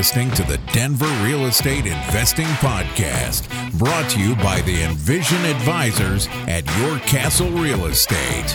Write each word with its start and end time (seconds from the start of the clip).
listening 0.00 0.30
to 0.30 0.42
the 0.44 0.56
Denver 0.72 1.04
Real 1.22 1.44
Estate 1.44 1.84
Investing 1.84 2.46
Podcast, 2.46 3.50
brought 3.78 4.08
to 4.08 4.18
you 4.18 4.34
by 4.36 4.62
the 4.62 4.82
Envision 4.82 5.44
Advisors 5.44 6.26
at 6.48 6.64
Your 6.78 6.98
Castle 7.00 7.50
Real 7.50 7.84
Estate. 7.84 8.50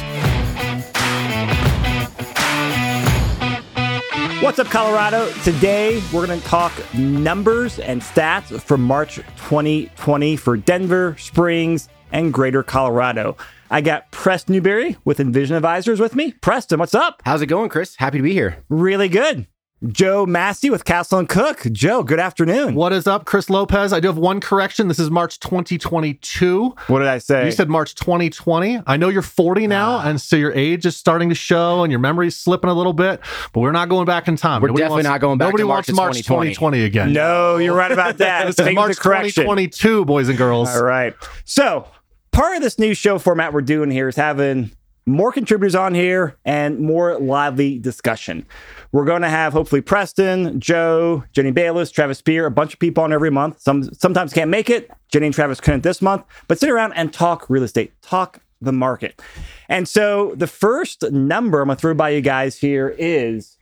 What's 4.42 4.58
up, 4.58 4.66
Colorado? 4.72 5.32
Today 5.44 6.02
we're 6.12 6.26
going 6.26 6.42
to 6.42 6.48
talk 6.48 6.74
numbers 6.96 7.78
and 7.78 8.02
stats 8.02 8.60
from 8.60 8.82
March 8.82 9.18
2020 9.18 10.38
for 10.38 10.58
Denver, 10.58 11.16
Springs, 11.20 11.90
and 12.12 12.34
Greater 12.34 12.64
Colorado. 12.64 13.38
I 13.70 13.82
got 13.82 14.10
Preston 14.10 14.54
Newberry 14.54 14.98
with 15.06 15.20
Envision 15.20 15.56
Advisors 15.56 16.00
with 16.00 16.16
me. 16.16 16.32
Preston, 16.32 16.80
what's 16.80 16.96
up? 16.96 17.22
How's 17.24 17.44
it 17.44 17.46
going, 17.46 17.70
Chris? 17.70 17.98
Happy 17.98 18.18
to 18.18 18.24
be 18.24 18.34
here. 18.34 18.64
Really 18.68 19.10
good. 19.10 19.46
Joe 19.88 20.26
Massey 20.26 20.70
with 20.70 20.86
Castle 20.86 21.20
and 21.20 21.30
Cooke. 21.30 21.64
Joe, 21.72 22.02
good 22.02 22.20
afternoon. 22.20 22.76
What 22.76 22.94
is 22.94 23.08
up, 23.08 23.26
Chris 23.26 23.50
Lopez? 23.50 23.94
I 23.94 24.00
do 24.00 24.08
have 24.08 24.18
one 24.18 24.40
correction. 24.40 24.88
This 24.88 25.00
is 25.00 25.12
March 25.12 25.40
2022. 25.40 26.76
What 26.88 27.00
did 27.00 27.08
I 27.08 27.18
say? 27.18 27.46
You 27.46 27.52
said 27.52 27.70
March 27.70 27.94
2020. 27.96 28.82
I 28.88 28.98
know 28.98 29.10
you're 29.10 29.22
40 29.22 29.66
ah. 29.66 29.68
now, 29.68 30.00
and 30.00 30.20
so 30.20 30.36
your 30.36 30.54
age 30.54 30.86
is 30.86 30.96
starting 30.96 31.30
to 31.30 31.36
show 31.36 31.84
and 31.84 31.92
your 31.92 32.00
memory's 32.00 32.36
slipping 32.36 32.70
a 32.70 32.74
little 32.74 32.94
bit, 32.94 33.20
but 33.54 33.60
we're 33.60 33.72
not 33.72 33.90
going 33.90 34.06
back 34.06 34.28
in 34.28 34.36
time. 34.38 34.62
We're 34.62 34.70
definitely 34.70 35.04
not 35.04 35.22
going 35.22 35.38
back 35.38 35.48
Nobody 35.48 35.64
to 35.64 35.68
March 35.68 35.88
wants 35.90 35.98
March 35.98 36.18
2020. 36.18 36.54
2020 36.56 36.84
again. 36.84 37.14
no, 37.14 37.58
you're 37.58 37.76
right 37.76 37.92
about 37.92 38.18
that. 38.18 38.46
This 38.46 38.56
is 38.60 38.66
Thank 38.66 38.78
you 38.78 38.94
for 38.94 39.10
March 39.10 39.34
2022, 39.36 40.06
boys 40.06 40.30
and 40.30 40.38
girls. 40.38 40.70
All 40.76 40.84
right. 40.84 41.14
So, 41.44 41.88
part 42.32 42.56
of 42.56 42.62
this 42.62 42.80
new 42.80 42.94
show 42.94 43.20
format 43.20 43.54
we're 43.54 43.62
doing 43.62 43.92
here 43.92 44.08
is 44.08 44.16
having 44.16 44.72
more 45.06 45.32
contributors 45.32 45.76
on 45.76 45.94
here 45.94 46.36
and 46.46 46.80
more 46.80 47.20
lively 47.20 47.78
discussion. 47.78 48.46
We're 48.92 49.06
going 49.06 49.22
to 49.22 49.30
have 49.30 49.54
hopefully 49.54 49.82
Preston, 49.82 50.60
Joe, 50.60 51.24
Jenny 51.32 51.52
Bayless, 51.52 51.92
Travis 51.92 52.18
Spear, 52.18 52.46
a 52.46 52.52
bunch 52.52 52.74
of 52.74 52.80
people 52.80 53.04
on 53.04 53.14
every 53.14 53.30
month. 53.30 53.62
Some 53.62 53.84
sometimes 53.94 54.34
can't 54.34 54.50
make 54.50 54.70
it. 54.70 54.90
Jenny 55.12 55.28
and 55.28 55.36
Travis 55.36 55.62
couldn't 55.62 55.84
this 55.84 56.02
month, 56.02 56.24
but 56.48 56.60
sit 56.60 56.70
around 56.70 56.94
and 56.94 57.14
talk 57.14 57.50
real 57.50 57.64
estate, 57.64 57.94
talk 58.02 58.42
the 58.62 58.72
market. 58.72 59.22
And 59.70 59.88
so 59.88 60.34
the 60.36 60.48
first 60.48 61.04
number 61.12 61.62
I'm 61.62 61.68
going 61.68 61.78
to 61.78 61.82
throw 61.82 61.94
by 61.94 62.10
you 62.10 62.22
guys 62.22 62.58
here 62.58 62.96
is 62.98 63.58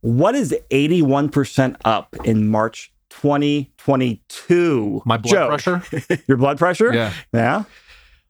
what 0.00 0.34
is 0.34 0.54
81% 0.70 1.76
up 1.84 2.16
in 2.24 2.48
March 2.48 2.92
2022? 3.10 5.02
My 5.04 5.16
blood 5.16 5.32
Joe, 5.32 5.48
pressure. 5.48 5.82
Your 6.26 6.36
blood 6.36 6.58
pressure? 6.58 6.92
Yeah. 6.92 7.12
Yeah. 7.32 7.64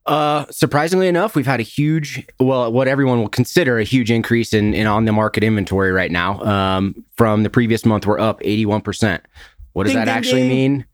Uh, 0.05 0.45
surprisingly 0.51 1.07
enough, 1.07 1.37
we've 1.37 1.47
had 1.47 1.61
a 1.61 1.65
huge, 1.65 2.27
well, 2.41 2.73
what 2.73 2.89
everyone 2.89 3.21
will 3.21 3.29
consider 3.29 3.79
a 3.79 3.85
huge 3.85 4.11
increase 4.11 4.53
in, 4.53 4.75
in 4.75 4.87
on 4.87 5.05
the 5.05 5.13
market 5.13 5.45
inventory 5.45 5.93
right 5.93 6.11
now. 6.11 6.41
Um, 6.43 7.05
from 7.17 7.45
the 7.45 7.51
previous 7.51 7.85
month, 7.87 8.07
we're 8.07 8.19
up 8.19 8.41
81%. 8.41 9.21
What 9.75 9.85
does 9.85 9.93
Ding, 9.93 9.99
that 10.01 10.07
ding, 10.07 10.15
actually 10.15 10.49
ding. 10.49 10.73
mean? 10.73 10.85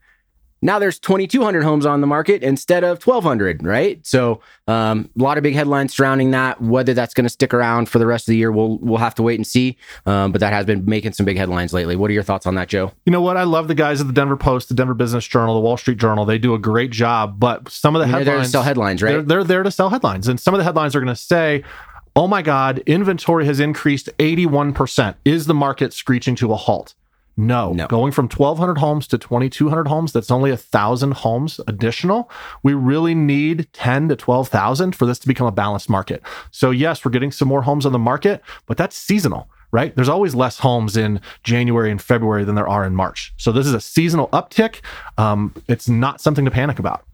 Now 0.60 0.78
there's 0.78 0.98
2,200 0.98 1.62
homes 1.62 1.86
on 1.86 2.00
the 2.00 2.06
market 2.06 2.42
instead 2.42 2.84
of 2.84 3.04
1,200, 3.04 3.64
right? 3.64 4.04
So 4.06 4.40
um, 4.66 5.08
a 5.18 5.22
lot 5.22 5.38
of 5.38 5.42
big 5.42 5.54
headlines 5.54 5.94
surrounding 5.94 6.32
that. 6.32 6.60
Whether 6.60 6.94
that's 6.94 7.14
going 7.14 7.24
to 7.24 7.30
stick 7.30 7.54
around 7.54 7.88
for 7.88 7.98
the 7.98 8.06
rest 8.06 8.28
of 8.28 8.32
the 8.32 8.36
year, 8.36 8.50
we'll 8.50 8.78
we'll 8.78 8.98
have 8.98 9.14
to 9.16 9.22
wait 9.22 9.36
and 9.38 9.46
see. 9.46 9.76
Um, 10.06 10.32
but 10.32 10.40
that 10.40 10.52
has 10.52 10.66
been 10.66 10.84
making 10.84 11.12
some 11.12 11.26
big 11.26 11.36
headlines 11.36 11.72
lately. 11.72 11.96
What 11.96 12.10
are 12.10 12.14
your 12.14 12.22
thoughts 12.22 12.46
on 12.46 12.54
that, 12.56 12.68
Joe? 12.68 12.92
You 13.06 13.12
know 13.12 13.22
what? 13.22 13.36
I 13.36 13.44
love 13.44 13.68
the 13.68 13.74
guys 13.74 14.00
at 14.00 14.06
the 14.06 14.12
Denver 14.12 14.36
Post, 14.36 14.68
the 14.68 14.74
Denver 14.74 14.94
Business 14.94 15.26
Journal, 15.26 15.54
the 15.54 15.60
Wall 15.60 15.76
Street 15.76 15.98
Journal. 15.98 16.24
They 16.24 16.38
do 16.38 16.54
a 16.54 16.58
great 16.58 16.90
job, 16.90 17.38
but 17.38 17.68
some 17.68 17.94
of 17.94 18.00
the 18.00 18.06
headlines—they're 18.06 18.24
there 18.24 18.34
to 18.34 18.38
headlines 18.38 18.52
sell 18.52 18.62
headlines, 18.62 19.02
right? 19.02 19.10
They're, 19.12 19.22
they're 19.22 19.44
there 19.44 19.62
to 19.62 19.70
sell 19.70 19.90
headlines. 19.90 20.28
And 20.28 20.40
some 20.40 20.54
of 20.54 20.58
the 20.58 20.64
headlines 20.64 20.96
are 20.96 21.00
going 21.00 21.14
to 21.14 21.16
say, 21.16 21.64
oh 22.16 22.26
my 22.26 22.42
God, 22.42 22.78
inventory 22.84 23.46
has 23.46 23.60
increased 23.60 24.08
81%. 24.18 25.14
Is 25.24 25.46
the 25.46 25.54
market 25.54 25.92
screeching 25.92 26.34
to 26.36 26.52
a 26.52 26.56
halt? 26.56 26.94
No. 27.38 27.72
No. 27.72 27.86
Going 27.86 28.10
from 28.10 28.26
1,200 28.26 28.78
homes 28.78 29.06
to 29.06 29.16
2,200 29.16 29.86
homes, 29.86 30.12
that's 30.12 30.30
only 30.30 30.50
a 30.50 30.54
1,000 30.54 31.12
homes 31.12 31.60
additional. 31.68 32.28
We 32.64 32.74
really 32.74 33.14
need 33.14 33.72
10 33.72 34.08
to 34.08 34.16
12,000 34.16 34.96
for 34.96 35.06
this 35.06 35.20
to 35.20 35.28
become 35.28 35.46
a 35.46 35.52
balanced 35.52 35.88
market. 35.88 36.20
So, 36.50 36.72
yes, 36.72 37.04
we're 37.04 37.12
getting 37.12 37.30
some 37.30 37.46
more 37.46 37.62
homes 37.62 37.86
on 37.86 37.92
the 37.92 37.98
market, 37.98 38.42
but 38.66 38.76
that's 38.76 38.96
seasonal. 38.96 39.48
Right? 39.70 39.94
There's 39.94 40.08
always 40.08 40.34
less 40.34 40.58
homes 40.58 40.96
in 40.96 41.20
January 41.44 41.90
and 41.90 42.00
February 42.00 42.42
than 42.42 42.54
there 42.54 42.66
are 42.66 42.86
in 42.86 42.94
March. 42.94 43.34
So 43.36 43.52
this 43.52 43.66
is 43.66 43.74
a 43.74 43.82
seasonal 43.82 44.28
uptick. 44.28 44.80
Um, 45.18 45.54
it's 45.68 45.90
not 45.90 46.22
something 46.22 46.46
to 46.46 46.50
panic 46.50 46.78
about. 46.78 47.04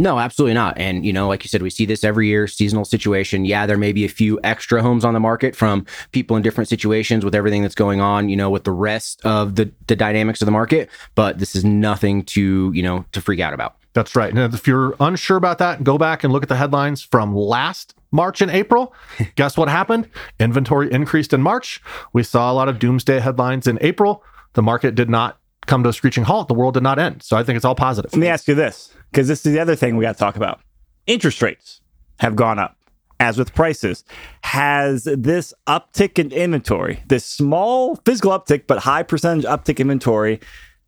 No, 0.00 0.18
absolutely 0.18 0.54
not. 0.54 0.78
And, 0.78 1.04
you 1.04 1.12
know, 1.12 1.28
like 1.28 1.44
you 1.44 1.48
said, 1.48 1.60
we 1.60 1.68
see 1.68 1.84
this 1.84 2.04
every 2.04 2.26
year, 2.26 2.46
seasonal 2.46 2.86
situation. 2.86 3.44
Yeah, 3.44 3.66
there 3.66 3.76
may 3.76 3.92
be 3.92 4.06
a 4.06 4.08
few 4.08 4.40
extra 4.42 4.80
homes 4.80 5.04
on 5.04 5.12
the 5.12 5.20
market 5.20 5.54
from 5.54 5.84
people 6.12 6.38
in 6.38 6.42
different 6.42 6.68
situations 6.68 7.22
with 7.22 7.34
everything 7.34 7.60
that's 7.60 7.74
going 7.74 8.00
on, 8.00 8.30
you 8.30 8.36
know, 8.36 8.48
with 8.48 8.64
the 8.64 8.72
rest 8.72 9.20
of 9.26 9.56
the, 9.56 9.70
the 9.88 9.96
dynamics 9.96 10.40
of 10.40 10.46
the 10.46 10.52
market. 10.52 10.88
But 11.14 11.38
this 11.38 11.54
is 11.54 11.66
nothing 11.66 12.24
to, 12.24 12.72
you 12.74 12.82
know, 12.82 13.04
to 13.12 13.20
freak 13.20 13.40
out 13.40 13.52
about. 13.52 13.76
That's 13.92 14.16
right. 14.16 14.34
And 14.34 14.54
if 14.54 14.66
you're 14.66 14.96
unsure 15.00 15.36
about 15.36 15.58
that, 15.58 15.84
go 15.84 15.98
back 15.98 16.24
and 16.24 16.32
look 16.32 16.42
at 16.42 16.48
the 16.48 16.56
headlines 16.56 17.02
from 17.02 17.36
last 17.36 17.94
March 18.10 18.40
and 18.40 18.50
April. 18.50 18.94
Guess 19.34 19.58
what 19.58 19.68
happened? 19.68 20.08
Inventory 20.38 20.90
increased 20.90 21.34
in 21.34 21.42
March. 21.42 21.82
We 22.14 22.22
saw 22.22 22.50
a 22.50 22.54
lot 22.54 22.70
of 22.70 22.78
doomsday 22.78 23.20
headlines 23.20 23.66
in 23.66 23.76
April. 23.82 24.24
The 24.54 24.62
market 24.62 24.94
did 24.94 25.10
not 25.10 25.38
come 25.66 25.82
to 25.82 25.90
a 25.90 25.92
screeching 25.92 26.24
halt. 26.24 26.48
The 26.48 26.54
world 26.54 26.74
did 26.74 26.82
not 26.82 26.98
end. 26.98 27.22
So 27.22 27.36
I 27.36 27.44
think 27.44 27.56
it's 27.56 27.64
all 27.66 27.74
positive. 27.74 28.12
Let 28.12 28.20
me 28.20 28.28
ask 28.28 28.48
you 28.48 28.54
this, 28.54 28.94
because 29.10 29.28
this 29.28 29.44
is 29.46 29.52
the 29.52 29.60
other 29.60 29.76
thing 29.76 29.96
we 29.96 30.02
got 30.04 30.12
to 30.12 30.18
talk 30.18 30.36
about. 30.36 30.60
Interest 31.06 31.40
rates 31.42 31.80
have 32.20 32.36
gone 32.36 32.58
up, 32.58 32.76
as 33.18 33.38
with 33.38 33.54
prices. 33.54 34.04
Has 34.42 35.04
this 35.04 35.52
uptick 35.66 36.18
in 36.18 36.30
inventory, 36.32 37.02
this 37.08 37.24
small 37.24 37.96
physical 38.04 38.30
uptick, 38.32 38.66
but 38.66 38.78
high 38.80 39.02
percentage 39.02 39.44
uptick 39.44 39.78
inventory, 39.78 40.40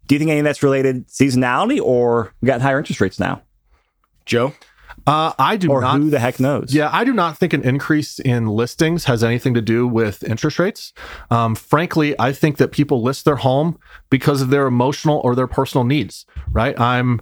do 0.06 0.14
you 0.14 0.18
think 0.18 0.30
any 0.30 0.40
of 0.40 0.44
that's 0.44 0.62
related 0.62 1.06
seasonality 1.08 1.80
or 1.80 2.34
we 2.40 2.46
got 2.46 2.60
higher 2.60 2.78
interest 2.78 3.00
rates 3.00 3.18
now? 3.20 3.42
Joe? 4.26 4.52
Uh, 5.06 5.32
I 5.38 5.56
do 5.56 5.70
Or 5.70 5.80
not. 5.80 5.96
who 5.96 6.10
the 6.10 6.18
heck 6.20 6.38
knows? 6.38 6.72
Yeah, 6.72 6.88
I 6.92 7.02
do 7.04 7.12
not 7.12 7.36
think 7.38 7.52
an 7.54 7.62
increase 7.62 8.20
in 8.20 8.46
listings 8.46 9.04
has 9.06 9.24
anything 9.24 9.54
to 9.54 9.60
do 9.62 9.86
with 9.88 10.22
interest 10.22 10.58
rates. 10.60 10.92
Um, 11.30 11.54
frankly, 11.56 12.14
I 12.20 12.32
think 12.32 12.58
that 12.58 12.70
people 12.72 13.02
list 13.02 13.24
their 13.24 13.36
home 13.36 13.78
because 14.10 14.42
of 14.42 14.50
their 14.50 14.66
emotional 14.66 15.20
or 15.24 15.34
their 15.34 15.48
personal 15.48 15.84
needs, 15.84 16.24
right? 16.52 16.78
I'm 16.78 17.20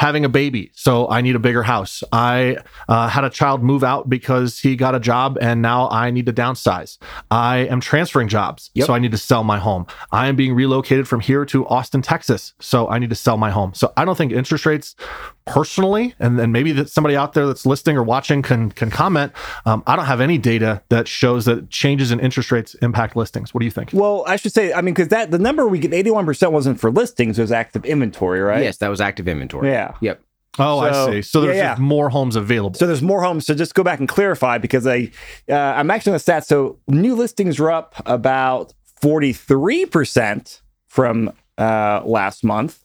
having 0.00 0.24
a 0.24 0.30
baby, 0.30 0.70
so 0.74 1.06
I 1.10 1.20
need 1.20 1.36
a 1.36 1.38
bigger 1.38 1.62
house. 1.62 2.02
I 2.10 2.56
uh, 2.88 3.06
had 3.08 3.22
a 3.22 3.28
child 3.28 3.62
move 3.62 3.84
out 3.84 4.08
because 4.08 4.58
he 4.58 4.74
got 4.74 4.94
a 4.94 4.98
job 4.98 5.36
and 5.42 5.60
now 5.60 5.90
I 5.90 6.10
need 6.10 6.24
to 6.24 6.32
downsize. 6.32 6.96
I 7.30 7.58
am 7.66 7.80
transferring 7.82 8.28
jobs, 8.28 8.70
Yep. 8.72 8.86
so 8.86 8.94
I 8.94 8.98
need 8.98 9.10
to 9.10 9.18
sell 9.18 9.44
my 9.44 9.58
home. 9.58 9.86
I 10.10 10.28
am 10.28 10.36
being 10.36 10.54
relocated 10.54 11.06
from 11.06 11.20
here 11.20 11.44
to 11.44 11.66
Austin, 11.68 12.00
Texas, 12.00 12.54
so 12.60 12.88
I 12.88 12.98
need 12.98 13.10
to 13.10 13.14
sell 13.14 13.36
my 13.36 13.50
home. 13.50 13.74
So 13.74 13.92
I 13.98 14.06
don't 14.06 14.16
think 14.16 14.32
interest 14.32 14.64
rates 14.64 14.96
personally, 15.46 16.14
and 16.18 16.38
then 16.38 16.52
maybe 16.52 16.72
that 16.72 16.90
somebody 16.90 17.16
out 17.16 17.32
there 17.32 17.46
that's 17.46 17.66
listening 17.66 17.96
or 17.96 18.02
watching 18.02 18.42
can 18.42 18.70
can 18.70 18.90
comment. 18.90 19.32
Um, 19.66 19.82
I 19.86 19.96
don't 19.96 20.04
have 20.06 20.20
any 20.20 20.38
data 20.38 20.82
that 20.88 21.08
shows 21.08 21.44
that 21.46 21.70
changes 21.70 22.10
in 22.12 22.20
interest 22.20 22.52
rates 22.52 22.74
impact 22.74 23.16
listings. 23.16 23.52
What 23.52 23.60
do 23.60 23.64
you 23.64 23.70
think? 23.70 23.90
Well, 23.92 24.24
I 24.26 24.36
should 24.36 24.52
say, 24.52 24.72
I 24.72 24.80
mean, 24.80 24.94
because 24.94 25.08
that 25.08 25.30
the 25.30 25.38
number 25.38 25.66
we 25.66 25.78
get, 25.78 25.90
81% 25.92 26.52
wasn't 26.52 26.78
for 26.80 26.90
listings, 26.90 27.38
it 27.38 27.42
was 27.42 27.52
active 27.52 27.84
inventory, 27.84 28.40
right? 28.40 28.62
Yes, 28.62 28.78
that 28.78 28.88
was 28.88 29.00
active 29.00 29.26
inventory. 29.28 29.68
Yeah. 29.70 29.94
Yep. 30.00 30.22
Oh, 30.58 30.80
So- 30.80 30.86
I 31.08 31.10
see. 31.12 31.22
So 31.22 31.40
there's 31.40 31.56
yeah, 31.56 31.70
just 31.70 31.80
yeah. 31.80 31.84
more 31.86 32.10
homes 32.10 32.36
available. 32.36 32.78
So 32.78 32.86
there's 32.86 33.02
more 33.02 33.22
homes. 33.22 33.46
So 33.46 33.54
just 33.54 33.74
go 33.74 33.82
back 33.84 33.98
and 34.00 34.08
clarify 34.08 34.58
because 34.58 34.86
I, 34.86 35.10
uh, 35.48 35.54
I'm 35.54 35.90
actually 35.90 36.12
on 36.12 36.18
the 36.24 36.32
stats. 36.32 36.44
So 36.46 36.78
new 36.88 37.14
listings 37.14 37.58
were 37.58 37.70
up 37.70 37.94
about 38.04 38.74
43% 39.02 40.60
from 40.88 41.32
uh, 41.58 42.02
last 42.04 42.44
month, 42.44 42.84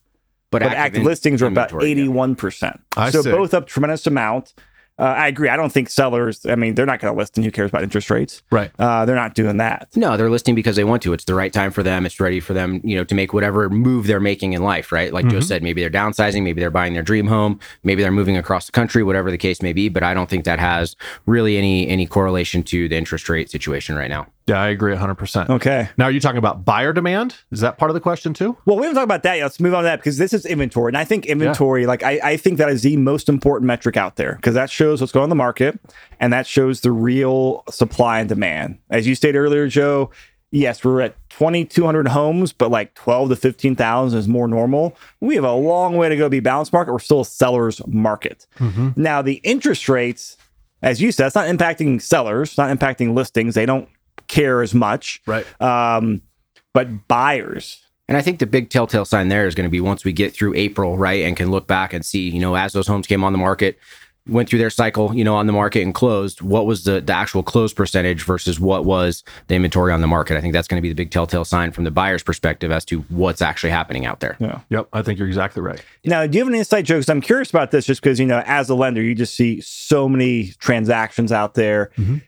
But, 0.52 0.62
but 0.62 0.72
active, 0.72 1.02
in- 1.02 1.06
listings 1.06 1.42
are 1.42 1.48
about 1.48 1.72
81%. 1.72 2.80
I 2.98 3.10
so 3.10 3.22
see. 3.22 3.32
both 3.32 3.54
up 3.54 3.68
tremendous 3.68 4.08
amount. 4.08 4.54
Uh, 4.98 5.04
I 5.04 5.28
agree. 5.28 5.50
I 5.50 5.58
don't 5.58 5.74
think 5.74 5.90
sellers, 5.90 6.46
I 6.46 6.56
mean, 6.56 6.76
they're 6.76 6.86
not 6.86 7.02
going 7.02 7.14
to 7.14 7.18
list 7.18 7.36
and 7.38 7.44
who 7.44 7.52
cares 7.52 7.70
about 7.70 7.84
interest 7.84 8.10
rates? 8.10 8.42
right. 8.50 8.72
Uh, 8.80 9.04
they're 9.04 9.14
not 9.18 9.36
doing 9.36 9.58
that. 9.58 9.90
No, 9.98 10.16
they're 10.16 10.30
listing 10.30 10.56
because 10.56 10.78
they 10.78 10.86
want 10.86 11.02
to. 11.04 11.12
It's 11.12 11.26
the 11.26 11.36
right 11.36 11.52
time 11.52 11.72
for 11.72 11.84
them. 11.84 12.06
It's 12.06 12.18
ready 12.22 12.40
for 12.40 12.54
them, 12.54 12.80
you 12.82 12.96
know, 12.96 13.04
to 13.04 13.14
make 13.14 13.34
whatever 13.34 13.70
move 13.70 14.08
they're 14.08 14.22
making 14.22 14.54
in 14.54 14.64
life, 14.64 14.94
right? 14.94 15.12
Like 15.12 15.28
Joe 15.28 15.40
Mhm. 15.40 15.44
said, 15.44 15.64
maybe 15.64 15.82
they're 15.82 15.90
downsizing, 15.90 16.44
maybe 16.44 16.62
they're 16.62 16.72
buying 16.72 16.94
their 16.94 17.04
dream 17.04 17.28
home, 17.28 17.60
maybe 17.84 18.04
they're 18.04 18.12
moving 18.14 18.38
across 18.38 18.68
the 18.68 18.72
country, 18.72 19.04
whatever 19.04 19.32
the 19.32 19.38
case 19.38 19.62
may 19.62 19.74
be. 19.74 19.90
But 19.90 20.04
I 20.04 20.14
don't 20.14 20.30
think 20.30 20.46
that 20.46 20.60
has 20.60 20.96
really 21.26 21.58
any 21.58 21.90
any 21.90 22.06
correlation 22.06 22.64
to 22.64 22.88
the 22.88 22.96
interest 22.96 23.28
rate 23.28 23.50
situation 23.52 23.98
right 23.98 24.10
now. 24.10 24.28
Yeah, 24.48 24.62
I 24.62 24.68
agree 24.68 24.96
100%. 24.96 25.50
Okay. 25.50 25.90
Now, 25.98 26.06
are 26.06 26.12
you 26.12 26.20
talking 26.20 26.38
about 26.38 26.64
buyer 26.64 26.94
demand? 26.94 27.36
Is 27.52 27.62
that 27.62 27.80
part 27.80 27.90
of 27.90 27.96
the 27.96 28.00
question 28.00 28.34
too? 28.34 28.56
Well, 28.66 28.78
we 28.78 28.84
haven't 28.84 28.96
talked 28.96 29.06
about 29.06 29.24
that 29.24 29.38
yet. 29.38 29.44
Let's 29.44 29.60
move 29.60 29.74
on 29.74 29.84
to 29.84 29.88
that 29.88 29.98
because 29.98 30.18
this 30.18 30.34
is 30.34 30.46
inventory. 30.46 30.92
And 30.92 30.98
I 30.98 31.04
think 31.04 31.26
inventory, 31.26 31.88
like, 31.88 32.04
I, 32.04 32.20
I 32.24 32.38
think 32.38 32.60
that 32.60 32.70
is 32.70 32.84
the 32.84 32.96
most 32.98 33.28
important 33.28 33.66
metric 33.66 33.98
out 33.98 34.18
there 34.18 34.36
because 34.36 34.54
that 34.54 34.70
shows 34.70 35.02
what's 35.02 35.12
going 35.12 35.24
on 35.24 35.30
the 35.30 35.36
market 35.36 35.80
and 36.20 36.32
that 36.32 36.46
shows 36.46 36.82
the 36.82 36.92
real 36.92 37.64
supply 37.70 38.20
and 38.20 38.30
demand. 38.30 38.78
As 38.92 39.08
you 39.08 39.16
stated 39.16 39.40
earlier, 39.40 39.68
Joe, 39.68 40.12
yes, 40.52 40.84
we're 40.84 41.02
at 41.02 41.16
2,200 41.30 42.10
homes, 42.10 42.54
but 42.54 42.70
like 42.70 42.94
12 42.94 43.30
to 43.30 43.36
15,000 43.36 44.20
is 44.20 44.28
more 44.28 44.48
normal. 44.48 44.96
We 45.22 45.34
have 45.36 45.44
a 45.44 45.54
long 45.54 45.98
way 45.98 46.08
to 46.08 46.16
go 46.16 46.26
to 46.26 46.30
be 46.30 46.38
a 46.38 46.42
balanced 46.44 46.72
market. 46.72 46.92
We're 46.92 47.00
still 47.00 47.22
a 47.22 47.26
seller's 47.26 47.86
market. 47.88 48.46
Mm-hmm. 48.60 48.90
Now, 48.96 49.24
the 49.24 49.42
interest 49.44 49.90
rates, 49.90 50.38
as 50.84 51.02
you 51.02 51.12
said, 51.12 51.28
it's 51.28 51.36
not 51.36 51.48
impacting 51.48 52.00
sellers, 52.00 52.60
not 52.60 52.78
impacting 52.78 53.16
listings. 53.16 53.56
They 53.56 53.66
don't 53.66 53.90
care 54.28 54.62
as 54.62 54.74
much. 54.74 55.22
Right. 55.26 55.46
Um, 55.62 56.22
but 56.74 57.08
buyers, 57.08 57.82
And 58.08 58.18
I 58.18 58.22
think 58.22 58.40
the 58.40 58.46
big 58.46 58.70
telltale 58.70 59.06
sign 59.06 59.30
there 59.30 59.48
is 59.48 59.56
going 59.56 59.66
to 59.66 59.72
be 59.72 59.80
once 59.82 60.04
we 60.04 60.12
get 60.14 60.34
through 60.34 60.54
April, 60.56 60.98
right, 60.98 61.24
and 61.24 61.36
can 61.38 61.50
look 61.52 61.68
back 61.68 61.94
and 61.94 62.06
see, 62.06 62.30
you 62.30 62.40
know, 62.40 62.56
as 62.56 62.74
those 62.74 62.88
homes 62.88 63.08
came 63.08 63.24
on 63.24 63.32
the 63.32 63.40
market, 63.40 63.80
went 64.28 64.50
through 64.50 64.58
their 64.60 64.72
cycle, 64.72 65.16
you 65.16 65.24
know, 65.24 65.36
on 65.36 65.46
the 65.46 65.54
market 65.54 65.84
and 65.84 65.94
closed, 65.94 66.42
what 66.42 66.66
was 66.66 66.84
the, 66.84 67.00
the 67.00 67.14
actual 67.14 67.44
close 67.44 67.72
percentage 67.74 68.24
versus 68.24 68.60
what 68.60 68.84
was 68.84 69.24
the 69.48 69.56
inventory 69.56 69.94
on 69.94 70.02
the 70.02 70.08
market? 70.08 70.36
I 70.36 70.42
think 70.42 70.52
that's 70.54 70.68
going 70.68 70.80
to 70.80 70.82
be 70.82 70.90
the 70.90 70.96
big 70.96 71.12
telltale 71.12 71.46
sign 71.46 71.72
from 71.72 71.84
the 71.84 71.92
buyer's 71.92 72.24
perspective 72.24 72.72
as 72.72 72.84
to 72.86 73.02
what's 73.10 73.42
actually 73.42 73.70
happening 73.70 74.06
out 74.06 74.20
there. 74.22 74.36
Yeah. 74.40 74.62
Yep, 74.72 74.88
I 74.94 75.02
think 75.04 75.20
you're 75.20 75.28
exactly 75.28 75.62
right. 75.62 75.80
Now, 76.06 76.26
do 76.26 76.38
you 76.38 76.44
have 76.44 76.52
an 76.52 76.58
insight, 76.58 76.86
Joe? 76.86 76.96
Because 76.96 77.10
I'm 77.10 77.22
curious 77.22 77.52
about 77.52 77.70
this, 77.72 77.86
just 77.86 78.02
because 78.02 78.20
you 78.20 78.26
know, 78.26 78.42
as 78.48 78.68
a 78.70 78.76
lender, 78.76 79.02
you 79.02 79.14
just 79.14 79.36
see 79.36 79.62
so 79.62 80.10
many 80.10 80.48
transactions 80.60 81.32
out 81.32 81.54
there. 81.54 81.92
Mhm. 81.98 82.22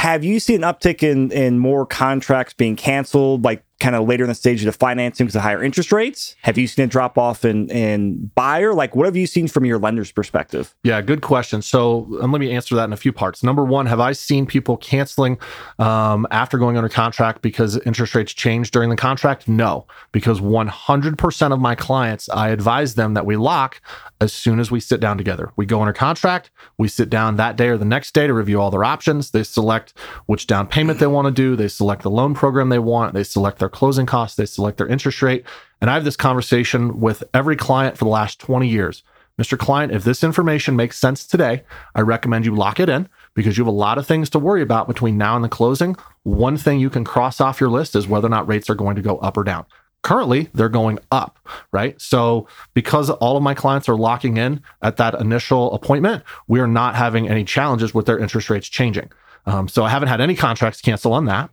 Have 0.00 0.24
you 0.24 0.40
seen 0.40 0.64
an 0.64 0.74
uptick 0.74 1.02
in 1.02 1.30
in 1.30 1.58
more 1.58 1.84
contracts 1.84 2.54
being 2.54 2.74
canceled, 2.74 3.44
like 3.44 3.62
kind 3.80 3.96
of 3.96 4.06
later 4.06 4.24
in 4.24 4.28
the 4.28 4.34
stage 4.34 4.64
of 4.64 4.76
financing 4.76 5.26
because 5.26 5.36
of 5.36 5.42
higher 5.42 5.62
interest 5.62 5.90
rates? 5.90 6.36
Have 6.42 6.58
you 6.58 6.66
seen 6.66 6.84
a 6.84 6.88
drop 6.88 7.18
off 7.18 7.44
in 7.44 7.68
in 7.70 8.30
buyer? 8.34 8.74
Like, 8.74 8.94
what 8.94 9.06
have 9.06 9.16
you 9.16 9.26
seen 9.26 9.48
from 9.48 9.64
your 9.64 9.78
lender's 9.78 10.12
perspective? 10.12 10.74
Yeah, 10.84 11.00
good 11.00 11.22
question. 11.22 11.62
So 11.62 12.06
um, 12.20 12.30
let 12.30 12.40
me 12.40 12.52
answer 12.52 12.74
that 12.76 12.84
in 12.84 12.92
a 12.92 12.96
few 12.96 13.12
parts. 13.12 13.42
Number 13.42 13.64
one, 13.64 13.86
have 13.86 14.00
I 14.00 14.12
seen 14.12 14.46
people 14.46 14.76
canceling 14.76 15.38
um, 15.78 16.26
after 16.30 16.58
going 16.58 16.76
under 16.76 16.88
contract 16.88 17.42
because 17.42 17.78
interest 17.78 18.14
rates 18.14 18.32
changed 18.32 18.72
during 18.72 18.90
the 18.90 18.96
contract? 18.96 19.48
No, 19.48 19.86
because 20.12 20.40
100% 20.40 21.52
of 21.52 21.58
my 21.58 21.74
clients, 21.74 22.28
I 22.28 22.50
advise 22.50 22.94
them 22.94 23.14
that 23.14 23.26
we 23.26 23.36
lock 23.36 23.80
as 24.20 24.32
soon 24.32 24.60
as 24.60 24.70
we 24.70 24.80
sit 24.80 25.00
down 25.00 25.16
together. 25.16 25.50
We 25.56 25.64
go 25.64 25.80
under 25.80 25.94
contract, 25.94 26.50
we 26.76 26.88
sit 26.88 27.08
down 27.08 27.36
that 27.36 27.56
day 27.56 27.68
or 27.68 27.78
the 27.78 27.84
next 27.86 28.12
day 28.12 28.26
to 28.26 28.34
review 28.34 28.60
all 28.60 28.70
their 28.70 28.84
options. 28.84 29.30
They 29.30 29.42
select 29.42 29.96
which 30.26 30.46
down 30.46 30.66
payment 30.66 30.98
they 30.98 31.06
want 31.06 31.26
to 31.26 31.32
do, 31.32 31.56
they 31.56 31.68
select 31.68 32.02
the 32.02 32.10
loan 32.10 32.34
program 32.34 32.68
they 32.68 32.78
want, 32.78 33.14
they 33.14 33.24
select 33.24 33.58
their 33.58 33.69
closing 33.72 34.06
costs, 34.06 34.36
they 34.36 34.46
select 34.46 34.78
their 34.78 34.86
interest 34.86 35.22
rate. 35.22 35.44
And 35.80 35.90
I 35.90 35.94
have 35.94 36.04
this 36.04 36.16
conversation 36.16 37.00
with 37.00 37.24
every 37.32 37.56
client 37.56 37.96
for 37.96 38.04
the 38.04 38.10
last 38.10 38.38
20 38.40 38.68
years. 38.68 39.02
Mr. 39.40 39.58
Client, 39.58 39.90
if 39.90 40.04
this 40.04 40.22
information 40.22 40.76
makes 40.76 40.98
sense 40.98 41.26
today, 41.26 41.62
I 41.94 42.02
recommend 42.02 42.44
you 42.44 42.54
lock 42.54 42.78
it 42.78 42.90
in 42.90 43.08
because 43.32 43.56
you 43.56 43.64
have 43.64 43.72
a 43.72 43.76
lot 43.76 43.96
of 43.96 44.06
things 44.06 44.28
to 44.30 44.38
worry 44.38 44.60
about 44.60 44.86
between 44.86 45.16
now 45.16 45.34
and 45.34 45.42
the 45.42 45.48
closing. 45.48 45.96
One 46.24 46.58
thing 46.58 46.78
you 46.78 46.90
can 46.90 47.04
cross 47.04 47.40
off 47.40 47.58
your 47.58 47.70
list 47.70 47.96
is 47.96 48.06
whether 48.06 48.26
or 48.26 48.30
not 48.30 48.46
rates 48.46 48.68
are 48.68 48.74
going 48.74 48.96
to 48.96 49.02
go 49.02 49.16
up 49.18 49.38
or 49.38 49.44
down. 49.44 49.64
Currently, 50.02 50.50
they're 50.52 50.68
going 50.68 50.98
up, 51.10 51.38
right? 51.72 51.98
So, 52.00 52.48
because 52.74 53.08
all 53.08 53.36
of 53.36 53.42
my 53.42 53.54
clients 53.54 53.88
are 53.88 53.96
locking 53.96 54.36
in 54.36 54.62
at 54.82 54.96
that 54.98 55.14
initial 55.14 55.72
appointment, 55.74 56.22
we 56.46 56.60
are 56.60 56.66
not 56.66 56.94
having 56.94 57.28
any 57.28 57.44
challenges 57.44 57.94
with 57.94 58.06
their 58.06 58.18
interest 58.18 58.48
rates 58.50 58.68
changing. 58.68 59.10
Um, 59.46 59.68
so, 59.68 59.84
I 59.84 59.90
haven't 59.90 60.08
had 60.08 60.22
any 60.22 60.34
contracts 60.34 60.80
cancel 60.80 61.12
on 61.12 61.26
that. 61.26 61.50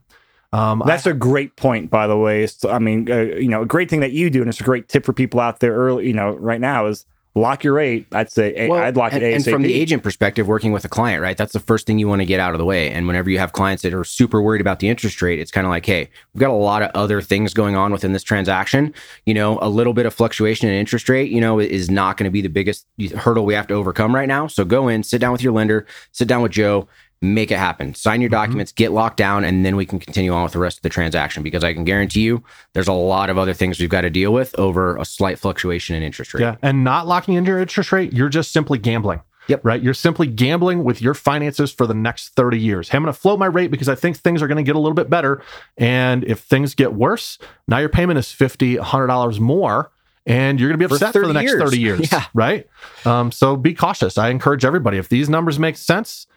Um, 0.53 0.81
That's 0.85 1.05
a 1.05 1.13
great 1.13 1.55
point, 1.55 1.89
by 1.89 2.07
the 2.07 2.17
way. 2.17 2.43
It's- 2.43 2.63
I 2.63 2.79
mean, 2.79 3.11
uh, 3.11 3.21
you 3.21 3.49
know, 3.49 3.61
a 3.63 3.65
great 3.65 3.89
thing 3.89 3.99
that 3.99 4.11
you 4.11 4.29
do, 4.29 4.41
and 4.41 4.49
it's 4.49 4.61
a 4.61 4.63
great 4.63 4.87
tip 4.87 5.05
for 5.05 5.13
people 5.13 5.39
out 5.39 5.59
there 5.59 5.73
early. 5.73 6.07
You 6.07 6.13
know, 6.13 6.35
right 6.35 6.61
now 6.61 6.85
is 6.85 7.05
lock 7.37 7.63
your 7.63 7.73
rate. 7.73 8.07
I'd 8.11 8.31
say 8.31 8.67
Well, 8.67 8.81
I'd 8.81 8.97
lock 8.97 9.13
and, 9.13 9.23
it 9.23 9.33
and 9.33 9.45
from 9.45 9.61
the 9.61 9.73
agent 9.73 10.03
perspective, 10.03 10.47
working 10.47 10.71
with 10.71 10.83
a 10.85 10.89
client, 10.89 11.21
right? 11.21 11.37
That's 11.37 11.53
the 11.53 11.59
first 11.59 11.85
thing 11.85 11.99
you 11.99 12.07
want 12.07 12.21
to 12.21 12.25
get 12.25 12.39
out 12.39 12.53
of 12.53 12.57
the 12.57 12.65
way. 12.65 12.89
And 12.89 13.07
whenever 13.07 13.29
you 13.29 13.37
have 13.39 13.53
clients 13.53 13.83
that 13.83 13.93
are 13.93 14.03
super 14.03 14.41
worried 14.41 14.61
about 14.61 14.79
the 14.79 14.89
interest 14.89 15.21
rate, 15.21 15.39
it's 15.39 15.51
kind 15.51 15.65
of 15.65 15.71
like, 15.71 15.85
hey, 15.85 16.09
we've 16.33 16.41
got 16.41 16.49
a 16.49 16.53
lot 16.53 16.81
of 16.81 16.91
other 16.95 17.21
things 17.21 17.53
going 17.53 17.75
on 17.75 17.91
within 17.91 18.13
this 18.13 18.23
transaction. 18.23 18.93
You 19.25 19.33
know, 19.35 19.59
a 19.61 19.69
little 19.69 19.93
bit 19.93 20.05
of 20.05 20.13
fluctuation 20.13 20.67
in 20.67 20.75
interest 20.75 21.09
rate, 21.09 21.31
you 21.31 21.39
know, 21.39 21.59
is 21.59 21.91
not 21.91 22.17
going 22.17 22.25
to 22.25 22.31
be 22.31 22.41
the 22.41 22.49
biggest 22.49 22.87
hurdle 23.15 23.45
we 23.45 23.53
have 23.53 23.67
to 23.67 23.75
overcome 23.75 24.15
right 24.15 24.27
now. 24.27 24.47
So 24.47 24.65
go 24.65 24.87
in, 24.87 25.03
sit 25.03 25.21
down 25.21 25.31
with 25.31 25.43
your 25.43 25.53
lender, 25.53 25.85
sit 26.11 26.27
down 26.27 26.41
with 26.41 26.51
Joe. 26.51 26.87
Make 27.21 27.49
it 27.51 27.57
happen. 27.57 27.95
Sign 27.95 28.21
your 28.21 28.29
documents, 28.29 28.71
get 28.71 28.91
locked 28.91 29.17
down, 29.17 29.43
and 29.43 29.65
then 29.65 29.75
we 29.75 29.87
can 29.87 29.99
continue 29.99 30.31
on 30.31 30.43
with 30.43 30.53
the 30.53 30.59
rest 30.59 30.77
of 30.77 30.83
the 30.83 30.89
transaction. 30.89 31.41
Because 31.41 31.63
I 31.63 31.73
can 31.73 31.83
guarantee 31.83 32.21
you, 32.21 32.43
there's 32.73 32.87
a 32.87 32.93
lot 32.93 33.31
of 33.31 33.37
other 33.39 33.53
things 33.53 33.79
we've 33.79 33.89
got 33.89 34.01
to 34.01 34.09
deal 34.11 34.31
with 34.31 34.53
over 34.59 34.97
a 34.97 35.05
slight 35.05 35.39
fluctuation 35.39 35.95
in 35.95 36.03
interest 36.03 36.33
rate. 36.33 36.41
Yeah. 36.41 36.57
And 36.61 36.83
not 36.83 37.07
locking 37.07 37.33
into 37.33 37.49
your 37.49 37.59
interest 37.59 37.91
rate, 37.91 38.13
you're 38.13 38.29
just 38.29 38.51
simply 38.51 38.77
gambling. 38.77 39.21
Yep. 39.47 39.61
Right. 39.63 39.81
You're 39.81 39.93
simply 39.93 40.27
gambling 40.27 40.83
with 40.83 41.01
your 41.01 41.13
finances 41.13 41.71
for 41.71 41.87
the 41.87 41.93
next 41.93 42.29
30 42.29 42.59
years. 42.59 42.89
Hey, 42.89 42.97
I'm 42.97 43.03
going 43.03 43.13
to 43.13 43.19
float 43.19 43.39
my 43.39 43.45
rate 43.45 43.71
because 43.71 43.89
I 43.89 43.95
think 43.95 44.17
things 44.17 44.41
are 44.41 44.47
going 44.47 44.57
to 44.57 44.63
get 44.63 44.75
a 44.75 44.79
little 44.79 44.93
bit 44.93 45.09
better. 45.09 45.41
And 45.77 46.23
if 46.25 46.41
things 46.41 46.75
get 46.75 46.93
worse, 46.93 47.39
now 47.67 47.77
your 47.77 47.89
payment 47.89 48.19
is 48.19 48.27
$50, 48.27 48.77
$100 48.79 49.39
more. 49.39 49.91
And 50.25 50.59
you're 50.59 50.69
going 50.69 50.79
to 50.79 50.85
be 50.85 50.89
For 50.89 50.95
upset 50.95 51.13
for, 51.13 51.25
the 51.25 51.33
next 51.33 51.51
years. 51.51 51.63
30 51.63 51.79
years. 51.81 52.11
Yeah. 52.11 52.25
Right. 52.33 52.67
Um, 53.05 53.31
so 53.31 53.55
be 53.55 53.73
cautious. 53.73 54.17
I 54.17 54.29
encourage 54.29 54.65
everybody. 54.65 54.97
If 54.97 55.07
these 55.07 55.29
numbers 55.29 55.57
make 55.57 55.77
sense, 55.77 56.27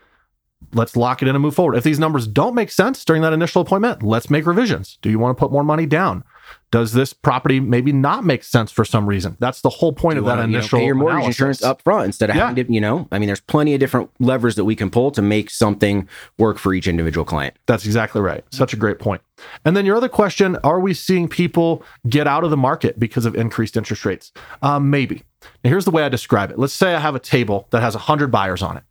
let's 0.72 0.96
lock 0.96 1.22
it 1.22 1.28
in 1.28 1.34
and 1.34 1.42
move 1.42 1.54
forward. 1.54 1.76
If 1.76 1.84
these 1.84 1.98
numbers 1.98 2.26
don't 2.26 2.54
make 2.54 2.70
sense 2.70 3.04
during 3.04 3.22
that 3.22 3.32
initial 3.32 3.62
appointment, 3.62 4.02
let's 4.02 4.30
make 4.30 4.46
revisions. 4.46 4.98
Do 5.02 5.10
you 5.10 5.18
want 5.18 5.36
to 5.36 5.40
put 5.40 5.52
more 5.52 5.64
money 5.64 5.86
down? 5.86 6.24
Does 6.72 6.92
this 6.92 7.12
property 7.12 7.60
maybe 7.60 7.92
not 7.92 8.24
make 8.24 8.42
sense 8.44 8.72
for 8.72 8.84
some 8.84 9.06
reason? 9.08 9.36
That's 9.40 9.60
the 9.60 9.68
whole 9.68 9.92
point 9.92 10.18
of 10.18 10.24
that 10.24 10.36
wanna, 10.36 10.42
you 10.42 10.52
know, 10.52 10.58
initial 10.58 10.78
pay 10.80 10.86
your 10.86 10.94
mortgage 10.96 11.14
analysis. 11.18 11.36
insurance 11.36 11.62
up 11.62 11.82
front 11.82 12.06
instead 12.06 12.30
of 12.30 12.36
Yeah. 12.36 12.48
having 12.48 12.66
to, 12.66 12.72
you 12.72 12.80
know, 12.80 13.06
I 13.12 13.18
mean, 13.18 13.28
there's 13.28 13.40
plenty 13.40 13.74
of 13.74 13.80
different 13.80 14.10
levers 14.18 14.56
that 14.56 14.64
we 14.64 14.74
can 14.76 14.90
pull 14.90 15.10
to 15.12 15.22
make 15.22 15.50
something 15.50 16.08
work 16.38 16.58
for 16.58 16.74
each 16.74 16.88
individual 16.88 17.24
client. 17.24 17.54
That's 17.66 17.84
exactly 17.86 18.20
right. 18.20 18.44
Such 18.50 18.72
a 18.72 18.76
great 18.76 18.98
point. 18.98 19.20
And 19.64 19.76
then 19.76 19.86
your 19.86 19.96
other 19.96 20.08
question: 20.08 20.56
Are 20.64 20.80
we 20.80 20.92
seeing 20.92 21.28
people 21.28 21.82
get 22.08 22.26
out 22.26 22.42
of 22.44 22.50
the 22.50 22.56
market 22.56 22.98
because 22.98 23.26
of 23.26 23.34
increased 23.36 23.76
interest 23.76 24.04
rates? 24.04 24.32
Um, 24.62 24.90
maybe. 24.90 25.22
Now, 25.64 25.70
here's 25.70 25.84
the 25.84 25.90
way 25.90 26.02
I 26.04 26.08
describe 26.08 26.50
it. 26.50 26.58
Let's 26.58 26.74
say 26.74 26.94
I 26.94 27.00
have 27.00 27.14
a 27.14 27.20
table 27.20 27.66
that 27.70 27.80
has 27.80 27.94
100 27.94 28.30
buyers 28.30 28.60
on 28.62 28.76
it. 28.76 28.82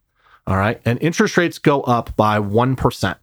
All 0.47 0.57
right. 0.57 0.81
And 0.85 1.01
interest 1.01 1.37
rates 1.37 1.59
go 1.59 1.81
up 1.81 2.15
by 2.15 2.39
1%. 2.39 3.15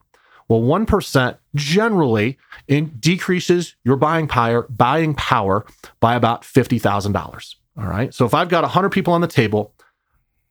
Well, 0.49 0.61
1% 0.61 1.39
generally 1.55 2.39
in 2.69 2.97
decreases 3.01 3.75
your 3.85 3.97
buying 3.97 4.29
power, 4.29 4.67
buying 4.69 5.15
power 5.15 5.67
by 6.01 6.15
about 6.15 6.43
$50,000. 6.43 7.55
All 7.79 7.87
right. 7.87 8.15
So 8.15 8.25
if 8.25 8.35
I've 8.35 8.49
got 8.49 8.63
100 8.63 8.91
people 8.91 9.13
on 9.13 9.21
the 9.21 9.27
table, 9.27 9.75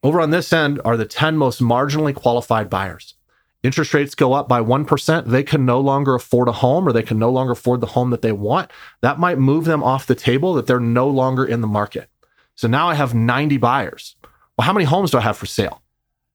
over 0.04 0.20
on 0.22 0.32
this 0.32 0.52
end 0.52 0.82
are 0.86 0.98
the 0.98 1.06
10 1.06 1.38
most 1.38 1.62
marginally 1.62 2.14
qualified 2.14 2.70
buyers. 2.70 3.16
Interest 3.64 3.96
rates 3.96 4.14
go 4.14 4.34
up 4.34 4.48
by 4.48 4.62
1%, 4.62 5.26
they 5.26 5.42
can 5.42 5.66
no 5.66 5.80
longer 5.80 6.14
afford 6.14 6.48
a 6.48 6.52
home 6.52 6.88
or 6.88 6.94
they 6.94 7.02
can 7.02 7.18
no 7.18 7.32
longer 7.32 7.54
afford 7.54 7.82
the 7.82 7.88
home 7.88 8.12
that 8.12 8.22
they 8.22 8.32
want. 8.32 8.70
That 9.02 9.18
might 9.18 9.40
move 9.40 9.66
them 9.66 9.82
off 9.82 10.06
the 10.06 10.14
table 10.14 10.54
that 10.54 10.68
they're 10.68 10.80
no 10.80 11.08
longer 11.08 11.44
in 11.44 11.62
the 11.62 11.68
market. 11.68 12.08
So 12.54 12.68
now 12.68 12.90
I 12.90 12.94
have 12.94 13.16
90 13.16 13.58
buyers. 13.58 14.16
Well, 14.56 14.68
how 14.68 14.74
many 14.74 14.86
homes 14.86 15.10
do 15.10 15.18
I 15.18 15.22
have 15.22 15.38
for 15.38 15.48
sale? 15.48 15.82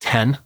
10. 0.01 0.39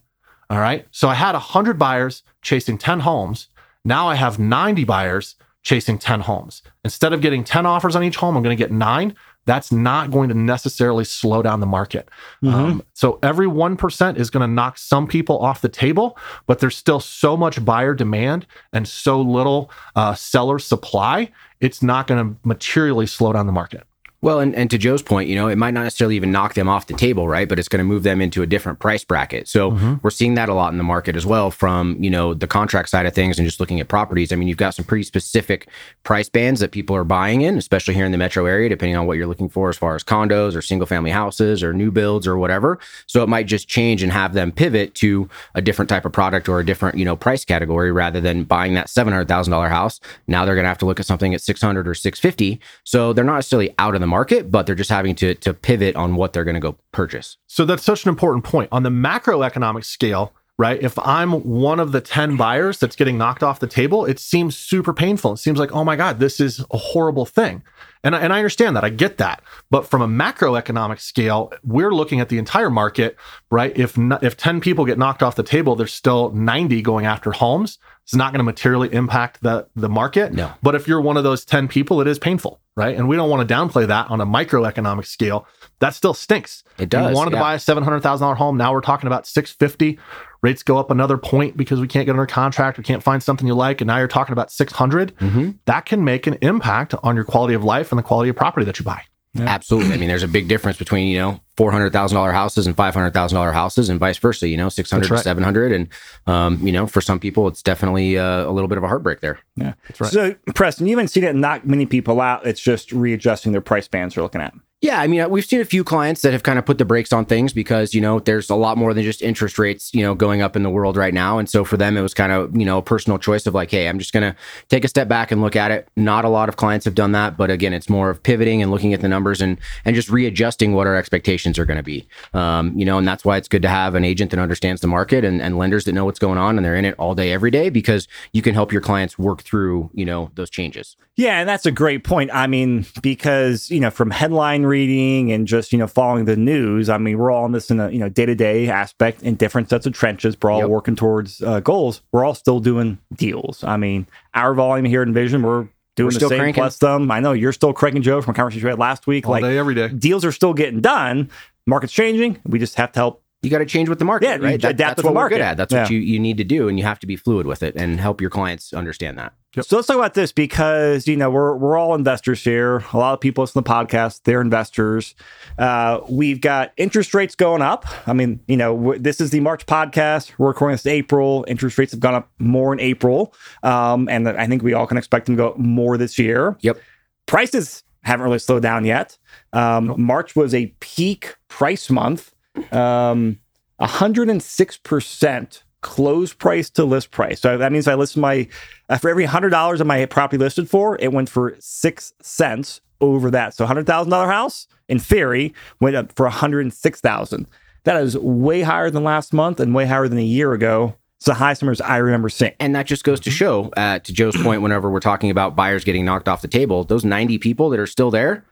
All 0.51 0.59
right. 0.59 0.87
So 0.91 1.09
I 1.09 1.15
had 1.15 1.33
100 1.33 1.79
buyers 1.79 2.23
chasing 2.43 2.79
10 2.79 3.01
homes. 3.01 3.49
Now 3.85 4.09
I 4.09 4.15
have 4.15 4.39
90 4.39 4.85
buyers 4.85 5.37
chasing 5.63 5.99
10 5.99 6.21
homes. 6.21 6.63
Instead 6.85 7.13
of 7.13 7.21
getting 7.21 7.43
10 7.43 7.65
offers 7.67 7.97
on 7.97 8.05
each 8.05 8.17
home, 8.17 8.37
I'm 8.37 8.43
going 8.43 8.57
to 8.57 8.63
get 8.63 8.71
nine. 8.71 9.17
That's 9.47 9.73
not 9.73 10.11
going 10.11 10.29
to 10.29 10.35
necessarily 10.35 11.05
slow 11.05 11.43
down 11.43 11.61
the 11.61 11.67
market. 11.67 12.09
Um, 12.43 12.83
so 12.95 13.19
every 13.23 13.47
1% 13.47 14.17
is 14.17 14.31
going 14.31 14.41
to 14.41 14.53
knock 14.53 14.79
some 14.79 15.07
people 15.07 15.39
off 15.39 15.61
the 15.61 15.69
table, 15.69 16.19
but 16.47 16.61
there's 16.61 16.77
still 16.77 17.01
so 17.01 17.37
much 17.37 17.63
buyer 17.63 17.95
demand 17.95 18.47
and 18.73 18.89
so 18.89 19.21
little 19.21 19.71
uh, 19.97 20.15
seller 20.15 20.59
supply. 20.59 21.31
It's 21.61 21.83
not 21.83 22.07
going 22.07 22.27
to 22.27 22.41
materially 22.43 23.07
slow 23.07 23.33
down 23.33 23.47
the 23.47 23.53
market. 23.53 23.87
Well, 24.25 24.41
and, 24.41 24.55
and 24.55 24.71
to 24.71 24.79
Joe's 24.79 25.03
point, 25.03 25.29
you 25.29 25.35
know, 25.35 25.49
it 25.49 25.59
might 25.59 25.75
not 25.75 25.83
necessarily 25.83 26.17
even 26.17 26.33
knock 26.33 26.55
them 26.55 26.67
off 26.67 26.87
the 26.87 26.95
table, 26.95 27.29
right? 27.29 27.47
But 27.47 27.59
it's 27.59 27.69
going 27.69 27.79
to 27.81 27.85
move 27.85 28.05
them 28.05 28.23
into 28.23 28.41
a 28.41 28.47
different 28.47 28.79
price 28.79 29.05
bracket. 29.05 29.49
So 29.49 29.73
Mm-hmm. 29.73 29.95
we're 30.03 30.11
seeing 30.11 30.35
that 30.35 30.49
a 30.49 30.55
lot 30.55 30.73
in 30.73 30.79
the 30.79 30.85
market 30.85 31.15
as 31.15 31.27
well 31.27 31.51
from, 31.51 32.03
you 32.03 32.09
know, 32.09 32.33
the 32.33 32.47
contract 32.47 32.89
side 32.89 33.05
of 33.05 33.15
things 33.15 33.39
and 33.39 33.47
just 33.47 33.61
looking 33.61 33.81
at 33.81 33.89
properties. 33.89 34.33
I 34.33 34.37
mean, 34.37 34.49
you've 34.49 34.57
got 34.57 34.75
some 34.75 34.85
pretty 34.87 35.03
specific 35.03 35.69
price 36.05 36.29
bands 36.31 36.61
that 36.61 36.71
people 36.71 36.97
are 36.97 37.05
buying 37.05 37.43
in, 37.43 37.59
especially 37.59 37.93
here 37.95 38.07
in 38.07 38.13
the 38.13 38.19
metro 38.19 38.47
area, 38.47 38.69
depending 38.71 38.97
on 38.97 39.07
what 39.07 39.19
you're 39.19 39.27
looking 39.27 39.49
for 39.51 39.69
as 39.69 39.77
far 39.77 39.95
as 39.95 40.03
condos 40.03 40.57
or 40.57 40.63
single 40.63 40.87
family 40.87 41.11
houses 41.11 41.63
or 41.63 41.75
new 41.75 41.91
builds 41.91 42.27
or 42.27 42.39
whatever. 42.39 42.79
So 43.07 43.23
it 43.23 43.29
might 43.29 43.47
just 43.47 43.69
change 43.69 44.03
and 44.03 44.11
have 44.11 44.33
them 44.33 44.53
pivot 44.53 44.95
to 44.97 45.29
a 45.55 45.61
different 45.61 45.89
type 45.91 46.05
of 46.07 46.13
product 46.13 46.49
or 46.49 46.61
a 46.61 46.65
different, 46.65 46.97
you 46.97 47.05
know, 47.05 47.17
price 47.17 47.45
category 47.45 47.93
rather 47.93 48.21
than 48.23 48.45
buying 48.45 48.73
that 48.75 48.87
$700,000 48.87 49.69
house. 49.69 50.01
Now 50.29 50.45
they're 50.47 50.55
going 50.55 50.65
to 50.65 50.69
have 50.69 50.79
to 50.79 50.87
look 50.87 51.01
at 51.01 51.07
something 51.07 51.35
at 51.35 51.43
600 51.43 51.87
or 51.87 51.95
650. 51.95 52.59
So 52.85 53.13
they're 53.13 53.25
not 53.25 53.37
necessarily 53.37 53.75
out 53.79 53.95
of 53.95 54.01
the 54.01 54.07
market, 54.15 54.49
but 54.49 54.65
they're 54.65 54.77
just 54.77 54.91
having 54.91 55.17
to 55.17 55.35
to 55.35 55.53
pivot 55.53 55.97
on 55.97 56.15
what 56.15 56.33
they're 56.33 56.45
going 56.45 56.55
to 56.55 56.61
go 56.61 56.77
purchase. 56.93 57.37
So 57.49 57.65
that's 57.65 57.83
such 57.83 58.05
an 58.05 58.11
important 58.11 58.45
point. 58.45 58.69
On 58.71 58.85
the 58.85 58.91
macroeconomic 58.91 59.85
scale, 59.85 60.33
right? 60.57 60.81
If 60.81 60.97
I'm 61.01 61.33
one 61.43 61.81
of 61.81 61.91
the 61.91 62.01
10 62.01 62.37
buyers 62.37 62.79
that's 62.79 62.95
getting 62.95 63.19
knocked 63.19 63.43
off 63.43 63.59
the 63.59 63.67
table, 63.67 64.05
it 64.05 64.21
seems 64.21 64.57
super 64.57 64.93
painful. 64.93 65.33
It 65.33 65.39
seems 65.39 65.59
like, 65.59 65.73
oh 65.73 65.85
my 65.85 65.97
God, 65.97 66.21
this 66.21 66.39
is 66.39 66.65
a 66.71 66.77
horrible 66.77 67.27
thing. 67.27 67.63
And, 68.05 68.15
I- 68.15 68.21
and 68.21 68.33
I 68.33 68.37
understand 68.39 68.77
that. 68.77 68.85
I 68.85 68.91
get 68.91 69.19
that. 69.19 69.43
But 69.71 69.87
from 69.87 70.03
a 70.03 70.07
macroeconomic 70.09 71.01
scale, 71.01 71.53
we're 71.65 71.93
looking 71.93 72.21
at 72.21 72.29
the 72.29 72.39
entire 72.39 72.71
market, 72.71 73.17
right? 73.51 73.77
If 73.77 73.97
if 74.23 74.37
10 74.37 74.61
people 74.61 74.85
get 74.85 74.99
knocked 74.99 75.23
off 75.23 75.35
the 75.35 75.43
table, 75.43 75.75
there's 75.75 75.93
still 75.93 76.31
90 76.31 76.83
going 76.83 77.07
after 77.07 77.33
homes. 77.33 77.79
It's 78.05 78.15
not 78.15 78.33
going 78.33 78.39
to 78.41 78.45
materially 78.45 78.93
impact 78.93 79.43
the, 79.43 79.67
the 79.75 79.89
market. 79.89 80.35
No. 80.35 80.53
But 80.63 80.75
if 80.75 80.87
you're 80.87 81.01
one 81.01 81.17
of 81.17 81.25
those 81.25 81.43
10 81.47 81.69
people, 81.69 82.03
it 82.03 82.07
is 82.07 82.19
painful, 82.19 82.61
right? 82.77 82.95
And 82.95 83.09
we 83.09 83.17
don't 83.17 83.31
want 83.31 83.49
to 83.49 83.55
downplay 83.55 83.87
that 83.87 84.11
on 84.11 84.21
a 84.21 84.27
microeconomic 84.27 85.07
scale. 85.07 85.47
That 85.79 85.95
still 85.95 86.13
stinks. 86.13 86.63
It 86.79 86.91
does, 86.91 87.11
You 87.11 87.17
wanted 87.17 87.31
to 87.31 87.39
buy 87.39 87.55
a 87.55 87.59
seven 87.59 87.83
hundred 87.83 88.01
thousand 88.03 88.25
dollar 88.27 88.35
home. 88.35 88.59
Now 88.59 88.73
we're 88.75 88.81
talking 88.83 89.07
about 89.07 89.27
six 89.27 89.53
fifty. 89.53 89.99
Rates 90.43 90.63
go 90.63 90.77
up 90.77 90.91
another 90.91 91.17
point 91.17 91.57
because 91.57 91.81
we 91.81 91.89
can't 91.89 92.05
get 92.05 92.11
under 92.13 92.27
contract. 92.27 92.77
We 92.77 92.85
can't 92.85 93.03
find 93.03 93.23
something 93.23 93.47
you 93.47 93.55
like, 93.55 93.81
and 93.81 93.89
now 93.89 93.97
you're 93.97 94.07
talking 94.09 94.35
about 94.35 94.53
600. 94.53 95.17
Mm-hmm. 95.17 95.51
That 95.65 95.87
can 95.87 96.05
make 96.05 96.27
an 96.27 96.37
impact 96.43 96.95
on 97.03 97.15
your 97.17 97.25
quality 97.25 97.55
of 97.55 97.65
life 97.65 97.93
in 97.95 97.97
the 97.97 98.03
quality 98.03 98.31
of 98.31 98.37
property 98.37 98.67
that 98.67 98.79
you 98.79 98.85
buy. 98.85 99.03
Absolutely. 99.37 99.95
I 99.95 99.97
mean, 99.97 100.09
there's 100.09 100.23
a 100.23 100.29
big 100.29 100.47
difference 100.47 100.79
between, 100.79 101.09
you 101.09 101.19
know, 101.19 101.41
$400,000 101.57 102.33
houses 102.33 102.67
and 102.67 102.77
$500,000 102.77 103.53
houses 103.53 103.89
and 103.89 103.99
vice 103.99 104.19
versa, 104.19 104.49
you 104.49 104.57
know, 104.57 104.69
600 104.69 105.11
right. 105.11 105.17
to 105.17 105.23
700. 105.23 105.73
And, 105.73 105.89
um, 106.27 106.65
you 106.65 106.73
know, 106.73 106.87
for 106.87 107.01
some 107.01 107.19
people, 107.19 107.49
it's 107.49 107.63
definitely 107.63 108.17
uh, 108.17 108.49
a 108.49 108.53
little 108.53 108.69
bit 108.69 108.79
of 108.79 108.85
a 108.85 108.89
heartbreak 108.89 109.21
there. 109.21 109.41
Yeah. 109.57 109.75
That's 109.89 110.01
right. 110.01 110.13
So, 110.13 110.35
Preston, 110.55 110.87
you 110.87 110.97
haven't 110.97 111.09
seen 111.09 111.25
it 111.25 111.35
knock 111.35 111.65
many 111.65 111.87
people 111.87 112.21
out. 112.21 112.47
It's 112.47 112.61
just 112.61 112.93
readjusting 112.93 113.51
their 113.51 113.61
price 113.61 113.89
bands 113.89 114.15
they're 114.15 114.23
looking 114.23 114.41
at. 114.41 114.55
Yeah, 114.85 115.01
I 115.01 115.07
mean, 115.07 115.21
uh, 115.21 115.29
we've 115.31 115.47
seen 115.47 115.63
a 115.63 115.65
few 115.65 115.83
clients 115.83 116.21
that 116.21 116.35
have 116.35 116.43
kind 116.43 116.59
of 116.59 116.67
put 116.67 116.77
the 116.77 116.85
brakes 116.85 117.11
on 117.11 117.25
things 117.25 117.55
because, 117.55 117.95
you 117.95 118.03
know, 118.03 118.21
there's 118.21 118.51
a 118.51 118.55
lot 118.55 118.77
more 118.77 118.93
than 118.93 119.03
just 119.03 119.23
interest 119.23 119.59
rates, 119.59 119.95
you 119.95 120.03
know, 120.03 120.15
going 120.15 120.43
up 120.43 120.57
in 120.57 120.63
the 120.63 120.69
world 120.69 120.99
right 120.99 121.15
now. 121.15 121.39
And 121.39 121.49
so 121.49 121.65
for 121.65 121.79
them, 121.79 121.97
it 121.97 122.03
was 122.03 122.13
kind 122.13 122.31
of, 122.31 122.55
you 122.55 122.67
know, 122.67 122.77
a 122.77 122.83
personal 122.83 123.19
choice 123.19 123.47
of 123.47 123.55
like, 123.55 123.71
hey, 123.71 123.89
I'm 123.89 123.99
just 123.99 124.13
going 124.13 124.31
to 124.31 124.39
take 124.69 124.85
a 124.85 124.89
step 124.89 125.09
back 125.09 125.33
and 125.33 125.41
look 125.41 125.57
at 125.57 125.71
it. 125.71 125.89
Not 125.97 126.27
a 126.27 126.29
lot 126.29 126.51
of 126.51 126.57
clients 126.57 126.85
have 126.85 126.95
done 126.95 127.13
that, 127.13 127.39
but 127.39 127.51
again, 127.51 127.73
it's 127.73 127.89
more 127.89 128.11
of 128.11 128.23
pivoting 128.23 128.61
and 128.61 128.71
looking 128.71 128.93
at 128.93 129.01
the 129.01 129.09
numbers 129.09 129.41
and 129.41 129.57
and 129.87 129.97
just 129.97 130.11
readjusting 130.11 130.75
what 130.75 130.87
our 130.87 130.97
expectations 130.97 131.59
are 131.59 131.65
going 131.65 131.79
to 131.79 131.83
be. 131.83 132.07
Um, 132.35 132.79
you 132.79 132.85
know, 132.85 132.99
and 132.99 133.09
that's 133.09 133.25
why 133.25 133.39
it's 133.39 133.49
good 133.49 133.63
to 133.63 133.71
have 133.71 133.95
an 133.95 134.05
agent 134.05 134.33
that 134.33 134.39
understands 134.39 134.83
the 134.83 134.87
market 134.87 135.25
and, 135.25 135.41
and 135.41 135.57
lenders 135.57 135.87
that 135.87 135.95
know 135.95 136.05
what's 136.05 136.19
going 136.19 136.37
on 136.37 136.59
and 136.59 136.65
they're 136.65 136.77
in 136.77 136.85
it 136.85 136.95
all 136.99 137.15
day, 137.15 137.33
every 137.33 137.51
day, 137.51 137.71
because 137.71 138.07
you 138.35 138.43
can 138.43 138.53
help 138.53 138.71
your 138.71 138.83
clients 138.83 139.19
work 139.19 139.41
through, 139.45 139.89
you 139.95 140.05
know, 140.05 140.31
those 140.35 140.51
changes. 140.51 140.95
Yeah, 141.17 141.39
and 141.39 141.49
that's 141.49 141.65
a 141.65 141.71
great 141.71 142.05
point. 142.05 142.31
I 142.35 142.49
mean, 142.49 142.85
because 143.01 143.71
you 143.71 143.81
know, 143.81 143.91
from 143.91 144.11
headline 144.11 144.67
reading 144.75 145.31
and 145.33 145.47
just 145.47 145.73
you 145.73 145.79
know 145.79 145.87
following 145.87 146.25
the 146.25 146.37
news, 146.37 146.89
I 146.89 146.99
mean, 146.99 147.17
we're 147.19 147.31
all 147.31 147.47
in 147.47 147.53
this 147.53 147.71
in 147.71 147.79
a 147.81 147.91
you 147.91 147.99
know 147.99 148.09
day 148.09 148.27
to 148.27 148.35
day 148.35 148.69
aspect 148.69 149.23
in 149.23 149.37
different 149.37 149.71
sets 149.71 149.87
of 149.87 149.93
trenches. 149.93 150.37
We're 150.43 150.51
all 150.51 150.61
Yep. 150.61 150.69
working 150.69 150.97
towards 150.97 151.43
uh, 151.43 151.61
goals. 151.61 152.03
We're 152.13 152.25
all 152.25 152.35
still 152.35 152.61
doing 152.61 152.99
deals. 153.15 153.63
I 153.65 153.77
mean, 153.77 154.07
our 154.35 154.53
volume 154.55 154.85
here 154.85 155.03
at 155.03 155.09
Envision, 155.09 155.43
we're 155.43 155.69
doing 155.97 156.07
We're 156.07 156.11
the 156.11 156.15
still 156.17 156.29
same 156.29 156.39
cranking. 156.41 156.61
plus 156.63 156.79
them. 156.79 157.11
I 157.11 157.21
know 157.21 157.33
you're 157.33 157.53
still 157.53 157.73
cranking 157.73 158.03
Joe 158.03 158.21
from 158.21 158.33
a 158.33 158.35
conversation 158.35 158.67
we 158.67 158.71
had 158.71 158.79
last 158.79 159.07
week. 159.07 159.27
All 159.27 159.33
like 159.33 159.43
day, 159.45 159.57
every 159.59 159.75
day. 159.77 159.89
deals 159.89 160.25
are 160.25 160.33
still 160.33 160.53
getting 160.55 160.81
done. 160.81 161.31
Market's 161.67 161.93
changing. 161.93 162.39
We 162.45 162.59
just 162.59 162.75
have 162.75 162.93
to 162.93 162.99
help 162.99 163.23
You 163.45 163.51
got 163.51 163.59
to 163.59 163.67
change 163.67 163.89
with 163.89 163.99
the 163.99 164.05
market, 164.05 164.27
Yeah, 164.27 164.37
you 164.37 164.43
right? 164.43 164.61
That- 164.61 164.71
adapt 164.73 164.79
that's 164.79 164.97
with 164.99 165.03
the 165.05 165.09
what 165.11 165.15
we're 165.15 165.21
market. 165.23 165.35
good 165.37 165.43
at. 165.43 165.57
That's 165.57 165.73
what 165.73 165.91
you, 165.91 165.99
you 165.99 166.19
need 166.19 166.39
to 166.39 166.45
do, 166.45 166.69
and 166.69 166.79
you 166.79 166.85
have 166.85 166.99
to 167.01 167.07
be 167.07 167.17
fluid 167.17 167.47
with 167.47 167.63
it 167.63 167.75
and 167.77 168.01
help 168.01 168.21
your 168.21 168.31
clients 168.31 168.73
understand 168.73 169.19
that. 169.19 169.35
So 169.63 169.77
let's 169.77 169.87
talk 169.87 169.95
about 169.97 170.15
this 170.15 170.33
because 170.33 171.07
you 171.07 171.17
know 171.17 171.31
we're 171.31 171.55
we're 171.57 171.77
all 171.79 171.95
investors 171.95 172.43
here. 172.43 172.83
A 172.93 172.97
lot 172.99 173.13
of 173.15 173.21
people 173.21 173.43
listen 173.43 173.63
to 173.63 173.69
the 173.69 173.73
podcast; 173.73 174.23
they're 174.25 174.41
investors. 174.41 175.15
Uh, 175.57 176.01
we've 176.11 176.41
got 176.41 176.73
interest 176.77 177.15
rates 177.15 177.37
going 177.37 177.63
up. 177.63 177.87
I 178.09 178.15
mean, 178.15 178.41
you 178.49 178.57
know, 178.57 178.75
w- 178.77 178.99
this 178.99 179.21
is 179.21 179.31
the 179.31 179.39
March 179.39 179.65
podcast. 179.67 180.33
We're 180.39 180.49
recording 180.49 180.75
this 180.75 180.85
in 180.87 180.91
April. 180.91 181.45
Interest 181.47 181.79
rates 181.79 181.93
have 181.93 182.01
gone 182.01 182.15
up 182.15 182.31
more 182.41 182.73
in 182.73 182.81
April, 182.81 183.33
um, 183.63 184.09
and 184.09 184.29
I 184.29 184.49
think 184.49 184.65
we 184.65 184.73
all 184.73 184.89
can 184.89 184.97
expect 184.97 185.27
them 185.27 185.37
to 185.37 185.43
go 185.43 185.49
up 185.51 185.59
more 185.59 185.97
this 185.97 186.19
year. 186.19 186.57
Yep. 186.63 186.79
Prices 187.27 187.85
haven't 188.03 188.25
really 188.25 188.39
slowed 188.41 188.63
down 188.63 188.85
yet. 188.85 189.17
Um, 189.53 189.95
March 189.97 190.35
was 190.35 190.53
a 190.53 190.67
peak 190.81 191.37
price 191.47 191.89
month. 191.91 192.34
Um, 192.73 193.39
106% 193.81 195.63
close 195.85 196.33
price 196.33 196.71
to 196.71 196.85
list 196.85 197.11
price. 197.11 197.41
So 197.41 197.59
that 197.59 197.71
means 197.71 197.87
I 197.87 197.95
list 197.95 198.17
my, 198.17 198.49
uh, 198.89 198.97
for 198.97 199.11
every 199.11 199.27
$100 199.27 199.81
of 199.81 199.87
my 199.87 200.07
property 200.07 200.39
listed 200.39 200.69
for, 200.69 200.97
it 200.99 201.13
went 201.13 201.29
for 201.29 201.57
six 201.61 202.15
cents 202.23 202.81
over 203.03 203.31
that. 203.31 203.55
So 203.55 203.67
$100,000 203.67 204.27
house, 204.27 204.67
in 204.89 204.99
theory, 204.99 205.53
went 205.81 205.95
up 205.95 206.13
for 206.17 206.25
106000 206.25 207.47
That 207.85 208.03
is 208.03 208.17
way 208.17 208.63
higher 208.63 208.91
than 208.91 209.05
last 209.05 209.35
month 209.35 209.61
and 209.61 209.75
way 209.75 209.85
higher 209.85 210.09
than 210.09 210.19
a 210.19 210.23
year 210.23 210.55
ago. 210.55 210.97
It's 211.19 211.27
the 211.27 211.35
highest 211.35 211.63
numbers 211.63 211.83
I 211.83 211.99
remember 211.99 212.31
seeing. 212.31 212.55
And 212.59 212.75
that 212.75 212.87
just 212.87 213.05
goes 213.05 213.21
to 213.21 213.31
show, 213.31 213.71
uh, 213.77 213.99
to 213.99 214.13
Joe's 214.13 214.37
point, 214.43 214.63
whenever 214.63 214.91
we're 214.91 215.01
talking 215.01 215.31
about 215.31 215.55
buyers 215.55 215.85
getting 215.85 216.05
knocked 216.05 216.29
off 216.29 216.41
the 216.43 216.49
table, 216.49 216.85
those 216.85 217.05
90 217.05 217.39
people 217.39 217.69
that 217.71 217.79
are 217.81 217.87
still 217.87 218.11
there, 218.11 218.45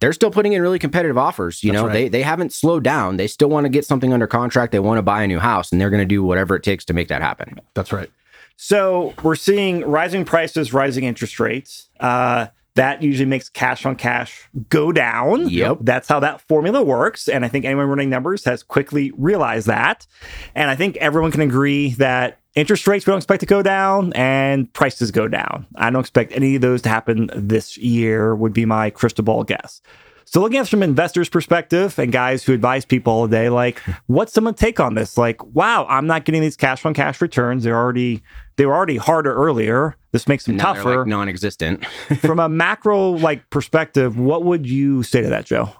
they're 0.00 0.12
still 0.12 0.30
putting 0.30 0.52
in 0.52 0.62
really 0.62 0.78
competitive 0.78 1.18
offers. 1.18 1.62
You 1.62 1.72
That's 1.72 1.82
know, 1.82 1.86
right. 1.88 1.92
they 1.92 2.08
they 2.08 2.22
haven't 2.22 2.52
slowed 2.52 2.84
down. 2.84 3.16
They 3.16 3.26
still 3.26 3.48
want 3.48 3.64
to 3.64 3.68
get 3.68 3.84
something 3.84 4.12
under 4.12 4.26
contract. 4.26 4.72
They 4.72 4.78
want 4.78 4.98
to 4.98 5.02
buy 5.02 5.22
a 5.22 5.26
new 5.26 5.38
house, 5.38 5.72
and 5.72 5.80
they're 5.80 5.90
going 5.90 6.02
to 6.02 6.06
do 6.06 6.22
whatever 6.22 6.56
it 6.56 6.62
takes 6.62 6.84
to 6.86 6.94
make 6.94 7.08
that 7.08 7.22
happen. 7.22 7.60
That's 7.74 7.92
right. 7.92 8.10
So 8.56 9.14
we're 9.22 9.36
seeing 9.36 9.82
rising 9.82 10.24
prices, 10.24 10.72
rising 10.72 11.04
interest 11.04 11.38
rates. 11.38 11.88
Uh, 12.00 12.48
that 12.74 13.02
usually 13.02 13.28
makes 13.28 13.48
cash 13.48 13.84
on 13.86 13.96
cash 13.96 14.48
go 14.68 14.92
down. 14.92 15.48
Yep. 15.48 15.78
That's 15.80 16.08
how 16.08 16.20
that 16.20 16.40
formula 16.42 16.80
works. 16.82 17.28
And 17.28 17.44
I 17.44 17.48
think 17.48 17.64
anyone 17.64 17.86
running 17.88 18.08
numbers 18.08 18.44
has 18.44 18.62
quickly 18.62 19.12
realized 19.16 19.66
that. 19.66 20.06
And 20.54 20.70
I 20.70 20.76
think 20.76 20.96
everyone 20.98 21.32
can 21.32 21.40
agree 21.40 21.90
that 21.94 22.38
interest 22.58 22.86
rates 22.86 23.06
we 23.06 23.10
don't 23.10 23.18
expect 23.18 23.40
to 23.40 23.46
go 23.46 23.62
down 23.62 24.12
and 24.14 24.72
prices 24.72 25.10
go 25.10 25.28
down. 25.28 25.66
I 25.76 25.90
don't 25.90 26.00
expect 26.00 26.32
any 26.32 26.56
of 26.56 26.62
those 26.62 26.82
to 26.82 26.88
happen 26.88 27.30
this 27.34 27.76
year, 27.78 28.34
would 28.34 28.52
be 28.52 28.64
my 28.64 28.90
crystal 28.90 29.24
ball 29.24 29.44
guess. 29.44 29.80
So 30.24 30.40
looking 30.42 30.58
at 30.58 30.66
it 30.66 30.68
from 30.68 30.82
an 30.82 30.90
investor's 30.90 31.30
perspective 31.30 31.98
and 31.98 32.12
guys 32.12 32.44
who 32.44 32.52
advise 32.52 32.84
people 32.84 33.14
all 33.14 33.26
day, 33.28 33.48
like, 33.48 33.78
what's 34.08 34.34
someone 34.34 34.52
take 34.52 34.78
on 34.78 34.94
this? 34.94 35.16
Like, 35.16 35.42
wow, 35.54 35.86
I'm 35.88 36.06
not 36.06 36.26
getting 36.26 36.42
these 36.42 36.56
cash 36.56 36.84
on 36.84 36.92
cash 36.92 37.22
returns. 37.22 37.64
They're 37.64 37.74
already 37.78 38.22
they 38.56 38.66
were 38.66 38.74
already 38.74 38.98
harder 38.98 39.32
earlier. 39.32 39.96
This 40.12 40.28
makes 40.28 40.44
them 40.44 40.56
Now 40.56 40.74
tougher. 40.74 40.98
like 40.98 41.06
non-existent. 41.06 41.86
from 42.20 42.40
a 42.40 42.48
macro 42.48 43.10
like 43.12 43.48
perspective, 43.48 44.18
what 44.18 44.44
would 44.44 44.66
you 44.66 45.02
say 45.02 45.22
to 45.22 45.28
that, 45.30 45.46
Joe? 45.46 45.70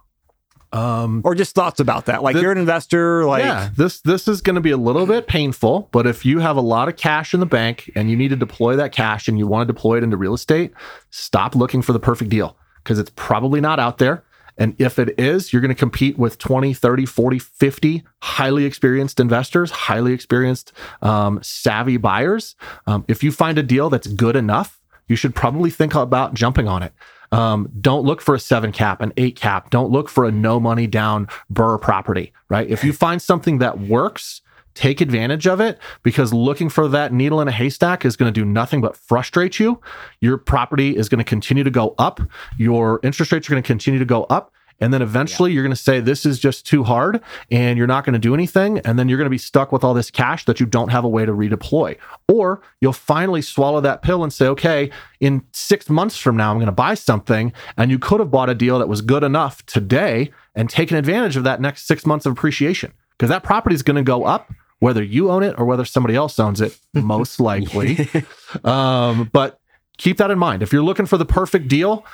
Um, 0.72 1.22
Or 1.24 1.34
just 1.34 1.54
thoughts 1.54 1.80
about 1.80 2.06
that? 2.06 2.22
Like 2.22 2.34
The- 2.36 2.42
you're 2.42 2.52
an 2.52 2.58
investor, 2.58 3.24
like 3.24 3.42
yeah, 3.42 3.70
this 3.76 4.00
this 4.00 4.28
is 4.28 4.40
going 4.42 4.56
to 4.56 4.60
be 4.60 4.70
a 4.70 4.76
little 4.76 5.06
bit 5.06 5.26
painful, 5.26 5.88
but 5.92 6.06
if 6.06 6.26
you 6.26 6.40
have 6.40 6.56
a 6.56 6.60
lot 6.60 6.88
of 6.88 6.96
cash 6.96 7.32
in 7.32 7.40
the 7.40 7.46
bank 7.46 7.90
and 7.94 8.10
you 8.10 8.16
need 8.16 8.28
to 8.28 8.36
deploy 8.36 8.76
that 8.76 8.92
cash 8.92 9.28
and 9.28 9.38
you 9.38 9.46
want 9.46 9.66
to 9.66 9.72
deploy 9.72 9.96
it 9.96 10.02
into 10.04 10.16
real 10.16 10.34
estate, 10.34 10.72
stop 11.10 11.54
looking 11.54 11.80
for 11.80 11.92
the 11.92 12.00
perfect 12.00 12.30
deal 12.30 12.56
because 12.84 12.98
it's 12.98 13.12
probably 13.16 13.60
not 13.60 13.78
out 13.80 13.98
there. 13.98 14.24
And 14.60 14.74
if 14.78 14.98
it 14.98 15.18
is, 15.20 15.52
you're 15.52 15.62
going 15.62 15.68
to 15.68 15.74
compete 15.78 16.18
with 16.18 16.36
20, 16.38 16.74
30, 16.74 17.06
40, 17.06 17.38
50 17.38 18.02
highly 18.20 18.64
experienced 18.64 19.20
investors, 19.20 19.70
highly 19.70 20.12
experienced, 20.12 20.72
um, 21.00 21.38
savvy 21.42 21.96
buyers. 21.96 22.56
Um, 22.86 23.04
if 23.06 23.22
you 23.22 23.30
find 23.30 23.56
a 23.56 23.62
deal 23.62 23.88
that's 23.88 24.08
good 24.08 24.34
enough, 24.34 24.80
you 25.06 25.14
should 25.14 25.34
probably 25.34 25.70
think 25.70 25.94
about 25.94 26.34
jumping 26.34 26.66
on 26.66 26.82
it. 26.82 26.92
Um, 27.32 27.70
don't 27.80 28.04
look 28.04 28.20
for 28.20 28.34
a 28.34 28.40
seven 28.40 28.72
cap, 28.72 29.00
an 29.00 29.12
eight 29.16 29.36
cap. 29.36 29.70
Don't 29.70 29.90
look 29.90 30.08
for 30.08 30.24
a 30.24 30.30
no 30.30 30.58
money 30.58 30.86
down 30.86 31.26
BRRRR 31.52 31.80
property, 31.80 32.32
right? 32.48 32.68
If 32.68 32.82
you 32.84 32.92
find 32.92 33.20
something 33.20 33.58
that 33.58 33.80
works, 33.80 34.40
take 34.74 35.00
advantage 35.00 35.46
of 35.46 35.60
it 35.60 35.78
because 36.04 36.32
looking 36.32 36.68
for 36.68 36.86
that 36.88 37.12
needle 37.12 37.40
in 37.40 37.48
a 37.48 37.52
haystack 37.52 38.04
is 38.04 38.16
going 38.16 38.32
to 38.32 38.40
do 38.40 38.44
nothing 38.44 38.80
but 38.80 38.96
frustrate 38.96 39.58
you. 39.58 39.80
Your 40.20 40.38
property 40.38 40.96
is 40.96 41.08
going 41.08 41.18
to 41.18 41.24
continue 41.24 41.64
to 41.64 41.70
go 41.70 41.94
up. 41.98 42.20
Your 42.58 43.00
interest 43.02 43.32
rates 43.32 43.48
are 43.48 43.50
going 43.50 43.62
to 43.62 43.66
continue 43.66 43.98
to 43.98 44.06
go 44.06 44.24
up. 44.24 44.52
And 44.80 44.94
then 44.94 45.02
eventually 45.02 45.52
you're 45.52 45.62
going 45.62 45.74
to 45.74 45.76
say, 45.76 46.00
this 46.00 46.24
is 46.24 46.38
just 46.38 46.64
too 46.66 46.84
hard 46.84 47.20
and 47.50 47.76
you're 47.76 47.86
not 47.86 48.04
going 48.04 48.12
to 48.12 48.18
do 48.18 48.34
anything. 48.34 48.78
And 48.80 48.98
then 48.98 49.08
you're 49.08 49.18
going 49.18 49.26
to 49.26 49.30
be 49.30 49.38
stuck 49.38 49.72
with 49.72 49.82
all 49.82 49.94
this 49.94 50.10
cash 50.10 50.44
that 50.44 50.60
you 50.60 50.66
don't 50.66 50.90
have 50.90 51.04
a 51.04 51.08
way 51.08 51.24
to 51.24 51.32
redeploy. 51.32 51.96
Or 52.28 52.60
you'll 52.80 52.92
finally 52.92 53.42
swallow 53.42 53.80
that 53.80 54.02
pill 54.02 54.22
and 54.22 54.32
say, 54.32 54.46
okay, 54.46 54.90
in 55.20 55.44
six 55.52 55.90
months 55.90 56.16
from 56.16 56.36
now, 56.36 56.50
I'm 56.50 56.58
going 56.58 56.66
to 56.66 56.72
buy 56.72 56.94
something. 56.94 57.52
And 57.76 57.90
you 57.90 57.98
could 57.98 58.20
have 58.20 58.30
bought 58.30 58.50
a 58.50 58.54
deal 58.54 58.78
that 58.78 58.88
was 58.88 59.00
good 59.00 59.24
enough 59.24 59.66
today 59.66 60.30
and 60.54 60.70
taken 60.70 60.96
advantage 60.96 61.36
of 61.36 61.44
that 61.44 61.60
next 61.60 61.86
six 61.86 62.06
months 62.06 62.26
of 62.26 62.32
appreciation 62.32 62.92
because 63.16 63.30
that 63.30 63.42
property 63.42 63.74
is 63.74 63.82
going 63.82 63.96
to 63.96 64.02
go 64.02 64.24
up 64.24 64.52
whether 64.80 65.02
you 65.02 65.30
own 65.30 65.42
it 65.42 65.58
or 65.58 65.64
whether 65.64 65.84
somebody 65.84 66.14
else 66.14 66.38
owns 66.38 66.60
it, 66.60 66.78
most 66.94 67.40
likely. 67.40 68.08
um, 68.64 69.28
but 69.32 69.60
keep 69.96 70.18
that 70.18 70.30
in 70.30 70.38
mind. 70.38 70.62
If 70.62 70.72
you're 70.72 70.82
looking 70.82 71.06
for 71.06 71.18
the 71.18 71.24
perfect 71.24 71.68
deal, 71.68 72.04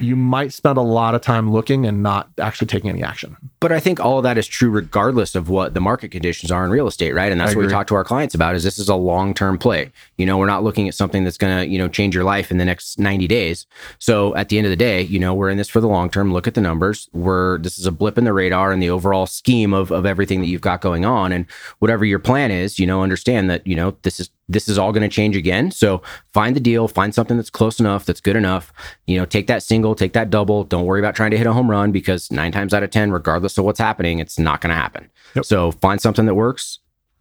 you 0.00 0.16
might 0.16 0.52
spend 0.52 0.78
a 0.78 0.82
lot 0.82 1.14
of 1.14 1.20
time 1.20 1.52
looking 1.52 1.86
and 1.86 2.02
not 2.02 2.28
actually 2.38 2.66
taking 2.66 2.90
any 2.90 3.02
action. 3.02 3.36
But 3.60 3.72
I 3.72 3.80
think 3.80 4.00
all 4.00 4.18
of 4.18 4.24
that 4.24 4.38
is 4.38 4.46
true 4.46 4.70
regardless 4.70 5.34
of 5.34 5.48
what 5.48 5.74
the 5.74 5.80
market 5.80 6.10
conditions 6.10 6.50
are 6.50 6.64
in 6.64 6.70
real 6.70 6.86
estate, 6.86 7.12
right? 7.12 7.30
And 7.30 7.40
that's 7.40 7.52
I 7.52 7.56
what 7.56 7.66
we 7.66 7.70
talk 7.70 7.86
to 7.88 7.94
our 7.94 8.04
clients 8.04 8.34
about 8.34 8.54
is 8.54 8.62
this 8.62 8.78
is 8.78 8.88
a 8.88 8.94
long-term 8.94 9.58
play. 9.58 9.92
You 10.16 10.26
know, 10.26 10.38
we're 10.38 10.46
not 10.46 10.64
looking 10.64 10.88
at 10.88 10.94
something 10.94 11.24
that's 11.24 11.36
going 11.36 11.58
to, 11.58 11.66
you 11.66 11.78
know, 11.78 11.88
change 11.88 12.14
your 12.14 12.24
life 12.24 12.50
in 12.50 12.58
the 12.58 12.64
next 12.64 12.98
90 12.98 13.26
days. 13.28 13.66
So 13.98 14.34
at 14.34 14.48
the 14.48 14.58
end 14.58 14.66
of 14.66 14.70
the 14.70 14.76
day, 14.76 15.02
you 15.02 15.18
know, 15.18 15.34
we're 15.34 15.50
in 15.50 15.58
this 15.58 15.68
for 15.68 15.80
the 15.80 15.88
long 15.88 16.10
term. 16.10 16.32
Look 16.32 16.46
at 16.46 16.54
the 16.54 16.60
numbers. 16.60 17.08
We're 17.12 17.58
this 17.58 17.78
is 17.78 17.86
a 17.86 17.92
blip 17.92 18.18
in 18.18 18.24
the 18.24 18.32
radar 18.32 18.72
and 18.72 18.82
the 18.82 18.90
overall 18.90 19.26
scheme 19.26 19.74
of 19.74 19.90
of 19.90 20.06
everything 20.06 20.40
that 20.40 20.46
you've 20.46 20.60
got 20.60 20.80
going 20.80 21.04
on 21.04 21.32
and 21.32 21.46
whatever 21.78 22.04
your 22.04 22.18
plan 22.18 22.50
is, 22.50 22.78
you 22.78 22.86
know, 22.86 23.02
understand 23.02 23.50
that, 23.50 23.66
you 23.66 23.76
know, 23.76 23.96
this 24.02 24.20
is 24.20 24.30
this 24.50 24.68
is 24.68 24.78
all 24.78 24.92
going 24.92 25.08
to 25.08 25.08
change 25.08 25.36
again. 25.36 25.70
So 25.70 26.02
find 26.32 26.56
the 26.56 26.60
deal, 26.60 26.88
find 26.88 27.14
something 27.14 27.36
that's 27.36 27.50
close 27.50 27.78
enough, 27.78 28.04
that's 28.04 28.20
good 28.20 28.36
enough. 28.36 28.72
You 29.06 29.18
know, 29.18 29.24
take 29.24 29.46
that 29.46 29.62
single, 29.62 29.94
take 29.94 30.12
that 30.14 30.28
double. 30.28 30.64
Don't 30.64 30.86
worry 30.86 31.00
about 31.00 31.14
trying 31.14 31.30
to 31.30 31.38
hit 31.38 31.46
a 31.46 31.52
home 31.52 31.70
run 31.70 31.92
because 31.92 32.30
nine 32.30 32.50
times 32.50 32.74
out 32.74 32.82
of 32.82 32.90
10, 32.90 33.12
regardless 33.12 33.56
of 33.58 33.64
what's 33.64 33.78
happening, 33.78 34.18
it's 34.18 34.38
not 34.38 34.60
going 34.60 34.70
to 34.70 34.76
happen. 34.76 35.08
Yep. 35.36 35.44
So 35.44 35.70
find 35.70 36.00
something 36.00 36.26
that 36.26 36.34
works 36.34 36.80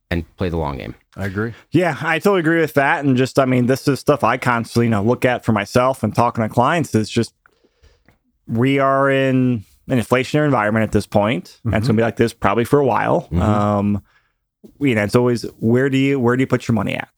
and 0.10 0.26
play 0.38 0.50
the 0.50 0.58
long 0.58 0.78
game. 0.78 0.96
I 1.16 1.26
agree. 1.26 1.54
Yeah, 1.72 1.98
I 2.02 2.18
totally 2.18 2.40
agree 2.40 2.62
with 2.62 2.74
that. 2.74 3.06
And 3.06 3.16
just, 3.16 3.38
I 3.38 3.46
mean, 3.46 3.68
this 3.68 3.88
is 3.88 4.00
stuff 4.00 4.24
I 4.24 4.38
constantly, 4.38 4.88
you 4.88 4.92
know, 4.92 5.04
look 5.04 5.24
at 5.24 5.46
for 5.46 5.52
myself 5.52 6.02
and 6.02 6.16
talking 6.16 6.44
to 6.44 6.50
clients. 6.50 6.96
Is 6.96 7.10
just 7.10 7.34
we 8.48 8.80
are 8.80 9.10
in 9.10 9.64
an 9.88 10.00
inflationary 10.00 10.46
environment 10.46 10.84
at 10.84 10.92
this 10.92 11.06
point, 11.06 11.60
and 11.64 11.76
it's 11.76 11.88
gonna 11.88 11.98
be 11.98 12.04
like 12.04 12.16
this 12.16 12.34
probably 12.34 12.64
for 12.66 12.80
a 12.80 12.86
while. 12.86 13.28
Mhm. 13.32 13.40
Um, 13.40 14.04
you 14.80 14.96
know, 14.96 15.04
it's 15.04 15.16
always 15.16 15.44
where 15.60 15.90
do 15.90 15.98
you 15.98 16.20
where 16.20 16.36
do 16.36 16.42
you 16.42 16.48
put 16.48 16.68
your 16.68 16.76
money 16.76 16.96
at? 16.96 17.10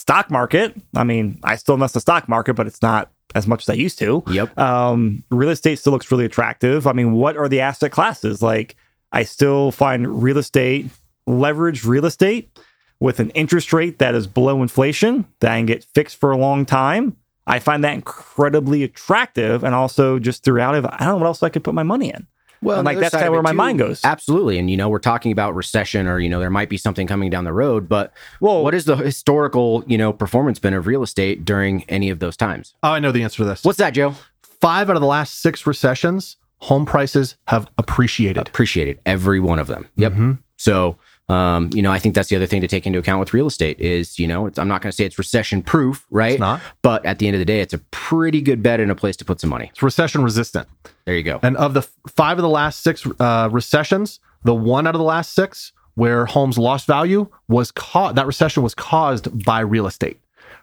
Stock 0.00 0.30
market. 0.30 0.74
I 0.94 1.04
mean, 1.04 1.38
I 1.44 1.56
still 1.56 1.74
invest 1.74 1.94
in 1.94 1.98
the 1.98 2.00
stock 2.00 2.26
market, 2.26 2.54
but 2.54 2.66
it's 2.66 2.80
not 2.80 3.10
as 3.34 3.46
much 3.46 3.64
as 3.64 3.68
I 3.68 3.74
used 3.74 3.98
to. 3.98 4.22
Yep. 4.30 4.58
Um, 4.58 5.22
real 5.30 5.50
estate 5.50 5.78
still 5.78 5.92
looks 5.92 6.10
really 6.10 6.24
attractive. 6.24 6.86
I 6.86 6.92
mean, 6.92 7.12
what 7.12 7.36
are 7.36 7.48
the 7.48 7.60
asset 7.60 7.92
classes? 7.92 8.40
Like, 8.42 8.76
I 9.12 9.24
still 9.24 9.70
find 9.70 10.22
real 10.22 10.38
estate, 10.38 10.86
leveraged 11.28 11.86
real 11.86 12.06
estate 12.06 12.58
with 12.98 13.20
an 13.20 13.30
interest 13.30 13.72
rate 13.72 13.98
that 13.98 14.14
is 14.14 14.26
below 14.26 14.62
inflation 14.62 15.26
that 15.40 15.52
I 15.52 15.58
can 15.58 15.66
get 15.66 15.84
fixed 15.94 16.16
for 16.16 16.30
a 16.30 16.36
long 16.36 16.64
time. 16.64 17.16
I 17.46 17.58
find 17.58 17.84
that 17.84 17.94
incredibly 17.94 18.82
attractive. 18.82 19.64
And 19.64 19.74
also 19.74 20.18
just 20.18 20.44
throughout 20.44 20.74
it, 20.76 20.84
I 20.84 20.98
don't 20.98 21.08
know 21.08 21.16
what 21.18 21.26
else 21.26 21.42
I 21.42 21.50
could 21.50 21.64
put 21.64 21.74
my 21.74 21.82
money 21.82 22.08
in. 22.08 22.26
Well, 22.62 22.78
And, 22.78 22.84
like, 22.84 22.98
that's 22.98 23.14
kinda 23.14 23.30
where 23.30 23.42
my 23.42 23.50
too, 23.52 23.56
mind 23.56 23.78
goes. 23.78 24.00
Absolutely. 24.04 24.58
And, 24.58 24.70
you 24.70 24.76
know, 24.76 24.88
we're 24.88 24.98
talking 24.98 25.32
about 25.32 25.54
recession 25.54 26.06
or, 26.06 26.18
you 26.18 26.28
know, 26.28 26.40
there 26.40 26.50
might 26.50 26.68
be 26.68 26.76
something 26.76 27.06
coming 27.06 27.30
down 27.30 27.44
the 27.44 27.52
road. 27.52 27.88
But 27.88 28.12
Well, 28.40 28.62
what 28.62 28.74
is 28.74 28.84
the 28.84 28.96
historical, 28.96 29.82
you 29.86 29.96
know, 29.96 30.12
performance 30.12 30.58
been 30.58 30.74
of 30.74 30.86
real 30.86 31.02
estate 31.02 31.44
during 31.44 31.84
any 31.88 32.10
of 32.10 32.18
those 32.18 32.36
times? 32.36 32.74
Oh, 32.82 32.90
I 32.90 32.98
know 32.98 33.12
the 33.12 33.22
answer 33.22 33.38
to 33.38 33.44
this. 33.44 33.64
What's 33.64 33.78
that, 33.78 33.94
Joe? 33.94 34.14
Five 34.42 34.90
out 34.90 34.96
of 34.96 35.00
the 35.00 35.08
last 35.08 35.40
six 35.40 35.66
recessions, 35.66 36.36
home 36.58 36.84
prices 36.84 37.36
have 37.46 37.66
appreciated. 37.78 38.46
Appreciated 38.48 38.98
every 39.06 39.40
one 39.40 39.58
of 39.58 39.66
them. 39.66 39.88
Yep. 39.96 40.12
Mhm. 40.12 40.38
So, 40.58 40.98
um, 41.30 41.70
you 41.72 41.80
know, 41.80 41.92
I 41.92 42.00
think 42.00 42.16
that's 42.16 42.28
the 42.28 42.34
other 42.34 42.46
thing 42.46 42.60
to 42.60 42.66
take 42.66 42.86
into 42.86 42.98
account 42.98 43.20
with 43.20 43.32
real 43.32 43.46
estate 43.46 43.78
is, 43.78 44.18
you 44.18 44.26
know, 44.26 44.46
it's, 44.46 44.58
I'm 44.58 44.66
not 44.66 44.82
going 44.82 44.90
to 44.90 44.96
say 44.96 45.04
it's 45.04 45.16
recession 45.16 45.62
proof, 45.62 46.04
right? 46.10 46.32
It's 46.32 46.40
not. 46.40 46.60
But 46.82 47.06
at 47.06 47.20
the 47.20 47.28
end 47.28 47.36
of 47.36 47.38
the 47.38 47.44
day, 47.44 47.60
it's 47.60 47.72
a 47.72 47.78
pretty 47.92 48.40
good 48.40 48.64
bet 48.64 48.80
and 48.80 48.90
a 48.90 48.96
place 48.96 49.16
to 49.18 49.24
put 49.24 49.40
some 49.40 49.48
money. 49.48 49.68
It's 49.70 49.82
recession 49.82 50.24
resistant. 50.24 50.66
There 51.04 51.14
you 51.14 51.22
go. 51.22 51.38
And 51.42 51.56
of 51.56 51.74
the 51.74 51.82
five 52.08 52.38
of 52.38 52.42
the 52.42 52.48
last 52.48 52.82
six 52.82 53.06
uh, 53.20 53.48
recessions, 53.52 54.18
the 54.42 54.54
one 54.54 54.88
out 54.88 54.96
of 54.96 54.98
the 54.98 55.04
last 55.04 55.32
six 55.32 55.72
where 55.94 56.26
homes 56.26 56.58
lost 56.58 56.86
value 56.86 57.28
was 57.46 57.70
caught. 57.70 58.16
That 58.16 58.26
recession 58.26 58.62
was 58.64 58.74
caused 58.74 59.44
by 59.44 59.60
real 59.60 59.86
estate, 59.86 60.18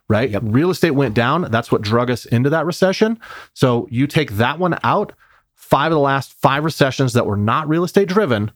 right? 0.09 0.29
Yep. 0.29 0.41
Real 0.45 0.69
estate 0.69 0.91
went 0.91 1.13
down. 1.15 1.43
That's 1.49 1.71
what 1.71 1.81
drug 1.81 2.09
us 2.09 2.25
into 2.25 2.49
that 2.49 2.65
recession. 2.65 3.19
So 3.53 3.87
you 3.89 4.07
take 4.07 4.31
that 4.33 4.59
one 4.59 4.77
out. 4.83 5.13
Five 5.55 5.91
of 5.91 5.95
the 5.95 6.01
last 6.01 6.33
five 6.33 6.65
recessions 6.65 7.13
that 7.13 7.25
were 7.25 7.37
not 7.37 7.69
real 7.69 7.83
estate 7.83 8.07
driven, 8.07 8.51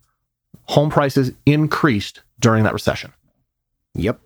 home 0.66 0.90
prices 0.90 1.32
increased 1.46 2.22
during 2.40 2.64
that 2.64 2.74
recession. 2.74 3.14
Yep. 3.96 4.20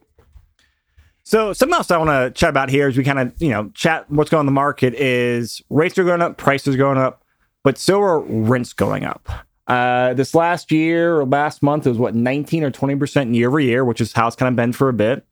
So 1.23 1.53
something 1.53 1.73
else 1.75 1.89
I 1.89 1.97
want 1.97 2.09
to 2.09 2.31
chat 2.39 2.51
about 2.51 2.69
here 2.69 2.87
is 2.87 2.97
we 2.97 3.03
kind 3.03 3.19
of, 3.19 3.33
you 3.41 3.49
know, 3.49 3.71
chat 3.73 4.09
what's 4.11 4.29
going 4.29 4.39
on 4.39 4.43
in 4.43 4.47
the 4.47 4.51
market 4.51 4.93
is 4.93 5.61
rates 5.69 5.97
are 5.97 6.03
going 6.03 6.21
up, 6.21 6.37
prices 6.37 6.75
are 6.75 6.77
going 6.77 6.99
up, 6.99 7.23
but 7.63 7.79
so 7.79 7.99
are 8.01 8.19
rents 8.19 8.73
going 8.73 9.05
up. 9.05 9.27
Uh, 9.67 10.13
this 10.13 10.35
last 10.35 10.71
year 10.71 11.19
or 11.19 11.25
last 11.25 11.63
month 11.63 11.87
it 11.87 11.89
was 11.89 11.97
what 11.97 12.13
19 12.13 12.63
or 12.63 12.69
20% 12.69 13.33
year 13.33 13.47
over 13.47 13.59
year, 13.59 13.83
which 13.83 13.99
is 13.99 14.13
how 14.13 14.27
it's 14.27 14.35
kind 14.35 14.49
of 14.49 14.55
been 14.55 14.71
for 14.71 14.87
a 14.87 14.93
bit. 14.93 15.25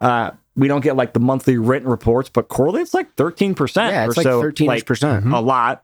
Uh, 0.00 0.30
we 0.54 0.68
don't 0.68 0.82
get 0.82 0.94
like 0.94 1.14
the 1.14 1.20
monthly 1.20 1.58
rent 1.58 1.84
reports, 1.84 2.28
but 2.28 2.46
quarterly 2.48 2.82
it's 2.82 2.94
like 2.94 3.16
13% 3.16 3.76
Yeah, 3.90 4.06
it's 4.06 4.16
or 4.16 4.20
like 4.20 4.24
so. 4.24 4.40
13 4.40 4.66
like, 4.68 4.86
percent. 4.86 5.26
a 5.26 5.40
lot. 5.40 5.82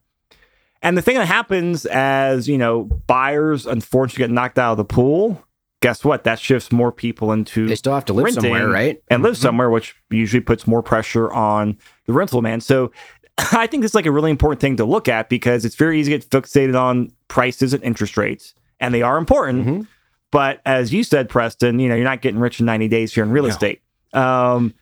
And 0.83 0.97
the 0.97 1.03
thing 1.03 1.17
that 1.17 1.27
happens 1.27 1.87
as, 1.87 2.49
you 2.49 2.59
know, 2.59 2.85
buyers 2.85 3.67
unfortunately 3.67 4.25
get 4.25 4.31
knocked 4.31 4.59
out 4.59 4.73
of 4.73 4.77
the 4.79 4.85
pool, 4.85 5.43
guess 5.81 6.05
what? 6.05 6.25
That 6.25 6.39
shifts 6.39 6.71
more 6.73 6.93
people 6.93 7.33
into 7.33 7.67
They 7.69 7.75
still 7.77 7.95
have 7.95 8.05
to 8.07 8.13
live 8.13 8.31
somewhere, 8.33 8.69
right? 8.69 9.03
and 9.09 9.23
live 9.23 9.35
Mhm. 9.35 9.39
somewhere, 9.43 9.71
which 9.71 9.95
usually 10.11 10.41
puts 10.41 10.67
more 10.67 10.83
pressure 10.83 11.33
on 11.33 11.77
the 12.07 12.13
rental 12.13 12.43
man. 12.43 12.61
So 12.61 12.93
I 13.53 13.67
think 13.67 13.83
this 13.83 13.91
is 13.91 13.95
like 13.95 14.07
a 14.07 14.11
really 14.13 14.31
important 14.31 14.61
thing 14.61 14.77
to 14.77 14.85
look 14.85 15.09
at 15.09 15.29
because 15.29 15.65
it's 15.65 15.75
very 15.77 16.01
easy 16.01 16.13
to 16.13 16.19
get 16.19 16.31
fixated 16.31 16.79
on 16.81 17.11
prices 17.29 17.75
and 17.75 17.83
interest 17.83 18.17
rates, 18.17 18.55
and 18.81 18.95
they 18.95 19.03
are 19.03 19.19
important. 19.19 19.67
Mhm. 19.67 19.87
But 20.33 20.61
as 20.67 20.93
you 20.93 21.05
said, 21.05 21.29
Preston, 21.29 21.79
you 21.79 21.89
know, 21.89 21.95
you're 21.95 22.05
not 22.05 22.21
getting 22.23 22.41
rich 22.41 22.61
in 22.61 22.67
90 22.67 22.89
days 22.89 23.15
here 23.15 23.25
in 23.25 23.31
real 23.31 23.45
No. 23.45 23.49
estate. 23.51 23.81
Um, 24.13 24.73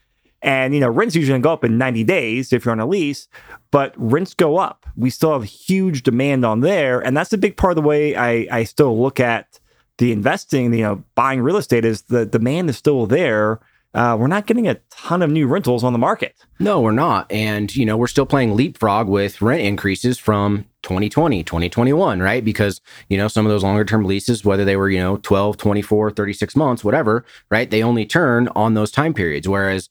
and 0.44 0.74
you 0.74 0.80
know, 0.80 0.90
rents 0.90 1.16
usually 1.16 1.40
go 1.40 1.52
up 1.52 1.64
in 1.64 1.78
90 1.78 2.04
days 2.04 2.52
if 2.52 2.64
you're 2.64 2.72
on 2.72 2.78
a 2.78 2.87
lease, 2.87 3.28
but 3.70 3.94
rents 3.96 4.35
go 4.35 4.59
up. 4.59 4.87
We 4.94 5.09
still 5.09 5.33
have 5.33 5.44
huge 5.44 6.02
demand 6.02 6.44
on 6.44 6.61
there, 6.61 7.00
and 7.00 7.16
that's 7.16 7.33
a 7.33 7.38
big 7.38 7.57
part 7.57 7.72
of 7.72 7.83
the 7.83 7.88
way 7.88 8.14
I 8.14 8.46
I 8.50 8.64
still 8.64 9.00
look 9.00 9.18
at 9.18 9.59
the 9.98 10.12
investing. 10.12 10.72
You 10.74 10.83
know, 10.83 11.04
buying 11.14 11.40
real 11.40 11.57
estate 11.57 11.87
is 11.87 12.02
the 12.02 12.26
demand 12.26 12.68
is 12.68 12.76
still 12.76 13.07
there. 13.07 13.61
Uh, 13.94 14.16
we're 14.18 14.26
not 14.26 14.46
getting 14.46 14.66
a 14.68 14.74
ton 14.90 15.22
of 15.22 15.30
new 15.30 15.46
rentals 15.46 15.85
on 15.85 15.92
the 15.92 15.98
market. 16.00 16.35
No, 16.59 16.80
we're 16.80 16.90
not. 16.90 17.30
And, 17.30 17.74
you 17.76 17.87
know, 17.87 17.96
we're 17.96 18.09
still 18.09 18.26
playing 18.26 18.57
leapfrog 18.57 19.07
with 19.07 19.40
rent 19.40 19.62
increases 19.62 20.18
from 20.18 20.64
2020, 20.83 21.44
2021, 21.44 22.20
right? 22.20 22.44
Because, 22.44 22.80
you 23.09 23.16
know, 23.16 23.28
some 23.28 23.46
of 23.46 23.50
those 23.50 23.62
longer 23.62 23.85
term 23.85 24.04
leases, 24.04 24.44
whether 24.44 24.64
they 24.64 24.76
were, 24.76 24.90
you 24.90 24.98
know, 24.98 25.18
12, 25.18 25.57
24, 25.57 26.11
36 26.11 26.57
months, 26.57 26.83
whatever, 26.83 27.24
right? 27.52 27.70
They 27.70 27.85
only 27.85 28.04
turn 28.04 28.48
on 28.57 28.74
those 28.74 28.90
time 28.90 29.14
periods. 29.14 29.48
Whereas 29.48 29.88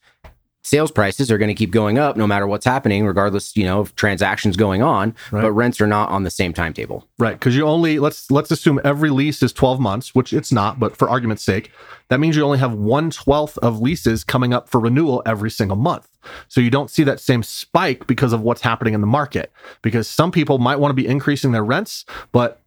sales 0.63 0.91
prices 0.91 1.30
are 1.30 1.38
going 1.38 1.49
to 1.49 1.54
keep 1.54 1.71
going 1.71 1.97
up 1.97 2.15
no 2.15 2.26
matter 2.26 2.47
what's 2.47 2.65
happening, 2.65 3.06
regardless, 3.06 3.56
you 3.56 3.65
know, 3.65 3.82
of 3.82 3.95
transactions 3.95 4.56
going 4.56 4.82
on. 4.82 5.15
Right. 5.32 5.41
But 5.41 5.52
rents 5.52 5.82
are 5.82 5.88
not 5.88 6.10
on 6.10 6.23
the 6.23 6.32
same 6.32 6.54
timetable. 6.54 7.08
Right, 7.19 7.34
because 7.34 7.56
you 7.56 7.65
only 7.65 7.99
let's 7.99 8.32
let's 8.32 8.52
assume 8.52 8.80
every 8.84 9.10
lease 9.10 9.43
is 9.43 9.54
twelve 9.54 9.80
months, 9.80 10.15
which 10.15 10.34
it's 10.34 10.52
not, 10.52 10.80
but 10.80 10.95
for 10.95 11.10
argument's 11.10 11.43
sake, 11.43 11.71
that 12.10 12.19
means 12.19 12.36
you 12.36 12.43
only 12.43 12.60
have 12.60 12.73
one 12.73 13.10
twelfth 13.10 13.58
of 13.60 13.82
leases 13.82 14.23
coming 14.23 14.54
up 14.54 14.69
for 14.69 14.80
renewal 14.80 15.21
every 15.26 15.52
single 15.52 15.78
month. 15.78 16.08
So 16.47 16.62
you 16.62 16.69
don't 16.69 16.89
see 16.89 17.04
that 17.04 17.19
same 17.19 17.43
spike 17.43 18.08
because 18.08 18.34
of 18.34 18.41
what's 18.41 18.62
happening 18.62 18.93
in 18.93 19.02
the 19.02 19.08
market. 19.08 19.52
Because 19.82 20.08
some 20.08 20.32
people 20.32 20.58
might 20.58 20.80
want 20.80 20.91
to 20.91 20.95
be 20.95 21.08
increasing 21.08 21.52
their 21.52 21.63
rents, 21.63 22.06
but 22.32 22.62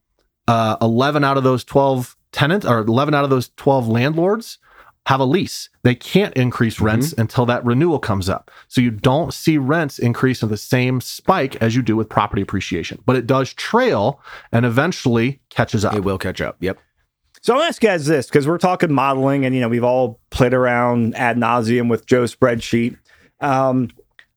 uh, 0.49 0.77
eleven 0.83 1.25
out 1.25 1.37
of 1.37 1.45
those 1.45 1.65
twelve 1.65 2.17
tenants 2.33 2.67
or 2.67 2.79
eleven 2.79 3.15
out 3.15 3.25
of 3.25 3.31
those 3.31 3.51
twelve 3.57 3.89
landlords 3.89 4.59
have 5.07 5.21
a 5.21 5.25
lease. 5.25 5.69
They 5.85 5.95
can't 5.95 6.35
increase 6.35 6.81
rents 6.81 7.13
until 7.17 7.47
that 7.47 7.65
renewal 7.65 8.01
comes 8.01 8.29
up. 8.29 8.51
So 8.67 8.81
you 8.81 8.91
don't 8.91 9.33
see 9.33 9.57
rents 9.57 10.01
increase 10.01 10.43
in 10.43 10.49
the 10.49 10.57
same 10.57 11.01
spike 11.01 11.57
as 11.63 11.77
you 11.77 11.83
do 11.83 11.95
with 11.95 12.09
property 12.09 12.43
appreciation, 12.43 13.01
but 13.07 13.15
it 13.15 13.27
does 13.27 13.55
trail 13.55 14.21
and 14.51 14.67
eventually 14.67 15.41
catches 15.49 15.85
up. 15.85 15.95
It 15.95 16.03
will 16.03 16.19
catch 16.19 16.41
up. 16.41 16.57
Yep. 16.59 16.79
So 17.41 17.55
I'll 17.55 17.63
ask 17.63 17.81
you 17.85 17.89
guys 17.89 18.07
this 18.07 18.27
because 18.27 18.49
we're 18.49 18.59
talking 18.59 18.93
modeling, 18.93 19.47
and 19.47 19.55
you 19.55 19.61
know 19.61 19.69
we've 19.69 19.85
all 19.85 20.19
played 20.31 20.53
around 20.53 21.15
ad 21.15 21.37
nauseum 21.37 21.89
with 21.89 22.07
Joe's 22.07 22.35
spreadsheet. 22.35 22.99
Um, 23.41 23.91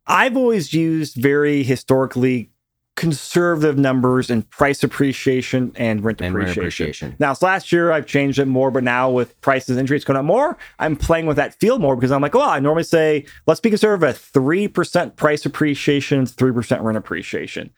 I've 0.05 0.37
always 0.37 0.73
used 0.73 1.15
very 1.15 1.63
historically 1.63 2.51
conservative 2.99 3.77
numbers 3.77 4.29
in 4.29 4.41
price 4.41 4.83
appreciation 4.83 5.71
and 5.77 6.03
rent 6.03 6.19
And 6.21 6.35
rent 6.35 6.49
appreciation. 6.51 6.87
appreciation. 6.87 7.15
Now, 7.17 7.31
so 7.31 7.45
last 7.45 7.71
year 7.71 7.93
I've 7.93 8.05
changed 8.05 8.39
it 8.39 8.45
more, 8.45 8.71
but 8.71 8.83
now 8.83 9.09
with 9.09 9.39
prices 9.39 9.69
and 9.69 9.79
interest 9.79 10.05
going 10.05 10.17
up 10.17 10.25
more, 10.25 10.57
I'm 10.79 10.97
playing 10.97 11.25
with 11.25 11.37
that 11.37 11.57
field 11.61 11.79
more 11.79 11.95
because 11.95 12.11
I'm 12.11 12.21
like, 12.21 12.33
well, 12.33 12.49
I 12.49 12.59
normally 12.59 12.83
say 12.83 13.25
let's 13.47 13.61
be 13.61 13.69
conservative 13.69 14.03
at 14.09 14.17
three 14.17 14.67
percent 14.67 15.15
price 15.15 15.45
appreciation, 15.45 16.25
three 16.25 16.51
percent 16.51 16.81
rent 16.81 16.97
appreciation. 16.97 17.69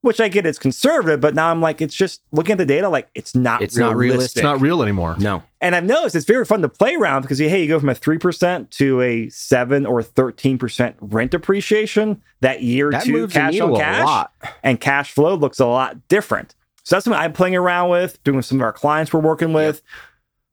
Which 0.00 0.20
I 0.20 0.28
get 0.28 0.46
it's 0.46 0.60
conservative, 0.60 1.20
but 1.20 1.34
now 1.34 1.50
I'm 1.50 1.60
like, 1.60 1.80
it's 1.82 1.94
just 1.94 2.22
looking 2.30 2.52
at 2.52 2.58
the 2.58 2.66
data, 2.66 2.88
like 2.88 3.08
it's 3.16 3.34
not 3.34 3.62
It's 3.62 3.76
not 3.76 3.96
realistic. 3.96 4.36
It's 4.40 4.44
not 4.44 4.60
real 4.60 4.80
anymore. 4.80 5.16
No. 5.18 5.42
and 5.60 5.74
I've 5.74 5.82
noticed 5.84 6.14
it's 6.14 6.24
very 6.24 6.44
fun 6.44 6.62
to 6.62 6.68
play 6.68 6.94
around 6.94 7.22
because 7.22 7.38
hey, 7.40 7.60
you 7.62 7.66
go 7.66 7.80
from 7.80 7.88
a 7.88 7.96
three 7.96 8.16
percent 8.18 8.70
to 8.72 9.00
a 9.00 9.28
seven 9.28 9.84
or 9.86 10.00
thirteen 10.04 10.56
percent 10.56 10.94
rent 11.00 11.34
appreciation 11.34 12.22
that 12.42 12.62
year 12.62 12.92
That 12.92 13.02
two 13.04 13.12
moves 13.12 13.32
cash 13.32 13.54
needle 13.54 13.74
on 13.74 13.80
a 13.80 13.84
cash, 13.84 14.04
lot. 14.06 14.32
and 14.62 14.80
cash 14.80 15.10
flow 15.10 15.34
looks 15.34 15.58
a 15.58 15.66
lot 15.66 16.06
different. 16.06 16.54
So 16.84 16.94
that's 16.94 17.04
something 17.04 17.20
I'm 17.20 17.32
playing 17.32 17.56
around 17.56 17.90
with, 17.90 18.22
doing 18.22 18.36
with 18.36 18.46
some 18.46 18.58
of 18.58 18.62
our 18.62 18.72
clients 18.72 19.12
we're 19.12 19.18
working 19.20 19.52
with. 19.52 19.82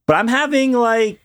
But 0.08 0.16
I'm 0.16 0.28
having 0.28 0.72
like, 0.74 1.20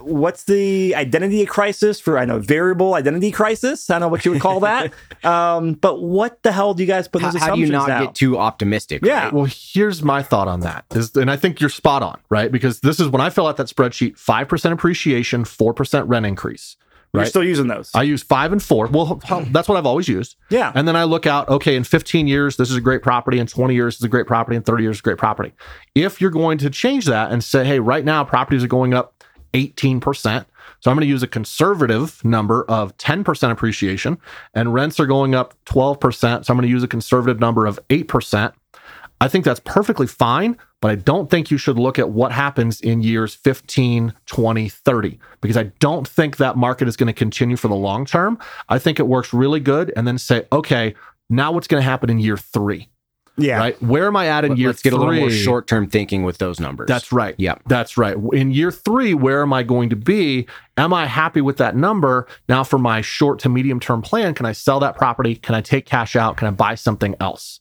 what's 0.00 0.44
the 0.44 0.94
identity 0.94 1.44
crisis 1.46 2.00
for? 2.00 2.18
I 2.18 2.24
know 2.24 2.38
variable 2.38 2.94
identity 2.94 3.30
crisis. 3.30 3.88
I 3.90 3.94
don't 3.94 4.00
know 4.00 4.08
what 4.08 4.24
you 4.24 4.32
would 4.32 4.40
call 4.40 4.60
that. 4.60 4.92
um, 5.24 5.74
but 5.74 6.02
what 6.02 6.42
the 6.42 6.52
hell 6.52 6.74
do 6.74 6.82
you 6.82 6.86
guys 6.86 7.08
put 7.08 7.20
in 7.20 7.26
How, 7.26 7.32
those 7.32 7.40
how 7.40 7.46
do 7.48 7.52
assumptions 7.52 7.68
you 7.68 7.72
not 7.72 7.88
now? 7.88 8.04
get 8.06 8.14
too 8.14 8.38
optimistic? 8.38 9.04
Yeah. 9.04 9.24
right? 9.24 9.32
Well, 9.32 9.46
here's 9.48 10.02
my 10.02 10.22
thought 10.22 10.48
on 10.48 10.60
that. 10.60 10.84
Is, 10.92 11.14
and 11.16 11.30
I 11.30 11.36
think 11.36 11.60
you're 11.60 11.70
spot 11.70 12.02
on, 12.02 12.20
right? 12.30 12.50
Because 12.50 12.80
this 12.80 13.00
is 13.00 13.08
when 13.08 13.20
I 13.20 13.30
fill 13.30 13.46
out 13.46 13.56
that 13.58 13.66
spreadsheet 13.66 14.14
5% 14.14 14.72
appreciation, 14.72 15.44
4% 15.44 16.04
rent 16.08 16.26
increase. 16.26 16.76
You're 17.12 17.24
right? 17.24 17.28
still 17.28 17.44
using 17.44 17.66
those. 17.66 17.90
I 17.94 18.04
use 18.04 18.22
five 18.22 18.52
and 18.52 18.62
four. 18.62 18.86
Well, 18.86 19.20
that's 19.50 19.68
what 19.68 19.76
I've 19.76 19.84
always 19.84 20.08
used. 20.08 20.36
yeah. 20.48 20.72
And 20.74 20.88
then 20.88 20.96
I 20.96 21.04
look 21.04 21.26
out, 21.26 21.46
okay, 21.50 21.76
in 21.76 21.84
15 21.84 22.26
years, 22.26 22.56
this 22.56 22.70
is 22.70 22.76
a 22.76 22.80
great 22.80 23.02
property. 23.02 23.38
In 23.38 23.46
20 23.46 23.74
years, 23.74 23.96
it's 23.96 24.04
a 24.04 24.08
great 24.08 24.26
property. 24.26 24.56
In 24.56 24.62
30 24.62 24.82
years, 24.82 24.94
it's 24.94 25.00
a 25.00 25.02
great 25.02 25.18
property. 25.18 25.52
If 25.94 26.22
you're 26.22 26.30
going 26.30 26.56
to 26.58 26.70
change 26.70 27.04
that 27.06 27.30
and 27.30 27.44
say, 27.44 27.66
hey, 27.66 27.80
right 27.80 28.02
now, 28.02 28.24
properties 28.24 28.64
are 28.64 28.68
going 28.68 28.94
up 28.94 29.21
18%. 29.52 30.46
So 30.80 30.90
I'm 30.90 30.96
going 30.96 31.06
to 31.06 31.10
use 31.10 31.22
a 31.22 31.28
conservative 31.28 32.24
number 32.24 32.64
of 32.64 32.96
10% 32.98 33.50
appreciation, 33.50 34.18
and 34.54 34.74
rents 34.74 34.98
are 34.98 35.06
going 35.06 35.34
up 35.34 35.54
12%. 35.66 36.44
So 36.44 36.52
I'm 36.52 36.56
going 36.56 36.62
to 36.62 36.68
use 36.68 36.82
a 36.82 36.88
conservative 36.88 37.40
number 37.40 37.66
of 37.66 37.78
8%. 37.88 38.52
I 39.20 39.28
think 39.28 39.44
that's 39.44 39.60
perfectly 39.60 40.08
fine, 40.08 40.58
but 40.80 40.90
I 40.90 40.96
don't 40.96 41.30
think 41.30 41.52
you 41.52 41.56
should 41.56 41.78
look 41.78 41.96
at 42.00 42.10
what 42.10 42.32
happens 42.32 42.80
in 42.80 43.02
years 43.02 43.36
15, 43.36 44.12
20, 44.26 44.68
30, 44.68 45.18
because 45.40 45.56
I 45.56 45.64
don't 45.78 46.08
think 46.08 46.38
that 46.38 46.56
market 46.56 46.88
is 46.88 46.96
going 46.96 47.06
to 47.06 47.12
continue 47.12 47.56
for 47.56 47.68
the 47.68 47.76
long 47.76 48.04
term. 48.04 48.36
I 48.68 48.80
think 48.80 48.98
it 48.98 49.06
works 49.06 49.32
really 49.32 49.60
good 49.60 49.92
and 49.94 50.08
then 50.08 50.18
say, 50.18 50.44
okay, 50.50 50.96
now 51.30 51.52
what's 51.52 51.68
going 51.68 51.80
to 51.80 51.88
happen 51.88 52.10
in 52.10 52.18
year 52.18 52.36
three? 52.36 52.88
Yeah. 53.38 53.58
Right. 53.58 53.82
Where 53.82 54.06
am 54.06 54.16
I 54.16 54.26
at 54.26 54.44
in 54.44 54.50
Let- 54.50 54.58
year 54.58 54.68
Let's 54.68 54.82
get 54.82 54.92
a 54.92 54.96
little 54.96 55.14
more 55.14 55.30
short 55.30 55.66
term 55.66 55.88
thinking 55.88 56.22
with 56.22 56.38
those 56.38 56.60
numbers. 56.60 56.86
That's 56.86 57.12
right. 57.12 57.34
Yeah. 57.38 57.56
That's 57.66 57.96
right. 57.96 58.16
In 58.32 58.52
year 58.52 58.70
three, 58.70 59.14
where 59.14 59.42
am 59.42 59.52
I 59.52 59.62
going 59.62 59.88
to 59.90 59.96
be? 59.96 60.46
Am 60.76 60.92
I 60.92 61.06
happy 61.06 61.40
with 61.40 61.56
that 61.56 61.74
number? 61.74 62.26
Now, 62.48 62.62
for 62.64 62.78
my 62.78 63.00
short 63.00 63.38
to 63.40 63.48
medium 63.48 63.80
term 63.80 64.02
plan, 64.02 64.34
can 64.34 64.46
I 64.46 64.52
sell 64.52 64.80
that 64.80 64.96
property? 64.96 65.36
Can 65.36 65.54
I 65.54 65.60
take 65.60 65.86
cash 65.86 66.14
out? 66.14 66.36
Can 66.36 66.48
I 66.48 66.50
buy 66.50 66.74
something 66.74 67.14
else? 67.20 67.60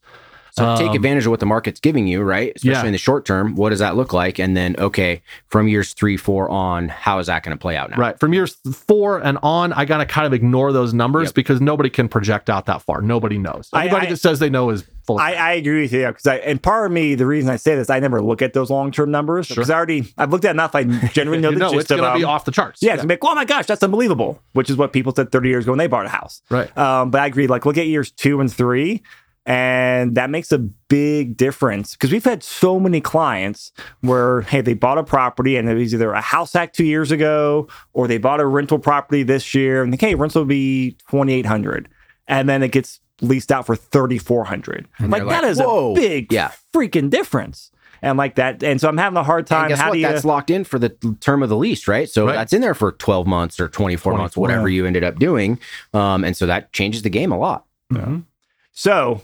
So 0.52 0.76
take 0.78 0.90
Um, 0.90 0.96
advantage 0.96 1.26
of 1.26 1.32
what 1.32 1.40
the 1.40 1.46
market's 1.46 1.80
giving 1.80 2.08
you, 2.08 2.22
right? 2.22 2.52
Especially 2.56 2.72
Yeah. 2.82 2.86
in 2.86 2.92
the 2.92 2.98
short 2.98 3.26
term. 3.26 3.56
What 3.56 3.70
does 3.70 3.80
that 3.80 3.96
look 3.96 4.12
like? 4.14 4.40
And 4.40 4.56
then, 4.56 4.76
okay, 4.78 5.22
from 5.48 5.68
years 5.68 5.94
three, 5.94 6.18
four 6.18 6.50
on, 6.50 6.90
how 6.90 7.20
is 7.20 7.28
that 7.28 7.44
going 7.44 7.56
to 7.58 7.62
play 7.62 7.78
out 7.78 7.90
now? 7.92 7.98
Right. 7.98 8.20
From 8.20 8.34
years 8.34 8.58
four 8.88 9.20
and 9.20 9.38
on, 9.44 9.72
I 9.74 9.86
got 9.86 9.98
to 9.98 10.06
kind 10.06 10.28
of 10.28 10.34
ignore 10.34 10.72
those 10.74 10.94
numbers 10.94 11.30
Yep. 11.30 11.36
because 11.36 11.62
nobody 11.62 11.90
can 11.90 12.08
project 12.10 12.50
out 12.50 12.66
that 12.66 12.82
far. 12.82 13.02
Nobody 13.02 13.38
knows. 13.38 13.70
Anybody 13.74 14.08
I- 14.08 14.10
that 14.10 14.18
says 14.18 14.40
they 14.40 14.50
know 14.50 14.70
is 14.72 14.84
full 15.08 15.16
of 15.18 15.22
I, 15.22 15.34
I 15.34 15.52
agree 15.54 15.82
with 15.82 15.94
you 15.94 16.06
because 16.08 16.28
I 16.28 16.36
and 16.36 16.62
part 16.62 16.86
of 16.86 16.92
me 16.92 17.16
the 17.16 17.26
reason 17.26 17.50
I 17.50 17.56
say 17.56 17.74
this 17.76 17.90
I 17.90 18.00
never 18.00 18.22
look 18.22 18.44
at 18.44 18.54
those 18.54 18.70
long 18.70 18.92
term 18.92 19.10
numbers 19.10 19.48
because 19.48 19.72
I 19.72 19.76
already 19.76 20.14
I've 20.16 20.30
looked 20.32 20.46
at 20.46 20.52
enough 20.52 20.76
I 20.76 20.84
generally 20.84 21.40
know 21.40 21.50
you 21.52 21.56
the 21.56 21.60
know, 21.60 21.70
gist 21.72 21.82
it's 21.86 21.92
of 21.92 21.98
going 21.98 22.14
to 22.14 22.20
be 22.20 22.24
off 22.24 22.46
the 22.46 22.52
charts. 22.52 22.84
Yeah, 22.84 22.92
it's 22.94 22.98
gonna 23.02 23.08
be 23.08 23.14
like, 23.16 23.24
oh 23.24 23.34
my 23.34 23.46
gosh, 23.46 23.66
that's 23.66 23.82
unbelievable, 23.82 24.40
which 24.54 24.70
is 24.70 24.78
what 24.78 24.94
people 24.94 25.12
said 25.16 25.32
30 25.32 25.50
years 25.50 25.64
ago 25.66 25.72
when 25.72 25.80
they 25.80 25.88
bought 25.88 26.06
a 26.06 26.10
house. 26.10 26.44
Right. 26.52 26.76
Um, 26.78 27.10
but 27.10 27.20
I 27.22 27.26
agree. 27.26 27.48
Like, 27.48 27.66
look 27.66 27.80
at 27.80 27.88
years 27.88 28.12
two 28.12 28.40
and 28.42 28.54
three, 28.54 29.02
and 29.46 30.16
that 30.16 30.30
makes 30.30 30.52
a 30.52 30.60
big 30.60 31.36
difference 31.36 31.94
because 31.94 32.12
we've 32.12 32.24
had 32.24 32.44
so 32.44 32.80
many 32.80 33.02
clients 33.02 33.72
where, 34.02 34.42
hey, 34.42 34.62
they 34.62 34.74
bought 34.74 34.98
a 34.98 35.04
property 35.04 35.58
and 35.58 35.68
it 35.68 35.74
was 35.76 35.94
either 35.94 36.12
a 36.12 36.22
house 36.22 36.54
hack 36.54 36.74
two 36.74 36.86
years 36.86 37.12
ago 37.12 37.68
or 37.94 38.08
they 38.08 38.18
bought 38.20 38.40
a 38.40 38.46
rental 38.46 38.78
property 38.80 39.24
this 39.24 39.56
year 39.56 39.82
and, 39.84 40.00
hey, 40.00 40.14
rental 40.16 40.42
will 40.42 40.48
be 40.48 40.92
2,800. 41.10 41.90
And 42.28 42.48
then 42.48 42.62
it 42.62 42.72
gets 42.72 43.00
leased 43.22 43.52
out 43.52 43.66
for 43.66 43.76
3,400. 43.76 44.88
Like, 45.00 45.24
like, 45.24 45.44
is 45.44 45.60
"Whoa." 45.60 45.92
a 45.92 45.96
big 45.96 46.32
Yeah. 46.32 46.52
freaking 46.74 47.10
difference. 47.10 47.72
And 48.04 48.18
like 48.18 48.36
that. 48.36 48.64
And 48.64 48.82
so 48.82 48.90
I'm 48.90 48.98
having 48.98 49.18
a 49.18 49.24
hard 49.24 49.42
And 49.42 49.48
time. 49.48 49.68
guess 49.70 49.80
How 49.80 49.90
what? 49.90 49.94
do 49.94 50.00
you. 50.00 50.08
That's 50.08 50.26
locked 50.26 50.50
in 50.50 50.64
for 50.64 50.80
the 50.80 50.90
term 51.20 51.44
of 51.44 51.50
the 51.50 51.56
lease, 51.56 51.88
right? 51.88 52.10
So 52.10 52.26
Right. 52.26 52.34
that's 52.34 52.52
in 52.52 52.62
there 52.62 52.74
for 52.74 52.94
12 52.94 53.28
months 53.28 53.60
or 53.60 53.68
24, 53.68 54.14
months, 54.18 54.34
24, 54.34 54.42
whatever 54.42 54.70
you 54.70 54.88
ended 54.88 55.04
up 55.04 55.20
doing. 55.20 55.60
Um, 55.94 56.24
and 56.24 56.36
so 56.36 56.48
that 56.48 56.74
changes 56.74 57.04
the 57.04 57.12
game 57.12 57.32
a 57.32 57.38
lot. 57.38 57.66
Mhm. 57.94 58.24
So, 58.72 59.22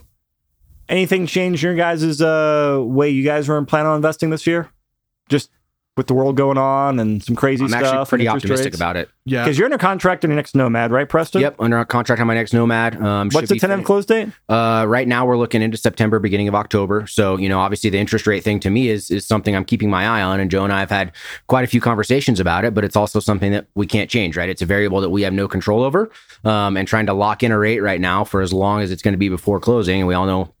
anything 0.88 1.26
change 1.26 1.62
your 1.62 1.74
guys' 1.74 2.20
uh, 2.20 2.80
way 2.82 3.10
you 3.10 3.24
guys 3.24 3.48
were 3.48 3.62
planning 3.64 3.88
on 3.88 3.96
investing 3.96 4.30
this 4.30 4.46
year? 4.46 4.70
Just 5.28 5.50
with 5.98 6.06
the 6.06 6.14
world 6.14 6.36
going 6.36 6.56
on 6.56 7.00
and 7.00 7.22
some 7.22 7.34
crazy 7.34 7.64
I'm 7.64 7.70
stuff. 7.70 7.82
actually 7.82 8.06
pretty 8.06 8.28
optimistic 8.28 8.66
rates? 8.66 8.76
about 8.76 8.96
it. 8.96 9.10
Yeah. 9.24 9.42
Because 9.42 9.58
you're 9.58 9.64
under 9.66 9.78
contract 9.78 10.24
on 10.24 10.30
your 10.30 10.36
next 10.36 10.54
Nomad, 10.54 10.92
right, 10.92 11.08
Preston? 11.08 11.40
Yep, 11.40 11.56
under 11.58 11.84
contract 11.84 12.20
on 12.20 12.28
my 12.28 12.34
next 12.34 12.54
Nomad. 12.54 13.02
Um, 13.02 13.28
What's 13.30 13.48
the 13.48 13.54
be 13.56 13.58
tentative 13.58 13.80
fin- 13.80 13.84
close 13.84 14.06
date? 14.06 14.28
Uh, 14.48 14.84
right 14.86 15.08
now 15.08 15.26
we're 15.26 15.36
looking 15.36 15.60
into 15.60 15.76
September, 15.76 16.20
beginning 16.20 16.46
of 16.46 16.54
October. 16.54 17.06
So 17.08 17.36
you 17.36 17.48
know, 17.48 17.58
obviously 17.58 17.90
the 17.90 17.98
interest 17.98 18.28
rate 18.28 18.44
thing 18.44 18.60
to 18.60 18.70
me 18.70 18.88
is 18.88 19.10
is 19.10 19.26
something 19.26 19.54
I'm 19.56 19.64
keeping 19.64 19.90
my 19.90 20.06
eye 20.06 20.22
on. 20.22 20.38
And 20.38 20.50
Joe 20.50 20.62
and 20.62 20.72
I 20.72 20.80
have 20.80 20.90
had 20.90 21.12
quite 21.48 21.64
a 21.64 21.66
few 21.66 21.80
conversations 21.80 22.38
about 22.38 22.64
it, 22.64 22.74
but 22.74 22.84
it's 22.84 22.96
also 22.96 23.18
something 23.18 23.50
that 23.50 23.66
we 23.74 23.86
can't 23.86 24.08
change. 24.08 24.36
Right? 24.36 24.48
It's 24.48 24.62
a 24.62 24.66
variable 24.66 25.00
that 25.00 25.10
we 25.10 25.22
have 25.22 25.32
no 25.32 25.48
control 25.48 25.82
over. 25.82 26.10
Um, 26.44 26.76
and 26.76 26.86
trying 26.86 27.06
to 27.06 27.12
lock 27.12 27.42
in 27.42 27.50
a 27.50 27.58
rate 27.58 27.80
right 27.80 28.00
now 28.00 28.22
for 28.22 28.40
as 28.40 28.52
long 28.52 28.82
as 28.82 28.92
it's 28.92 29.02
going 29.02 29.14
to 29.14 29.18
be 29.18 29.28
before 29.28 29.58
closing, 29.58 29.98
and 29.98 30.06
we 30.06 30.14
all 30.14 30.26
know. 30.26 30.54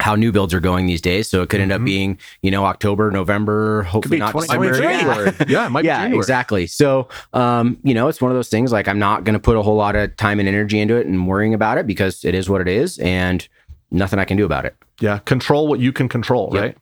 How 0.00 0.14
new 0.14 0.30
builds 0.30 0.54
are 0.54 0.60
going 0.60 0.86
these 0.86 1.00
days, 1.00 1.28
so 1.28 1.42
it 1.42 1.48
could 1.48 1.60
end 1.60 1.72
up 1.72 1.80
Mhm. 1.80 1.84
being, 1.84 2.18
you 2.42 2.52
know, 2.52 2.64
October, 2.66 3.10
November, 3.10 3.82
hopefully 3.82 4.18
not 4.18 4.30
2023. 4.32 4.86
December. 4.86 5.24
Yeah. 5.40 5.44
yeah, 5.48 5.66
it 5.66 5.70
might 5.70 5.82
be 5.82 5.86
yeah, 5.88 5.98
January. 6.02 6.18
exactly. 6.18 6.66
So, 6.68 7.08
um, 7.32 7.78
you 7.82 7.94
know, 7.94 8.06
it's 8.06 8.20
one 8.20 8.30
of 8.30 8.36
those 8.36 8.48
things 8.48 8.70
like 8.70 8.86
I'm 8.86 9.00
not 9.00 9.24
going 9.24 9.32
to 9.34 9.40
put 9.40 9.56
a 9.56 9.62
whole 9.62 9.74
lot 9.74 9.96
of 9.96 10.16
time 10.16 10.38
and 10.38 10.48
energy 10.48 10.78
into 10.78 10.94
it 10.94 11.06
and 11.08 11.26
worrying 11.26 11.52
about 11.52 11.78
it 11.78 11.86
because 11.88 12.24
it 12.24 12.34
is 12.36 12.48
what 12.48 12.60
it 12.60 12.68
is 12.68 12.98
and 13.00 13.46
nothing 13.90 14.20
I 14.20 14.24
can 14.24 14.36
do 14.36 14.44
about 14.44 14.64
it. 14.66 14.76
Yeah, 15.00 15.18
control 15.18 15.66
what 15.66 15.80
you 15.80 15.92
can 15.92 16.08
control, 16.08 16.50
Yep. 16.54 16.62
right? 16.62 16.76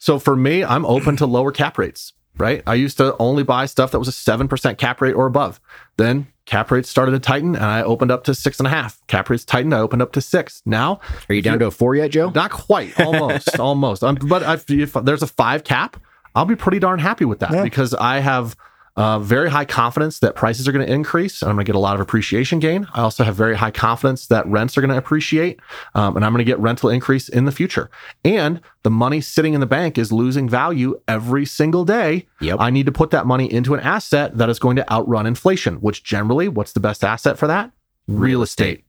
So 0.00 0.18
for 0.18 0.34
me, 0.34 0.64
I'm 0.64 0.86
open 0.86 1.16
to 1.16 1.26
lower 1.26 1.52
cap 1.52 1.76
rates, 1.76 2.12
right? 2.38 2.62
I 2.66 2.74
used 2.74 2.96
to 2.98 3.16
only 3.18 3.42
buy 3.42 3.66
stuff 3.66 3.90
that 3.92 3.98
was 3.98 4.08
a 4.08 4.12
7% 4.12 4.78
cap 4.78 5.00
rate 5.00 5.12
or 5.14 5.26
above. 5.26 5.60
Then 5.96 6.26
cap 6.46 6.70
rates 6.70 6.88
started 6.90 7.12
to 7.12 7.18
tighten 7.18 7.54
and 7.54 7.64
I 7.64 7.82
opened 7.82 8.10
up 8.10 8.24
to 8.24 8.34
six 8.34 8.58
and 8.60 8.66
a 8.66 8.70
half. 8.70 9.00
Cap 9.06 9.30
rates 9.30 9.44
tightened, 9.44 9.74
I 9.74 9.78
opened 9.80 10.02
up 10.02 10.12
to 10.12 10.20
six. 10.20 10.60
Now, 10.66 11.00
Are 11.28 11.34
you 11.34 11.40
down 11.42 11.58
to 11.60 11.66
a 11.66 11.70
four 11.70 11.94
yet, 11.94 12.10
Joe? 12.10 12.30
not 12.34 12.50
quite, 12.50 12.98
almost, 13.00 13.58
almost. 13.60 14.02
Um, 14.04 14.16
but 14.16 14.42
if, 14.42 14.70
if 14.70 14.92
there's 15.04 15.22
a 15.22 15.26
five 15.26 15.64
cap, 15.64 15.96
I'll 16.34 16.44
be 16.44 16.56
pretty 16.56 16.78
darn 16.80 16.98
happy 16.98 17.24
with 17.24 17.38
that 17.38 17.52
Yeah. 17.52 17.62
because 17.62 17.94
I 17.94 18.18
have 18.18 18.56
uh, 18.96 19.18
very 19.18 19.50
high 19.50 19.64
confidence 19.64 20.20
that 20.20 20.36
prices 20.36 20.68
are 20.68 20.72
going 20.72 20.86
to 20.86 20.92
increase 20.92 21.42
and 21.42 21.48
I'm 21.50 21.56
going 21.56 21.64
to 21.64 21.68
get 21.68 21.76
a 21.76 21.80
lot 21.80 21.96
of 21.96 22.00
appreciation 22.00 22.60
gain. 22.60 22.86
I 22.94 23.00
also 23.00 23.24
have 23.24 23.34
very 23.34 23.56
high 23.56 23.72
confidence 23.72 24.28
that 24.28 24.46
rents 24.46 24.78
are 24.78 24.80
going 24.80 24.92
to 24.92 24.96
appreciate 24.96 25.58
um, 25.96 26.14
and 26.16 26.24
I'm 26.24 26.32
going 26.32 26.38
to 26.38 26.50
get 26.50 26.60
rental 26.60 26.90
increase 26.90 27.28
in 27.28 27.44
the 27.44 27.50
future. 27.50 27.90
And 28.24 28.60
the 28.84 28.90
money 28.90 29.20
sitting 29.20 29.52
in 29.54 29.60
the 29.60 29.66
bank 29.66 29.98
is 29.98 30.12
losing 30.12 30.48
value 30.48 31.00
every 31.08 31.44
single 31.44 31.84
day. 31.84 32.26
Yep. 32.40 32.58
I 32.60 32.70
need 32.70 32.86
to 32.86 32.92
put 32.92 33.10
that 33.10 33.26
money 33.26 33.52
into 33.52 33.74
an 33.74 33.80
asset 33.80 34.38
that 34.38 34.48
is 34.48 34.60
going 34.60 34.76
to 34.76 34.92
outrun 34.92 35.26
inflation, 35.26 35.76
which 35.76 36.04
generally, 36.04 36.46
what's 36.48 36.72
the 36.72 36.80
best 36.80 37.02
asset 37.02 37.36
for 37.36 37.48
that? 37.48 37.72
Real 38.06 38.42
estate. 38.42 38.84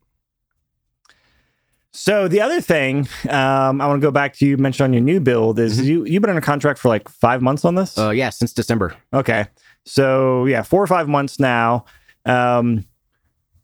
So 1.92 2.28
the 2.28 2.42
other 2.42 2.60
thing 2.60 3.08
um, 3.30 3.80
I 3.80 3.88
want 3.88 4.02
to 4.02 4.06
go 4.06 4.12
back 4.12 4.34
to 4.36 4.46
you 4.46 4.58
mentioned 4.58 4.84
on 4.86 4.94
your 4.94 5.02
new 5.02 5.20
build 5.22 5.58
is 5.60 5.80
Mhm. 5.80 5.86
you 5.86 6.06
you've 6.06 6.22
been 6.22 6.30
under 6.30 6.42
contract 6.42 6.78
for 6.78 6.90
like 6.90 7.08
five 7.08 7.42
months 7.42 7.64
on 7.64 7.76
this. 7.76 7.98
Uh, 7.98 8.10
yeah, 8.10 8.30
since 8.30 8.52
December. 8.52 8.96
okay, 9.14 9.46
so 9.86 10.46
yeah, 10.46 10.64
four 10.64 10.84
or 10.84 10.88
five 10.88 11.08
months 11.08 11.40
now. 11.40 11.86
Um, 12.26 12.86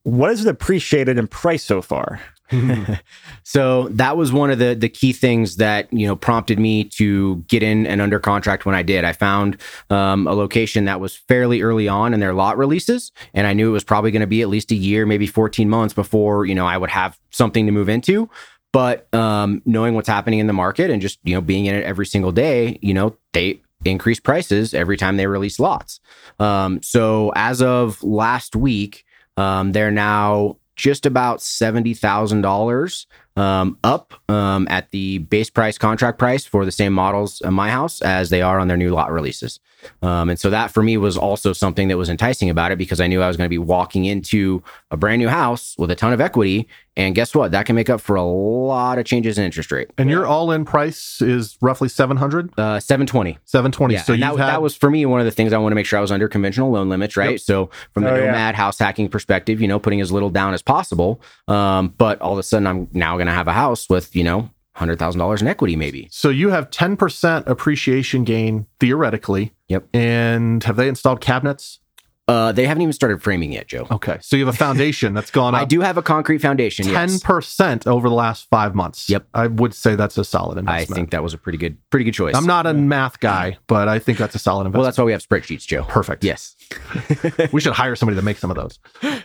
what 0.03 0.29
has 0.29 0.45
it 0.45 0.49
appreciated 0.49 1.17
in 1.17 1.27
price 1.27 1.63
so 1.63 1.81
far? 1.81 2.19
So 3.43 3.89
that 3.89 4.15
was 4.15 4.31
one 4.31 4.49
of 4.49 4.59
the 4.59 4.75
the 4.75 4.87
key 4.87 5.11
things 5.11 5.57
that 5.57 5.91
you 5.91 6.07
know 6.07 6.15
prompted 6.15 6.59
me 6.59 6.85
to 6.85 7.37
get 7.47 7.63
in 7.63 7.85
and 7.85 8.01
under 8.01 8.19
contract 8.19 8.65
when 8.65 8.75
I 8.75 8.83
did. 8.83 9.03
I 9.03 9.11
found 9.13 9.57
um, 9.89 10.27
a 10.27 10.33
location 10.33 10.85
that 10.85 10.99
was 10.99 11.15
fairly 11.15 11.61
early 11.61 11.87
on 11.87 12.13
in 12.13 12.19
their 12.19 12.33
lot 12.33 12.57
releases, 12.57 13.11
and 13.33 13.47
I 13.47 13.53
knew 13.53 13.69
it 13.69 13.73
was 13.73 13.83
probably 13.83 14.11
going 14.11 14.21
to 14.21 14.27
be 14.27 14.41
at 14.41 14.47
least 14.47 14.71
a 14.71 14.75
year, 14.75 15.05
maybe 15.05 15.27
14 15.27 15.69
months 15.69 15.93
before 15.93 16.45
you 16.45 16.55
know 16.55 16.65
I 16.65 16.77
would 16.77 16.91
have 16.91 17.19
something 17.31 17.65
to 17.65 17.71
move 17.71 17.89
into. 17.89 18.29
But 18.71 19.13
um, 19.13 19.61
knowing 19.65 19.95
what's 19.95 20.07
happening 20.07 20.39
in 20.39 20.47
the 20.47 20.53
market 20.53 20.89
and 20.89 21.01
just 21.01 21.19
you 21.23 21.33
know 21.33 21.41
being 21.41 21.65
in 21.65 21.75
it 21.75 21.83
every 21.83 22.05
single 22.05 22.31
day, 22.31 22.79
you 22.81 22.93
know 22.93 23.17
they 23.33 23.61
increase 23.85 24.19
prices 24.19 24.73
every 24.73 24.97
time 24.97 25.17
they 25.17 25.27
release 25.27 25.59
lots. 25.59 25.99
Um, 26.39 26.81
so 26.81 27.31
as 27.35 27.61
of 27.61 28.01
last 28.03 28.55
week, 28.55 29.05
um, 29.37 29.71
they're 29.71 29.91
now 29.91 30.57
just 30.75 31.05
about 31.05 31.41
seventy 31.41 31.93
thousand 31.93 32.41
dollars 32.41 33.07
um, 33.37 33.77
up 33.83 34.13
um, 34.29 34.67
at 34.69 34.91
the 34.91 35.19
base 35.19 35.49
price 35.49 35.77
contract 35.77 36.19
price 36.19 36.45
for 36.45 36.65
the 36.65 36.71
same 36.71 36.93
models 36.93 37.41
in 37.41 37.53
my 37.53 37.69
house 37.69 38.01
as 38.01 38.29
they 38.29 38.41
are 38.41 38.59
on 38.59 38.67
their 38.67 38.77
new 38.77 38.91
lot 38.91 39.11
releases. 39.11 39.59
Um, 40.03 40.29
and 40.29 40.39
so 40.39 40.49
that 40.51 40.69
for 40.71 40.83
me 40.83 40.95
was 40.97 41.17
also 41.17 41.53
something 41.53 41.87
that 41.87 41.97
was 41.97 42.07
enticing 42.09 42.49
about 42.51 42.71
it 42.71 42.77
because 42.77 42.99
I 42.99 43.07
knew 43.07 43.21
I 43.21 43.27
was 43.27 43.35
going 43.37 43.47
to 43.47 43.49
be 43.49 43.57
walking 43.57 44.05
into 44.05 44.61
a 44.91 44.97
brand 44.97 45.19
new 45.19 45.27
house 45.29 45.73
with 45.79 45.89
a 45.89 45.95
ton 45.95 46.13
of 46.13 46.21
equity. 46.21 46.67
And 46.97 47.15
guess 47.15 47.33
what? 47.33 47.51
That 47.51 47.65
can 47.65 47.75
make 47.75 47.89
up 47.89 47.99
for 48.01 48.15
a 48.15 48.21
lot 48.23 48.99
of 48.99 49.05
changes 49.05 49.37
in 49.39 49.45
interest 49.45 49.71
rate. 49.71 49.87
And 49.97 50.09
your 50.09 50.27
all 50.27 50.51
in 50.51 50.65
price 50.65 51.19
is 51.21 51.57
roughly 51.61 51.87
700, 51.89 52.51
Uh, 52.59 52.79
720. 52.79 53.39
720. 53.45 53.93
Yeah, 53.93 54.01
so 54.03 54.11
that, 54.15 54.19
had, 54.21 54.37
that 54.37 54.61
was 54.61 54.75
for 54.75 54.91
me 54.91 55.05
one 55.07 55.19
of 55.21 55.25
the 55.25 55.31
things 55.31 55.51
I 55.53 55.57
want 55.57 55.71
to 55.71 55.75
make 55.75 55.85
sure 55.87 55.97
I 55.97 56.01
was 56.01 56.11
under 56.11 56.27
conventional 56.27 56.69
loan 56.69 56.89
limits, 56.89 57.15
right? 57.17 57.31
Yep. 57.31 57.39
So 57.39 57.69
from 57.93 58.03
the 58.03 58.11
Oh, 58.11 58.15
yeah. 58.17 58.25
nomad 58.25 58.55
house 58.55 58.77
hacking 58.77 59.07
perspective, 59.09 59.61
you 59.61 59.67
know, 59.69 59.79
putting 59.79 60.01
as 60.01 60.11
little 60.11 60.29
down 60.29 60.53
as 60.53 60.61
possible. 60.61 61.21
Um, 61.47 61.93
but 61.97 62.19
all 62.21 62.33
of 62.33 62.39
a 62.39 62.43
sudden, 62.43 62.67
I'm 62.67 62.87
now 62.93 63.17
going 63.21 63.27
to 63.27 63.33
have 63.33 63.47
a 63.47 63.53
house 63.53 63.87
with 63.87 64.15
you 64.15 64.23
know 64.23 64.49
hundred 64.73 64.97
thousand 64.97 65.19
dollars 65.19 65.41
in 65.41 65.47
equity, 65.47 65.75
maybe. 65.75 66.07
So 66.11 66.29
you 66.29 66.49
have 66.49 66.69
10% 66.71 67.45
appreciation 67.45 68.23
gain 68.23 68.65
theoretically. 68.79 69.53
Yep. 69.67 69.87
And 69.93 70.63
have 70.63 70.75
they 70.75 70.87
installed 70.87 71.21
cabinets? 71.21 71.79
Uh, 72.27 72.51
they 72.53 72.65
haven't 72.65 72.81
even 72.81 72.93
started 72.93 73.21
framing 73.21 73.51
yet, 73.51 73.67
Joe. 73.67 73.87
Okay. 73.91 74.17
So 74.21 74.37
you 74.37 74.45
have 74.45 74.55
a 74.55 74.57
foundation 74.57 75.13
that's 75.13 75.29
gone 75.29 75.53
I 75.63 75.65
do 75.65 75.81
have 75.81 75.97
a 75.97 76.01
concrete 76.01 76.37
foundation. 76.37 76.85
10% 76.85 77.87
over 77.87 78.07
the 78.07 78.15
last 78.15 78.47
five 78.49 78.73
months. 78.73 79.09
Yep. 79.09 79.27
I 79.33 79.47
would 79.47 79.73
say 79.73 79.95
that's 79.95 80.17
a 80.17 80.23
solid 80.23 80.57
investment. 80.57 80.91
I 80.91 80.95
think 80.95 81.11
that 81.11 81.21
was 81.21 81.33
a 81.33 81.37
pretty 81.37 81.57
good, 81.57 81.77
pretty 81.89 82.05
good 82.05 82.13
choice. 82.13 82.35
I'm 82.35 82.45
not 82.45 82.65
a 82.65 82.73
math 82.73 83.19
guy, 83.19 83.57
but 83.67 83.89
I 83.89 83.99
think 83.99 84.17
that's 84.17 84.35
a 84.35 84.39
solid 84.39 84.61
investment. 84.61 84.79
Well, 84.79 84.85
that's 84.85 84.97
why 84.97 85.03
we 85.03 85.11
have 85.11 85.27
spreadsheets, 85.27 85.67
Joe. 85.67 85.83
perfect. 85.83 86.23
Yes. 86.23 86.55
We 87.51 87.59
should 87.59 87.73
hire 87.73 87.95
somebody 87.97 88.15
to 88.15 88.21
make 88.21 88.37
some 88.37 88.49
of 88.49 88.55
those. 88.55 88.79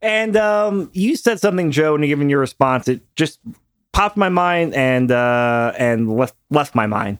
And 0.00 0.36
um, 0.36 0.90
you 0.92 1.16
said 1.16 1.40
something, 1.40 1.70
Joe, 1.70 1.94
and 1.94 2.04
given 2.04 2.28
your 2.28 2.40
response, 2.40 2.88
it 2.88 3.00
just 3.16 3.40
popped 3.92 4.16
my 4.16 4.28
mind 4.28 4.74
and 4.74 5.10
uh, 5.10 5.72
and 5.76 6.12
left 6.12 6.36
left 6.50 6.74
my 6.74 6.86
mind. 6.86 7.18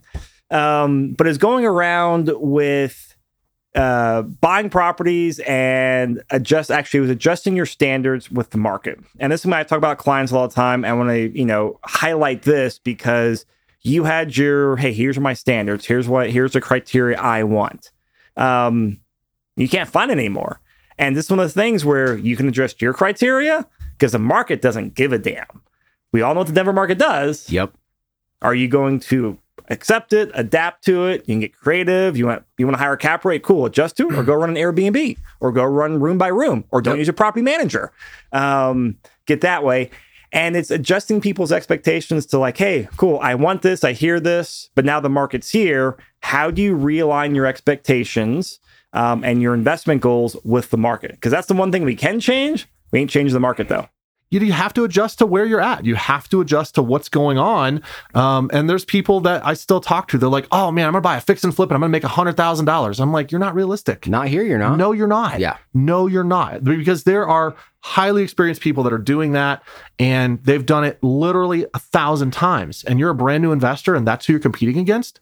Um, 0.51 1.13
but 1.13 1.27
it's 1.27 1.39
going 1.39 1.65
around 1.65 2.31
with 2.35 3.17
uh, 3.75 4.23
buying 4.23 4.71
properties 4.71 5.41
and 5.41 6.23
adjust. 6.31 6.71
Actually, 6.71 7.01
was 7.01 7.11
adjusting 7.11 7.57
your 7.57 7.67
standards 7.67 8.31
with 8.31 8.51
the 8.51 8.59
market. 8.59 9.01
And 9.19 9.33
this 9.33 9.41
is 9.41 9.47
when 9.47 9.55
I 9.55 9.65
talk 9.65 9.79
about 9.79 9.99
clients 9.99 10.33
all 10.33 10.47
the 10.47 10.55
time. 10.55 10.85
I 10.85 10.93
want 10.93 11.11
to 11.11 11.37
you 11.37 11.45
know 11.45 11.81
highlight 11.85 12.43
this 12.43 12.79
because 12.79 13.45
you 13.83 14.05
had 14.05 14.37
your 14.37 14.77
hey, 14.77 14.93
here's 14.93 15.19
my 15.19 15.35
standards. 15.35 15.85
Here's 15.85 16.07
what 16.07 16.31
here's 16.31 16.53
the 16.53 16.61
criteria 16.61 17.19
I 17.19 17.43
want. 17.43 17.91
Um, 18.37 19.01
you 19.57 19.69
can't 19.69 19.89
find 19.89 20.13
it 20.13 20.19
anymore. 20.19 20.61
And 20.99 21.17
this 21.17 21.27
is 21.27 21.31
one 21.31 21.41
of 21.41 21.47
the 21.53 21.61
things 21.61 21.85
where 21.85 22.17
you 22.17 22.37
can 22.37 22.49
adjust 22.49 22.83
your 22.83 22.93
criteria 22.93 23.67
because 23.93 24.13
the 24.13 24.19
market 24.19 24.61
doesn't 24.61 24.95
give 24.95 25.13
a 25.13 25.19
damn. 25.19 25.63
We 26.13 26.23
all 26.23 26.35
know 26.35 26.41
what 26.41 26.47
the 26.49 26.53
Denver 26.55 26.73
market 26.73 26.99
does. 26.99 27.51
Yep. 27.51 27.73
Are 28.43 28.55
you 28.55 28.69
going 28.69 29.01
to 29.01 29.39
accept 29.69 30.13
it, 30.13 30.31
adapt 30.35 30.85
to 30.85 31.07
it? 31.07 31.21
You 31.27 31.35
can 31.35 31.41
get 31.41 31.55
creative. 31.57 32.17
You 32.17 32.27
want 32.27 32.45
you 32.57 32.67
want 32.67 32.77
to 32.77 32.83
hire 32.83 32.93
a 32.95 32.99
cap 32.99 33.25
rate, 33.25 33.43
cool, 33.43 33.67
adjust 33.67 33.97
to 33.99 34.09
it, 34.09 34.15
or 34.17 34.23
go 34.23 34.35
run 34.35 34.51
an 34.51 34.57
Airbnb, 34.57 35.19
or 35.41 35.53
go 35.53 35.65
run 35.65 36.01
room 36.01 36.19
by 36.19 36.29
room, 36.29 36.65
or 36.71 36.81
don't 36.81 36.95
Yep. 36.95 36.99
use 36.99 37.09
a 37.09 37.13
property 37.13 37.43
manager. 37.43 37.93
Um, 38.33 38.97
get 39.27 39.41
that 39.43 39.63
way. 39.65 39.91
And 40.31 40.57
it's 40.57 40.71
adjusting 40.71 41.21
people's 41.23 41.51
expectations 41.53 42.27
to 42.27 42.39
like, 42.39 42.59
hey, 42.59 42.87
cool, 42.99 43.19
I 43.23 43.35
want 43.35 43.63
this, 43.63 43.83
I 43.83 43.93
hear 43.93 44.21
this, 44.21 44.69
but 44.75 44.85
now 44.85 45.01
the 45.01 45.09
market's 45.09 45.51
here. 45.51 45.97
How 46.21 46.51
do 46.51 46.61
you 46.61 46.77
realign 46.77 47.35
your 47.35 47.47
expectations 47.47 48.61
um, 48.93 49.25
and 49.25 49.43
your 49.43 49.55
investment 49.55 50.01
goals 50.01 50.37
with 50.45 50.71
the 50.71 50.79
market? 50.79 51.13
Because 51.13 51.33
that's 51.33 51.47
the 51.47 51.55
one 51.55 51.73
thing 51.73 51.85
we 51.85 51.97
can 51.97 52.21
change. 52.21 52.67
We 52.93 53.01
ain't 53.01 53.11
changed 53.11 53.35
the 53.35 53.41
market 53.41 53.69
though. 53.69 53.89
you, 54.31 54.41
you 54.41 54.53
have 54.53 54.75
to 54.75 54.85
adjust 54.85 55.19
to 55.19 55.27
where 55.27 55.45
you're 55.45 55.61
at. 55.61 55.85
You 55.85 55.95
have 55.95 56.29
to 56.31 56.41
adjust 56.41 56.75
to 56.77 56.83
what's 56.83 57.09
going 57.09 57.39
on. 57.39 57.83
Um, 58.15 58.51
and 58.53 58.69
there's 58.69 58.85
people 58.85 59.21
that 59.21 59.45
I 59.45 59.55
still 59.55 59.81
talk 59.81 60.09
to. 60.09 60.19
They're 60.19 60.29
like, 60.29 60.47
"Oh 60.53 60.71
man, 60.71 60.87
I'm 60.87 60.93
gonna 60.93 61.03
buy 61.03 61.17
a 61.17 61.21
fix 61.21 61.45
and 61.45 61.55
flip, 61.55 61.71
and 61.71 61.75
I'm 61.77 61.81
gonna 61.81 61.91
make 61.91 62.05
a 62.05 62.09
hundred 62.09 62.37
thousand 62.37 62.67
dollars." 62.67 63.01
I'm 63.01 63.13
like, 63.13 63.31
"You're 63.33 63.39
not 63.39 63.55
realistic. 63.55 64.07
Not 64.07 64.29
here, 64.29 64.43
you're 64.43 64.59
not. 64.59 64.77
No, 64.79 64.93
you're 64.93 65.07
not. 65.07 65.39
Yeah. 65.41 65.57
No, 65.75 66.07
you're 66.07 66.25
not. 66.25 66.65
Because 66.65 67.05
there 67.05 67.27
are 67.27 67.55
highly 67.81 68.23
experienced 68.23 68.61
people 68.61 68.83
that 68.83 68.93
are 68.93 68.99
doing 68.99 69.33
that 69.33 69.63
and 70.01 70.43
they've 70.43 70.67
done 70.67 70.83
it 70.85 71.03
literally 71.03 71.65
a 71.75 71.79
thousand 71.79 72.33
times. 72.33 72.83
And 72.85 72.99
you're 72.99 73.11
a 73.11 73.15
brand 73.15 73.41
new 73.43 73.53
investor 73.53 73.95
and 73.95 74.07
that's 74.07 74.27
who 74.27 74.33
you're 74.33 74.41
competing 74.41 74.79
against? 74.79 75.21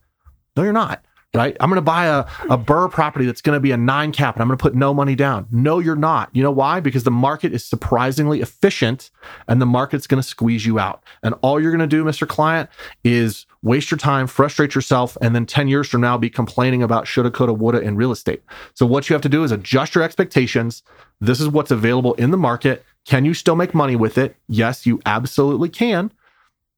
No, 0.57 0.63
you're 0.63 0.73
not. 0.73 1.05
Right. 1.37 1.57
I'm 1.61 1.69
going 1.69 1.77
to 1.77 1.83
buy 1.83 2.07
a, 2.07 2.21
a 2.51 2.57
BRRRR 2.57 2.91
property 2.91 3.27
that's 3.27 3.43
going 3.43 3.57
to 3.57 3.61
be 3.61 3.71
a 3.71 3.77
nine 3.77 4.11
cap 4.11 4.37
and 4.37 4.43
I'm 4.43 4.49
going 4.49 4.57
to 4.57 4.63
put 4.63 4.75
no 4.75 4.95
money 4.95 5.15
down. 5.15 5.47
No, 5.51 5.79
you're 5.79 5.95
not. 5.95 6.31
You 6.33 6.43
know 6.43 6.51
why? 6.51 6.81
Because 6.81 7.05
the 7.05 7.11
market 7.11 7.53
is 7.53 7.65
surprisingly 7.65 8.41
efficient 8.41 9.11
and 9.47 9.61
the 9.61 9.67
market's 9.67 10.07
going 10.07 10.23
to 10.23 10.27
squeeze 10.27 10.65
you 10.65 10.79
out. 10.79 11.05
And 11.23 11.35
all 11.43 11.61
you're 11.61 11.73
going 11.73 11.81
to 11.81 11.87
do, 11.87 12.05
Mr. 12.05 12.27
Client, 12.27 12.71
is 13.05 13.45
waste 13.63 13.91
your 13.91 13.99
time, 13.99 14.27
frustrate 14.27 14.75
yourself, 14.75 15.19
and 15.21 15.35
then 15.35 15.45
10 15.45 15.69
years 15.69 15.89
from 15.89 16.01
now 16.01 16.17
be 16.17 16.31
complaining 16.31 16.83
about 16.83 17.07
shoulda, 17.07 17.31
coulda, 17.31 17.53
woulda 17.53 17.81
in 17.81 17.97
real 17.97 18.13
estate. 18.13 18.43
So, 18.75 18.87
what 18.87 19.09
you 19.09 19.15
have 19.15 19.23
to 19.23 19.29
do 19.29 19.45
is 19.45 19.53
adjust 19.53 19.95
your 19.95 20.05
expectations. 20.05 20.83
This 21.21 21.41
is 21.41 21.49
what's 21.49 21.71
available 21.71 22.15
in 22.15 22.31
the 22.31 22.37
market. 22.37 22.85
Can 23.05 23.25
you 23.25 23.35
still 23.35 23.57
make 23.57 23.75
money 23.75 23.97
with 23.97 24.17
it? 24.19 24.37
Yes, 24.49 24.87
you 24.87 25.01
absolutely 25.05 25.69
can. 25.69 26.13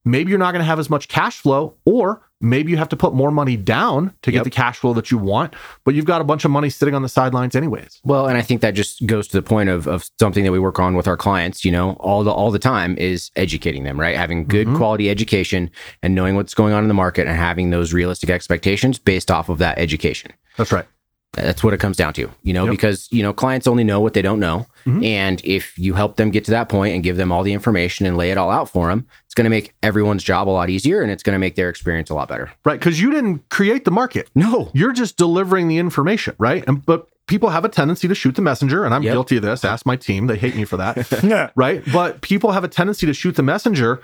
Maybe 0.05 0.31
you're 0.31 0.39
not 0.39 0.53
going 0.53 0.61
to 0.61 0.67
have 0.67 0.79
as 0.79 0.91
much 0.91 1.09
cash 1.09 1.39
flow, 1.39 1.75
or 1.85 2.23
maybe 2.41 2.71
you 2.71 2.77
have 2.77 2.89
to 2.89 2.97
put 2.97 3.13
more 3.15 3.31
money 3.31 3.57
down 3.57 4.13
to 4.23 4.31
get 4.31 4.39
Yep. 4.39 4.45
the 4.45 4.51
cash 4.51 4.79
flow 4.79 4.95
that 4.95 5.11
you 5.11 5.19
want, 5.19 5.55
but 5.85 5.95
you've 5.95 6.05
got 6.05 6.21
a 6.21 6.25
bunch 6.25 6.45
of 6.45 6.51
money 6.51 6.71
sitting 6.71 6.95
on 6.95 7.03
the 7.03 7.09
sidelines, 7.09 7.57
anyways. 7.57 8.01
Well, 8.05 8.29
and 8.29 8.39
I 8.39 8.43
think 8.43 8.61
that 8.61 8.73
just 8.75 9.05
goes 9.07 9.27
to 9.29 9.37
the 9.37 9.43
point 9.43 9.69
of, 9.69 9.87
of 9.89 10.09
something 10.21 10.45
that 10.45 10.53
we 10.53 10.59
work 10.59 10.79
on 10.79 10.95
with 10.95 11.09
our 11.09 11.17
clients, 11.17 11.65
you 11.65 11.73
know, 11.73 11.93
all 12.01 12.23
the 12.23 12.31
all 12.31 12.51
the 12.51 12.59
time 12.61 12.97
is 12.99 13.31
educating 13.37 13.83
them, 13.85 13.99
right? 13.99 14.17
Having 14.17 14.45
good 14.47 14.69
Mhm. 14.69 14.77
quality 14.77 15.11
education 15.11 15.71
and 16.03 16.15
knowing 16.15 16.37
what's 16.37 16.55
going 16.55 16.73
on 16.73 16.83
in 16.85 16.89
the 16.89 16.95
market 16.95 17.27
and 17.27 17.37
having 17.37 17.71
those 17.71 17.93
realistic 17.93 18.31
expectations 18.31 18.99
based 18.99 19.31
off 19.31 19.49
of 19.49 19.59
that 19.59 19.79
education. 19.79 20.33
That's 20.57 20.71
right. 20.73 20.87
That's 21.35 21.63
what 21.63 21.75
it 21.75 21.79
comes 21.79 21.97
down 21.97 22.15
to, 22.15 22.31
you 22.43 22.53
know, 22.55 22.65
Yep. 22.65 22.71
because, 22.71 23.09
you 23.11 23.23
know, 23.23 23.33
clients 23.33 23.67
only 23.67 23.85
know 23.85 24.01
what 24.01 24.15
they 24.15 24.23
don't 24.23 24.41
know. 24.41 24.67
Mhm. 24.89 25.05
And 25.05 25.41
if 25.45 25.79
you 25.79 25.95
help 25.95 26.17
them 26.17 26.31
get 26.31 26.45
to 26.47 26.51
that 26.53 26.69
point 26.69 26.95
and 26.95 27.05
give 27.05 27.17
them 27.17 27.31
all 27.31 27.43
the 27.43 27.53
information 27.53 28.07
and 28.07 28.17
lay 28.17 28.31
it 28.31 28.39
all 28.39 28.51
out 28.51 28.69
for 28.69 28.89
them, 28.89 29.07
it's 29.27 29.35
going 29.35 29.45
to 29.45 29.51
make 29.51 29.75
everyone's 29.83 30.23
job 30.25 30.49
a 30.49 30.51
lot 30.51 30.71
easier 30.71 31.03
and 31.03 31.11
it's 31.11 31.23
going 31.23 31.35
to 31.35 31.39
make 31.39 31.55
their 31.57 31.69
experience 31.69 32.11
a 32.11 32.15
lot 32.15 32.29
better. 32.29 32.51
Right. 32.65 32.79
Because 32.81 33.01
you 33.01 33.11
didn't 33.11 33.49
create 33.51 33.85
the 33.85 33.91
market. 33.91 34.31
No. 34.35 34.71
You're 34.73 34.93
just 34.93 35.17
delivering 35.17 35.69
the 35.69 35.79
information, 35.79 36.35
right? 36.39 36.65
And 36.67 36.85
but 36.87 37.07
people 37.27 37.51
have 37.51 37.65
a 37.65 37.69
tendency 37.69 38.09
to 38.09 38.15
shoot 38.15 38.35
the 38.35 38.43
messenger, 38.43 38.85
and 38.87 38.95
I'm 38.95 39.03
Yep. 39.03 39.13
guilty 39.13 39.37
of 39.37 39.43
this. 39.43 39.63
Ask 39.65 39.85
my 39.85 39.97
team; 39.97 40.27
they 40.29 40.37
hate 40.39 40.57
me 40.57 40.65
for 40.65 40.79
that, 40.79 41.07
Yeah. 41.23 41.51
right? 41.55 41.83
But 41.93 42.23
people 42.23 42.53
have 42.53 42.65
a 42.65 42.69
tendency 42.69 43.07
to 43.07 43.13
shoot 43.13 43.37
the 43.37 43.43
messenger. 43.43 44.01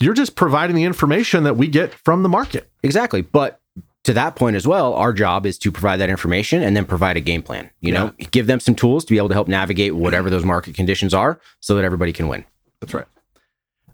You're 0.00 0.14
just 0.14 0.34
providing 0.34 0.74
the 0.74 0.84
information 0.84 1.44
that 1.44 1.56
we 1.58 1.68
get 1.68 1.92
from 1.94 2.22
the 2.22 2.28
market. 2.28 2.70
Exactly. 2.82 3.20
But 3.20 3.60
to 4.04 4.12
that 4.12 4.36
point 4.36 4.54
as 4.54 4.66
well, 4.66 4.94
our 4.94 5.12
job 5.12 5.46
is 5.46 5.58
to 5.58 5.72
provide 5.72 5.98
that 5.98 6.10
information 6.10 6.62
and 6.62 6.76
then 6.76 6.84
provide 6.84 7.16
a 7.16 7.20
game 7.20 7.42
plan. 7.42 7.70
You 7.80 7.92
know, 7.92 8.12
give 8.30 8.46
them 8.46 8.60
some 8.60 8.74
tools 8.74 9.04
to 9.06 9.10
be 9.10 9.18
able 9.18 9.28
to 9.28 9.34
help 9.34 9.48
navigate 9.48 9.94
whatever 9.94 10.30
those 10.30 10.44
market 10.44 10.74
conditions 10.74 11.12
are 11.12 11.40
so 11.60 11.74
that 11.74 11.84
everybody 11.84 12.12
can 12.12 12.28
win. 12.28 12.44
That's 12.80 12.94
right. 12.94 13.06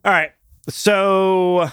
All 0.04 0.12
right. 0.12 0.32
So, 0.68 1.70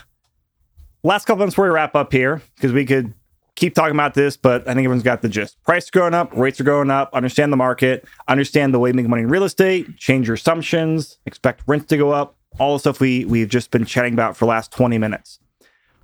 last 1.04 1.26
couple 1.26 1.40
months 1.40 1.54
before 1.54 1.66
we 1.66 1.72
wrap 1.72 1.96
up 1.96 2.12
here, 2.12 2.42
because 2.56 2.72
we 2.72 2.86
could 2.86 3.14
keep 3.56 3.74
talking 3.74 3.96
about 3.96 4.14
this, 4.14 4.38
but 4.38 4.62
I 4.62 4.74
think 4.74 4.86
everyone's 4.86 5.04
got 5.04 5.22
the 5.22 5.30
gist. 5.30 5.62
Price 5.64 5.90
going 5.90 6.14
up, 6.14 6.32
rates 6.36 6.62
are 6.62 6.64
going 6.64 6.92
up. 6.92 7.10
Understand 7.14 7.52
the 7.52 7.58
market, 7.58 8.08
understand 8.28 8.74
the 8.74 8.80
way 8.80 8.90
you 8.90 8.94
make 8.94 9.08
money 9.08 9.24
in 9.24 9.30
real 9.30 9.44
estate, 9.44 9.98
change 9.98 10.28
your 10.28 10.36
assumptions, 10.36 11.18
expect 11.26 11.64
rents 11.66 11.88
to 11.88 11.98
go 11.98 12.12
up. 12.12 12.36
All 12.60 12.74
the 12.74 12.80
stuff 12.80 13.00
we 13.00 13.26
we've 13.26 13.50
just 13.50 13.72
been 13.72 13.86
chatting 13.86 14.14
about 14.14 14.38
for 14.38 14.46
the 14.46 14.50
last 14.50 14.72
twenty 14.72 14.98
minutes. 14.98 15.40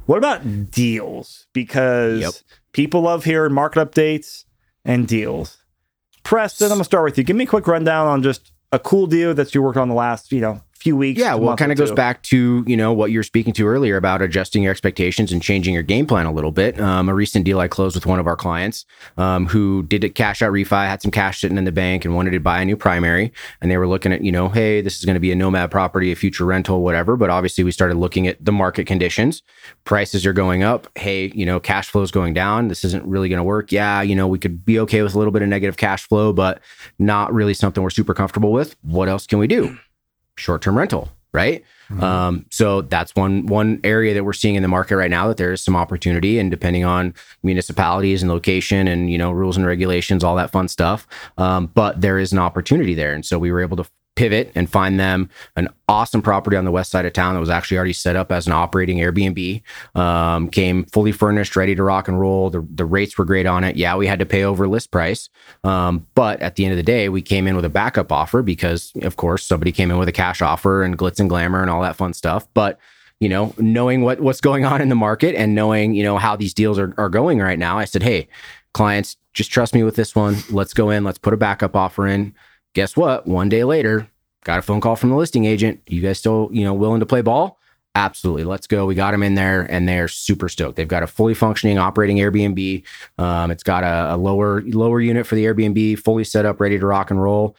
What 0.05 0.17
about 0.17 0.71
deals? 0.71 1.47
Because 1.53 2.21
Yep. 2.21 2.33
people 2.73 3.01
love 3.01 3.23
hearing 3.23 3.53
market 3.53 3.79
updates 3.91 4.45
and 4.83 5.07
deals. 5.07 5.57
Preston, 6.23 6.65
I'm 6.67 6.73
gonna 6.77 6.83
start 6.83 7.03
with 7.05 7.17
you. 7.17 7.23
Give 7.23 7.35
me 7.35 7.43
a 7.43 7.47
quick 7.47 7.67
rundown 7.67 8.07
on 8.07 8.23
just 8.23 8.51
a 8.71 8.79
cool 8.79 9.07
deal 9.07 9.33
that 9.33 9.53
you 9.53 9.61
worked 9.61 9.77
on 9.77 9.87
the 9.89 9.93
last, 9.95 10.31
you 10.31 10.41
know, 10.41 10.61
few 10.83 10.97
weeks. 10.97 11.19
Yeah, 11.19 11.35
well, 11.35 11.53
it 11.53 11.57
kind 11.57 11.71
of 11.71 11.77
goes 11.77 11.91
back 11.91 12.21
to 12.23 12.63
you 12.67 12.75
know 12.75 12.91
what 12.91 13.09
you 13.09 13.19
were 13.19 13.23
speaking 13.23 13.53
to 13.53 13.65
earlier 13.65 13.95
about 13.95 14.21
adjusting 14.21 14.61
your 14.61 14.71
expectations 14.71 15.31
and 15.31 15.41
changing 15.41 15.73
your 15.73 15.81
game 15.81 16.05
plan 16.05 16.25
a 16.25 16.31
little 16.31 16.51
bit. 16.51 16.79
Um, 16.79 17.07
a 17.07 17.13
recent 17.13 17.45
deal 17.45 17.59
I 17.59 17.69
closed 17.69 17.95
with 17.95 18.05
one 18.05 18.19
of 18.19 18.27
our 18.27 18.35
clients 18.35 18.85
um, 19.17 19.47
who 19.47 19.83
did 19.83 20.03
a 20.03 20.09
cash 20.09 20.41
out 20.41 20.51
refi, 20.51 20.87
had 20.87 21.01
some 21.01 21.11
cash 21.11 21.39
sitting 21.39 21.57
in 21.57 21.63
the 21.63 21.71
bank, 21.71 22.03
and 22.03 22.13
wanted 22.15 22.31
to 22.31 22.39
buy 22.39 22.61
a 22.61 22.65
new 22.65 22.75
primary. 22.75 23.31
And 23.61 23.71
they 23.71 23.77
were 23.77 23.87
looking 23.87 24.11
at 24.11 24.23
you 24.23 24.31
know, 24.31 24.49
hey, 24.49 24.81
this 24.81 24.99
is 24.99 25.05
going 25.05 25.15
to 25.15 25.21
be 25.21 25.31
a 25.31 25.35
nomad 25.35 25.71
property, 25.71 26.11
a 26.11 26.15
future 26.15 26.45
rental, 26.45 26.81
whatever. 26.81 27.15
But 27.15 27.29
obviously, 27.29 27.63
we 27.63 27.71
started 27.71 27.95
looking 27.95 28.27
at 28.27 28.43
the 28.43 28.51
market 28.51 28.85
conditions. 28.85 29.41
Prices 29.85 30.25
are 30.25 30.33
going 30.33 30.63
up. 30.63 30.87
Hey, 30.95 31.31
you 31.33 31.45
know, 31.45 31.59
cash 31.61 31.89
flow 31.89 32.01
is 32.01 32.11
going 32.11 32.33
down. 32.33 32.67
This 32.67 32.83
isn't 32.83 33.05
really 33.05 33.29
going 33.29 33.39
to 33.39 33.43
work. 33.43 33.71
Yeah, 33.71 34.01
you 34.01 34.15
know, 34.15 34.27
we 34.27 34.37
could 34.37 34.65
be 34.65 34.79
okay 34.79 35.01
with 35.01 35.15
a 35.15 35.17
little 35.17 35.31
bit 35.31 35.41
of 35.41 35.47
negative 35.47 35.77
cash 35.77 36.07
flow, 36.07 36.33
but 36.33 36.59
not 36.99 37.33
really 37.33 37.53
something 37.53 37.81
we're 37.81 37.89
super 37.89 38.13
comfortable 38.13 38.51
with. 38.51 38.75
What 38.81 39.07
else 39.07 39.25
can 39.25 39.39
we 39.39 39.47
do? 39.47 39.77
Short-term 40.37 40.77
rental 40.77 41.09
right? 41.33 41.63
Um, 42.01 42.45
so 42.49 42.81
that's 42.81 43.15
one 43.15 43.45
one 43.47 43.79
area 43.83 44.13
that 44.13 44.23
we're 44.23 44.33
seeing 44.33 44.55
in 44.55 44.61
the 44.61 44.67
market 44.67 44.95
right 44.95 45.11
now 45.11 45.27
that 45.27 45.37
there 45.37 45.51
is 45.51 45.61
some 45.61 45.75
opportunity, 45.75 46.39
and 46.39 46.49
depending 46.49 46.85
on 46.85 47.13
municipalities 47.43 48.23
and 48.23 48.31
location 48.31 48.87
and 48.87 49.11
you 49.11 49.17
know 49.17 49.31
rules 49.31 49.57
and 49.57 49.65
regulations, 49.65 50.23
all 50.23 50.35
that 50.37 50.51
fun 50.51 50.67
stuff. 50.67 51.07
Um, 51.37 51.67
but 51.67 52.01
there 52.01 52.17
is 52.17 52.31
an 52.31 52.39
opportunity 52.39 52.93
there, 52.93 53.13
and 53.13 53.25
so 53.25 53.37
we 53.37 53.51
were 53.51 53.61
able 53.61 53.77
to 53.77 53.85
pivot 54.15 54.51
and 54.53 54.69
find 54.69 54.99
them 54.99 55.29
an 55.55 55.67
awesome 55.87 56.21
property 56.21 56.55
on 56.55 56.65
the 56.65 56.71
west 56.71 56.91
side 56.91 57.05
of 57.05 57.13
town 57.13 57.33
that 57.33 57.39
was 57.39 57.49
actually 57.49 57.77
already 57.77 57.93
set 57.93 58.15
up 58.15 58.31
as 58.31 58.45
an 58.45 58.53
operating 58.53 58.97
Airbnb. 58.97 59.61
Um, 59.95 60.49
came 60.49 60.85
fully 60.85 61.11
furnished, 61.11 61.55
ready 61.55 61.75
to 61.75 61.83
rock 61.83 62.07
and 62.07 62.19
roll. 62.19 62.49
The 62.49 62.65
the 62.73 62.85
rates 62.85 63.17
were 63.17 63.25
great 63.25 63.45
on 63.45 63.63
it. 63.63 63.75
Yeah, 63.75 63.95
we 63.95 64.07
had 64.07 64.19
to 64.19 64.25
pay 64.25 64.43
over 64.43 64.67
list 64.67 64.91
price, 64.91 65.29
um, 65.63 66.05
but 66.15 66.41
at 66.41 66.55
the 66.55 66.65
end 66.65 66.73
of 66.73 66.77
the 66.77 66.83
day, 66.83 67.09
we 67.09 67.21
came 67.21 67.47
in 67.47 67.55
with 67.55 67.65
a 67.65 67.69
backup 67.69 68.11
offer 68.11 68.41
because, 68.41 68.91
of 69.01 69.15
course, 69.15 69.43
somebody 69.45 69.71
came 69.71 69.91
in 69.91 69.97
with 69.97 70.07
a 70.07 70.13
cash 70.13 70.41
offer 70.41 70.83
and 70.83 70.97
glitz 70.97 71.19
and 71.19 71.29
glamour 71.29 71.61
and 71.61 71.69
all 71.69 71.81
that 71.81 71.95
fun 71.95 72.13
stuff. 72.13 72.47
But 72.53 72.79
you 73.19 73.29
know, 73.29 73.53
knowing 73.57 74.01
what 74.01 74.19
what's 74.19 74.41
going 74.41 74.65
on 74.65 74.81
in 74.81 74.89
the 74.89 74.95
market 74.95 75.35
and 75.35 75.55
knowing 75.55 75.93
you 75.93 76.03
know 76.03 76.17
how 76.17 76.35
these 76.35 76.53
deals 76.53 76.77
are 76.77 76.93
are 76.97 77.09
going 77.09 77.39
right 77.39 77.57
now, 77.59 77.79
I 77.79 77.85
said, 77.85 78.03
hey, 78.03 78.27
clients, 78.73 79.17
just 79.33 79.51
trust 79.51 79.73
me 79.73 79.83
with 79.83 79.95
this 79.95 80.15
one. 80.15 80.37
Let's 80.49 80.73
go 80.73 80.89
in. 80.89 81.03
Let's 81.03 81.17
put 81.17 81.33
a 81.33 81.37
backup 81.37 81.75
offer 81.75 82.07
in. 82.07 82.35
Guess 82.73 82.97
what? 82.97 83.27
One 83.27 83.49
day 83.49 83.63
later, 83.63 84.07
got 84.43 84.59
a 84.59 84.61
phone 84.61 84.81
call 84.81 84.95
from 84.95 85.09
the 85.09 85.15
listing 85.15 85.45
agent. 85.45 85.81
You 85.87 86.01
guys 86.01 86.17
still 86.19 86.49
you 86.51 86.63
know 86.63 86.73
willing 86.73 86.99
to 86.99 87.05
play 87.05 87.21
ball? 87.21 87.59
Absolutely. 87.95 88.43
Let's 88.43 88.65
go. 88.65 88.87
We 88.87 88.95
got 88.95 89.11
them 89.11 89.21
in 89.21 89.35
there 89.35 89.61
and 89.71 89.87
they're 89.87 90.07
super 90.07 90.49
stoked. 90.49 90.77
They've 90.77 90.87
got 90.87 91.03
a 91.03 91.07
fully 91.07 91.35
functioning 91.35 91.77
operating 91.77 92.17
Airbnb. 92.17 92.81
Um, 93.19 93.51
it's 93.51 93.61
got 93.61 93.83
a, 93.83 94.15
a 94.15 94.17
lower 94.17 94.61
lower 94.63 94.99
unit 94.99 95.27
for 95.27 95.35
the 95.35 95.45
Airbnb, 95.45 95.99
fully 95.99 96.23
set 96.23 96.43
up, 96.45 96.59
ready 96.59 96.79
to 96.79 96.85
rock 96.87 97.11
and 97.11 97.21
roll. 97.21 97.55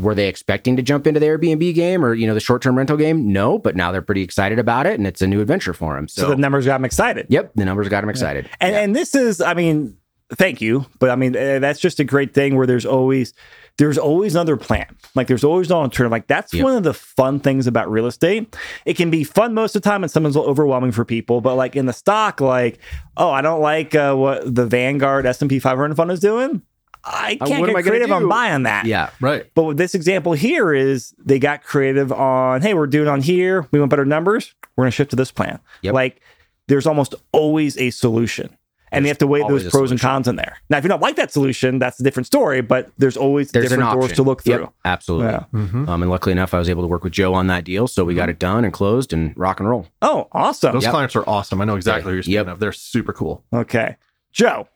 Were 0.00 0.14
they 0.14 0.28
expecting 0.28 0.76
to 0.76 0.82
jump 0.82 1.06
into 1.06 1.20
the 1.20 1.26
Airbnb 1.26 1.74
game 1.74 2.02
or 2.04 2.14
you 2.14 2.26
know 2.26 2.32
the 2.34 2.40
short 2.40 2.62
term 2.62 2.76
rental 2.78 2.96
game? 2.96 3.30
No, 3.32 3.58
but 3.58 3.76
now 3.76 3.92
they're 3.92 4.00
pretty 4.02 4.22
excited 4.22 4.58
about 4.58 4.86
it 4.86 4.94
and 4.98 5.06
it's 5.06 5.20
a 5.20 5.26
new 5.26 5.42
adventure 5.42 5.74
for 5.74 5.94
them. 5.96 6.08
So, 6.08 6.22
So, 6.22 6.28
the 6.30 6.36
numbers 6.36 6.64
got 6.64 6.76
them 6.78 6.84
excited. 6.86 7.26
yep, 7.28 7.52
the 7.54 7.64
numbers 7.66 7.88
got 7.90 8.00
them 8.00 8.08
excited. 8.10 8.48
And 8.60 8.72
Yeah. 8.74 8.80
and 8.80 8.96
this 8.96 9.14
is, 9.14 9.42
I 9.42 9.52
mean, 9.52 9.96
thank 10.34 10.60
you, 10.60 10.86
but 10.98 11.10
I 11.10 11.16
mean 11.16 11.36
eh, 11.36 11.58
that's 11.58 11.80
just 11.80 12.00
a 12.00 12.04
great 12.04 12.34
thing 12.34 12.56
where 12.56 12.66
there's 12.66 12.86
always 12.86 13.32
there's 13.78 13.98
always 13.98 14.34
another 14.34 14.56
plan. 14.56 14.86
Like 15.14 15.26
there's 15.26 15.44
always 15.44 15.70
an 15.70 15.76
alternative. 15.76 16.10
Like 16.10 16.26
that's 16.26 16.52
Yep. 16.54 16.64
one 16.64 16.76
of 16.76 16.82
the 16.82 16.94
fun 16.94 17.40
things 17.40 17.66
about 17.66 17.90
real 17.90 18.06
estate. 18.06 18.56
It 18.86 18.94
can 18.96 19.10
be 19.10 19.22
fun 19.24 19.52
most 19.54 19.76
of 19.76 19.82
the 19.82 19.88
time, 19.88 20.02
and 20.02 20.10
sometimes 20.10 20.36
overwhelming 20.36 20.92
for 20.92 21.04
people. 21.04 21.40
But 21.40 21.56
like 21.56 21.76
in 21.76 21.86
the 21.86 21.92
stock, 21.92 22.40
like 22.40 22.78
oh, 23.16 23.30
I 23.30 23.42
don't 23.42 23.60
like 23.60 23.94
uh, 23.94 24.14
what 24.14 24.54
the 24.54 24.66
Vanguard 24.66 25.26
S 25.26 25.40
and 25.42 25.48
P 25.50 25.58
500 25.58 25.94
fund 25.96 26.10
is 26.10 26.20
doing. 26.20 26.62
I 27.04 27.38
Uh, 27.40 27.46
can't 27.46 27.60
am 27.60 27.66
get 27.66 27.76
I 27.76 27.82
creative 27.82 28.10
on 28.10 28.28
buying 28.28 28.64
that. 28.64 28.84
yeah. 28.86 29.10
Right. 29.20 29.44
But 29.54 29.62
with 29.62 29.76
this 29.76 29.94
example 29.94 30.32
here 30.32 30.74
is 30.74 31.14
they 31.24 31.38
got 31.38 31.62
creative 31.62 32.10
on, 32.10 32.62
hey, 32.62 32.74
we're 32.74 32.88
doing 32.88 33.06
on 33.06 33.20
here. 33.20 33.64
We 33.70 33.78
want 33.78 33.90
better 33.90 34.04
numbers. 34.04 34.52
We're 34.74 34.82
going 34.82 34.90
to 34.90 34.96
shift 34.96 35.10
to 35.10 35.16
this 35.16 35.30
plan. 35.30 35.60
Yep. 35.82 35.94
Like 35.94 36.20
there's 36.66 36.84
almost 36.84 37.14
always 37.30 37.78
a 37.78 37.90
solution. 37.90 38.56
And 38.92 39.04
you 39.04 39.08
have 39.08 39.18
to 39.18 39.26
weigh 39.26 39.40
those 39.46 39.68
pros 39.70 39.90
and 39.90 40.00
cons 40.00 40.28
in 40.28 40.36
there. 40.36 40.56
Now, 40.70 40.78
if 40.78 40.84
you 40.84 40.88
don't 40.88 41.02
like 41.02 41.16
that 41.16 41.32
solution, 41.32 41.78
that's 41.78 41.98
a 42.00 42.02
different 42.02 42.26
story. 42.26 42.60
But 42.60 42.90
there's 42.98 43.16
always 43.16 43.50
There's 43.50 43.72
an 43.72 43.78
different 43.80 44.00
doors 44.00 44.12
to 44.12 44.22
look 44.22 44.42
Yep, 44.44 44.58
through. 44.58 44.72
absolutely. 44.84 45.26
Yeah. 45.32 45.44
Mhm. 45.52 45.88
Um, 45.88 46.02
and 46.02 46.10
luckily 46.10 46.32
enough, 46.32 46.54
I 46.54 46.58
was 46.58 46.68
able 46.68 46.82
to 46.82 46.88
work 46.88 47.04
with 47.04 47.12
Joe 47.12 47.34
on 47.34 47.46
that 47.48 47.64
deal, 47.64 47.86
so 47.88 48.04
we 48.04 48.14
got 48.14 48.28
it 48.28 48.38
done 48.38 48.64
and 48.64 48.72
closed 48.72 49.12
and 49.12 49.32
rock 49.36 49.60
and 49.60 49.68
roll. 49.68 49.86
Oh, 50.02 50.28
awesome. 50.32 50.72
Those 50.72 50.84
Yep. 50.84 50.92
clients 50.92 51.16
are 51.16 51.24
awesome. 51.28 51.60
I 51.60 51.64
know 51.64 51.76
exactly 51.76 52.10
who 52.10 52.14
you're 52.16 52.22
speaking 52.22 52.34
Yep. 52.34 52.48
of. 52.48 52.58
They're 52.60 52.72
super 52.72 53.12
cool. 53.12 53.42
Okay, 53.52 53.96
Joe, 54.32 54.68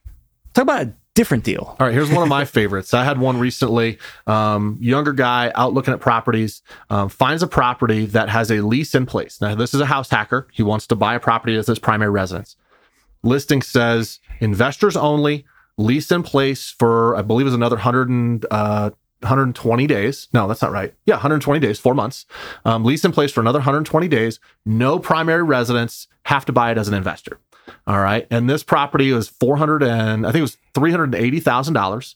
talk 0.54 0.62
about 0.62 0.82
a 0.82 0.92
different 1.14 1.42
deal. 1.44 1.76
All 1.78 1.86
right, 1.86 1.92
here's 1.92 2.10
one 2.10 2.22
of 2.22 2.28
my 2.28 2.44
favorites. 2.46 2.94
I 2.94 3.04
had 3.04 3.18
one 3.18 3.38
recently. 3.38 3.98
Um, 4.26 4.78
younger 4.80 5.12
guy 5.12 5.50
out 5.54 5.74
looking 5.74 5.92
at 5.92 6.00
properties, 6.00 6.62
um, 6.88 7.08
finds 7.08 7.42
a 7.42 7.46
property 7.46 8.06
that 8.06 8.28
has 8.28 8.50
a 8.50 8.60
lease 8.60 8.94
in 8.94 9.06
place. 9.06 9.40
Now, 9.40 9.54
this 9.54 9.74
is 9.74 9.80
a 9.80 9.86
house 9.86 10.08
hacker. 10.10 10.46
He 10.52 10.62
wants 10.62 10.86
to 10.88 10.96
buy 10.96 11.14
a 11.14 11.20
property 11.20 11.56
as 11.56 11.66
his 11.66 11.78
primary 11.78 12.10
residence. 12.10 12.56
Listing 13.22 13.62
says 13.62 14.20
investors 14.40 14.96
only, 14.96 15.44
lease 15.76 16.10
in 16.10 16.22
place 16.22 16.70
for, 16.70 17.16
I 17.16 17.22
believe, 17.22 17.46
is 17.46 17.54
another 17.54 17.76
100 17.76 18.08
and, 18.08 18.46
uh, 18.50 18.90
120 19.20 19.86
days. 19.86 20.28
No, 20.32 20.48
that's 20.48 20.62
not 20.62 20.72
right. 20.72 20.94
Yeah, 21.04 21.16
120 21.16 21.60
days, 21.60 21.78
four 21.78 21.94
months. 21.94 22.24
Um, 22.64 22.84
lease 22.84 23.04
in 23.04 23.12
place 23.12 23.30
for 23.30 23.40
another 23.40 23.58
120 23.58 24.08
days. 24.08 24.40
No 24.64 24.98
primary 24.98 25.42
residence. 25.42 26.08
Have 26.24 26.46
to 26.46 26.52
buy 26.52 26.70
it 26.70 26.78
as 26.78 26.88
an 26.88 26.94
investor. 26.94 27.38
All 27.86 28.00
right. 28.00 28.26
And 28.30 28.48
this 28.48 28.62
property 28.62 29.12
was 29.12 29.28
400 29.28 29.82
and 29.82 30.26
I 30.26 30.32
think 30.32 30.40
it 30.40 30.42
was 30.42 30.56
$380,000. 30.74 32.14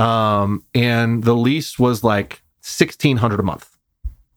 Um, 0.00 0.64
and 0.74 1.24
the 1.24 1.34
lease 1.34 1.78
was 1.78 2.04
like 2.04 2.42
1600 2.60 3.40
a 3.40 3.42
month. 3.42 3.76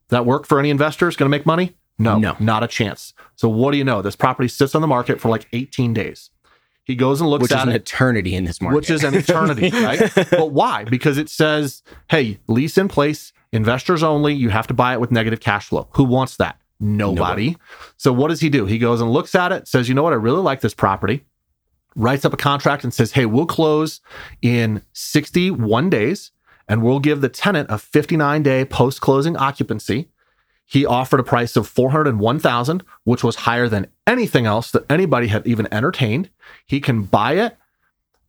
That 0.09 0.25
work 0.25 0.47
for 0.47 0.59
any 0.59 0.69
investors 0.69 1.15
going 1.15 1.29
to 1.29 1.37
make 1.37 1.45
money? 1.45 1.75
No, 1.99 2.17
No. 2.17 2.35
not 2.39 2.63
a 2.63 2.67
chance. 2.67 3.13
So 3.35 3.47
what 3.49 3.71
do 3.71 3.77
you 3.77 3.83
know? 3.83 4.01
This 4.01 4.15
property 4.15 4.47
sits 4.47 4.73
on 4.73 4.81
the 4.81 4.87
market 4.87 5.19
for 5.21 5.29
like 5.29 5.47
18 5.53 5.93
days. 5.93 6.29
He 6.85 6.95
goes 6.95 7.21
and 7.21 7.29
looks 7.29 7.43
Which 7.43 7.51
is 7.51 7.57
at 7.57 7.67
an 7.67 7.73
it 7.75 7.81
eternity 7.83 8.33
in 8.33 8.45
this 8.45 8.61
market. 8.61 8.75
which 8.77 8.89
is 8.89 9.03
an 9.03 9.13
eternity, 9.13 9.69
right? 9.73 10.11
But 10.31 10.51
why? 10.51 10.85
Because 10.85 11.17
it 11.19 11.29
says, 11.29 11.83
hey, 12.09 12.39
lease 12.47 12.77
in 12.79 12.87
place, 12.87 13.31
investors 13.51 14.01
only, 14.01 14.33
you 14.33 14.49
have 14.49 14.65
to 14.67 14.73
buy 14.73 14.93
it 14.93 14.99
with 14.99 15.11
negative 15.11 15.39
cash 15.39 15.67
flow. 15.67 15.87
Who 15.91 16.03
wants 16.03 16.37
that? 16.37 16.57
Nobody. 16.79 17.57
So 17.97 18.11
what 18.13 18.29
does 18.29 18.39
he 18.39 18.49
do? 18.49 18.65
He 18.65 18.79
goes 18.79 19.01
and 19.01 19.11
looks 19.11 19.35
at 19.35 19.51
it, 19.51 19.67
says, 19.67 19.87
you 19.89 19.93
know 19.93 20.01
what, 20.01 20.13
I 20.13 20.15
really 20.15 20.41
like 20.41 20.61
this 20.61 20.73
property, 20.73 21.25
writes 21.95 22.25
up 22.25 22.33
a 22.33 22.37
contract 22.37 22.83
and 22.83 22.93
says, 22.93 23.11
hey, 23.11 23.25
we'll 23.27 23.45
close 23.45 23.99
in 24.41 24.81
61 24.93 25.89
days 25.89 26.31
and 26.67 26.81
we'll 26.81 26.99
give 26.99 27.21
the 27.21 27.29
tenant 27.29 27.69
a 27.69 27.77
59 27.77 28.41
day 28.43 28.65
post 28.65 29.01
closing 29.01 29.35
occupancy. 29.37 30.09
He 30.69 30.85
offered 30.85 31.19
a 31.19 31.23
price 31.23 31.55
of 31.55 31.67
401,000, 31.67 32.83
which 33.03 33.23
was 33.23 33.37
higher 33.37 33.67
than 33.67 33.87
anything 34.05 34.45
else 34.45 34.69
that 34.69 34.85
anybody 34.87 35.27
had 35.27 35.47
even 35.47 35.67
entertained. 35.73 36.29
He 36.67 36.79
can 36.79 37.03
buy 37.03 37.33
it, 37.33 37.57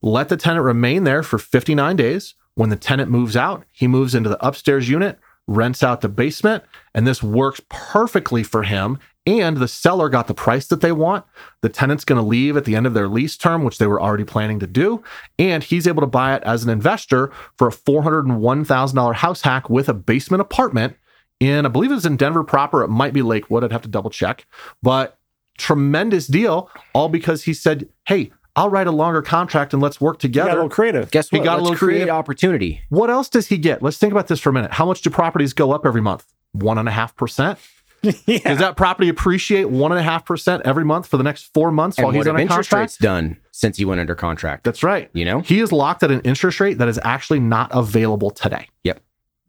let 0.01 0.31
the 0.31 0.39
tenant 0.39 0.65
remain 0.65 1.05
there 1.05 1.23
for 1.23 1.37
59 1.37 1.97
days. 1.97 2.35
When 2.55 2.71
the 2.71 2.77
tenant 2.77 3.11
moves 3.11 3.37
out, 3.37 3.67
he 3.71 3.87
moves 3.87 4.15
into 4.15 4.31
the 4.31 4.43
upstairs 4.45 4.89
unit, 4.89 5.19
rents 5.47 5.83
out 5.83 6.01
the 6.01 6.09
basement, 6.09 6.65
and 6.95 7.07
this 7.07 7.23
works 7.23 7.61
perfectly 7.69 8.43
for 8.43 8.63
him. 8.63 8.99
And 9.27 9.59
the 9.59 9.69
seller 9.69 10.09
got 10.09 10.27
the 10.27 10.33
price 10.33 10.67
that 10.69 10.81
they 10.81 10.93
want. 10.93 11.27
The 11.61 11.69
tenant's 11.69 12.07
going 12.07 12.21
to 12.21 12.27
leave 12.27 12.57
at 12.57 12.65
the 12.65 12.75
end 12.75 12.87
of 12.87 12.95
their 12.95 13.07
lease 13.07 13.37
term, 13.37 13.65
which 13.65 13.77
they 13.77 13.87
were 13.87 14.01
already 14.01 14.25
planning 14.25 14.61
to 14.61 14.67
do. 14.67 15.05
And 15.39 15.63
he's 15.63 15.87
able 15.87 16.01
to 16.01 16.07
buy 16.07 16.35
it 16.35 16.43
as 16.45 16.65
an 16.65 16.71
investor 16.71 17.31
for 17.59 17.69
a 17.69 17.71
$401,000 17.71 19.15
house 19.17 19.43
hack 19.43 19.69
with 19.69 19.91
a 19.91 19.95
basement 19.95 20.41
apartment 20.41 20.97
in, 21.41 21.67
I 21.67 21.69
believe 21.69 21.91
it 21.91 21.95
was 21.95 22.07
in 22.07 22.17
Denver 22.17 22.45
proper. 22.45 22.83
It 22.85 22.89
might 22.89 23.13
be 23.13 23.23
Lakewood. 23.23 23.65
I'd 23.65 23.73
have 23.73 23.83
to 23.83 23.89
double 23.89 24.11
check. 24.11 24.47
But 24.83 25.19
tremendous 25.59 26.27
deal, 26.27 26.71
all 26.95 27.09
because 27.09 27.45
he 27.45 27.55
said, 27.55 27.89
Hey, 28.07 28.31
I'll 28.57 28.69
write 28.69 28.87
a 28.87 28.93
longer 28.93 29.23
contract 29.23 29.73
and 29.73 29.83
let's 29.83 30.01
work 30.01 30.23
You 30.23 30.29
got 30.29 30.43
a 30.43 30.43
together. 30.45 30.53
little 30.55 30.69
creative. 30.69 31.11
Guess 31.11 31.31
what? 31.33 31.39
He 31.39 31.45
got 31.45 31.55
a 31.55 31.63
Let's 31.63 31.71
little 31.71 31.79
create 31.79 31.97
creative. 31.99 32.15
opportunity. 32.15 32.81
What 32.89 33.09
else 33.11 33.29
does 33.29 33.47
he 33.49 33.59
get? 33.59 33.83
Let's 33.83 33.97
think 33.97 34.13
about 34.13 34.27
this 34.29 34.41
for 34.41 34.51
a 34.51 34.53
minute. 34.53 34.73
How 34.73 34.85
much 34.87 35.03
do 35.03 35.11
properties 35.11 35.53
go 35.53 35.73
up 35.73 35.87
every 35.87 36.01
month? 36.03 36.27
One 36.53 36.79
and 36.79 36.89
a 36.89 36.93
half 36.93 37.15
percent. 37.17 37.59
Does 38.03 38.59
that 38.59 38.79
property 38.79 39.11
appreciate 39.11 39.69
one 39.69 39.93
and 39.93 39.99
a 39.99 40.03
half 40.03 40.25
percent 40.25 40.63
every 40.65 40.87
month 40.87 41.07
for 41.07 41.19
the 41.19 41.23
next 41.23 41.53
four 41.53 41.71
months 41.71 41.99
And 41.99 42.07
while 42.07 42.13
he's 42.15 42.21
what 42.21 42.29
on 42.29 42.37
a 42.37 42.41
interest 42.43 42.71
contract? 42.71 42.93
rates 42.93 42.97
done 42.97 43.37
since 43.53 43.77
he 43.77 43.85
went 43.85 44.01
under 44.01 44.15
contract? 44.15 44.65
That's 44.65 44.83
right. 44.83 45.11
you 45.13 45.27
know? 45.27 45.41
He 45.41 45.61
is 45.61 45.71
locked 45.71 46.03
at 46.03 46.11
an 46.11 46.23
interest 46.23 46.61
rate 46.61 46.79
that 46.79 46.89
is 46.89 46.99
actually 47.05 47.41
not 47.41 47.69
available 47.75 48.31
today. 48.31 48.69
Yep. 48.85 49.01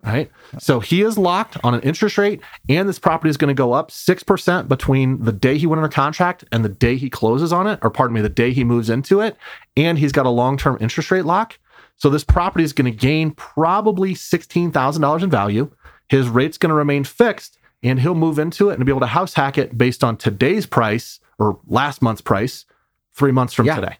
Right. 0.03 0.31
So 0.59 0.79
he 0.79 1.01
is 1.03 1.17
locked 1.17 1.57
on 1.63 1.73
an 1.75 1.81
interest 1.81 2.17
rate, 2.17 2.41
and 2.67 2.89
this 2.89 2.97
property 2.99 3.29
is 3.29 3.37
going 3.37 3.49
to 3.49 3.53
go 3.57 3.73
up 3.73 3.91
6% 3.91 4.67
between 4.67 5.23
the 5.23 5.31
day 5.31 5.57
he 5.57 5.67
went 5.67 5.79
under 5.79 5.89
contract 5.93 6.43
and 6.51 6.65
the 6.65 6.69
day 6.69 6.95
he 6.97 7.09
closes 7.09 7.53
on 7.53 7.67
it, 7.67 7.79
or 7.83 7.89
pardon 7.91 8.15
me, 8.15 8.21
the 8.21 8.29
day 8.29 8.51
he 8.51 8.63
moves 8.63 8.89
into 8.89 9.21
it. 9.21 9.37
And 9.77 9.99
he's 9.99 10.11
got 10.11 10.25
a 10.25 10.29
long 10.29 10.57
term 10.57 10.77
interest 10.81 11.11
rate 11.11 11.25
lock. 11.25 11.59
So 11.97 12.09
this 12.09 12.23
property 12.23 12.63
is 12.63 12.73
going 12.73 12.91
to 12.91 12.97
gain 12.97 13.31
probably 13.31 14.15
$16,000 14.15 15.23
in 15.23 15.29
value. 15.29 15.69
His 16.09 16.27
rate's 16.27 16.57
going 16.57 16.69
to 16.71 16.75
remain 16.75 17.03
fixed, 17.03 17.59
and 17.83 17.99
he'll 17.99 18.15
move 18.15 18.39
into 18.39 18.69
it 18.69 18.75
and 18.75 18.85
be 18.85 18.91
able 18.91 18.99
to 19.01 19.05
house 19.07 19.35
hack 19.35 19.57
it 19.57 19.77
based 19.77 20.03
on 20.03 20.17
today's 20.17 20.65
price 20.65 21.19
or 21.37 21.59
last 21.67 22.01
month's 22.01 22.21
price 22.21 22.65
three 23.13 23.31
months 23.31 23.53
from 23.53 23.67
Yeah. 23.67 23.75
today. 23.75 23.97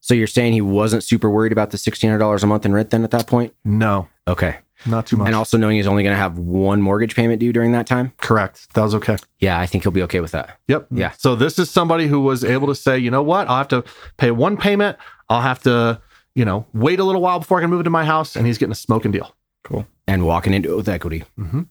So 0.00 0.14
you're 0.14 0.26
saying 0.26 0.52
he 0.54 0.60
wasn't 0.60 1.04
super 1.04 1.30
worried 1.30 1.52
about 1.52 1.70
the 1.70 1.78
$1,600 1.78 2.42
a 2.42 2.46
month 2.46 2.64
in 2.66 2.72
rent 2.72 2.90
then 2.90 3.04
at 3.04 3.10
that 3.12 3.26
point? 3.26 3.54
No, 3.64 4.08
Okay. 4.26 4.56
Not 4.86 5.06
too 5.06 5.16
much. 5.16 5.26
And 5.26 5.34
also 5.34 5.56
knowing 5.56 5.76
he's 5.76 5.86
only 5.86 6.02
going 6.02 6.14
to 6.14 6.20
have 6.20 6.38
one 6.38 6.82
mortgage 6.82 7.14
payment 7.14 7.40
due 7.40 7.52
during 7.52 7.72
that 7.72 7.86
time? 7.86 8.12
Correct. 8.18 8.72
That 8.74 8.82
was 8.82 8.94
okay. 8.96 9.16
Yeah, 9.38 9.58
I 9.58 9.66
think 9.66 9.84
he'll 9.84 9.92
be 9.92 10.02
okay 10.02 10.20
with 10.20 10.32
that. 10.32 10.58
Yep. 10.68 10.88
Yeah. 10.90 11.12
So 11.18 11.36
this 11.36 11.58
is 11.58 11.70
somebody 11.70 12.06
who 12.06 12.20
was 12.20 12.44
able 12.44 12.68
to 12.68 12.74
say, 12.74 12.98
you 12.98 13.10
know 13.10 13.22
what? 13.22 13.48
I'll 13.48 13.58
have 13.58 13.68
to 13.68 13.84
pay 14.16 14.30
one 14.30 14.56
payment. 14.56 14.96
I'll 15.28 15.42
have 15.42 15.62
to, 15.62 16.00
you 16.34 16.44
know, 16.44 16.66
wait 16.72 17.00
a 17.00 17.04
little 17.04 17.22
while 17.22 17.38
before 17.38 17.58
I 17.58 17.60
can 17.62 17.70
move 17.70 17.80
into 17.80 17.90
my 17.90 18.04
house. 18.04 18.36
And 18.36 18.46
he's 18.46 18.58
getting 18.58 18.72
a 18.72 18.76
smoking 18.76 19.12
deal. 19.12 19.34
Cool. 19.64 19.86
And 20.06 20.26
walking 20.26 20.54
into 20.54 20.72
it 20.72 20.76
with 20.76 20.88
equity. 20.88 21.24
Mm-hmm. 21.38 21.62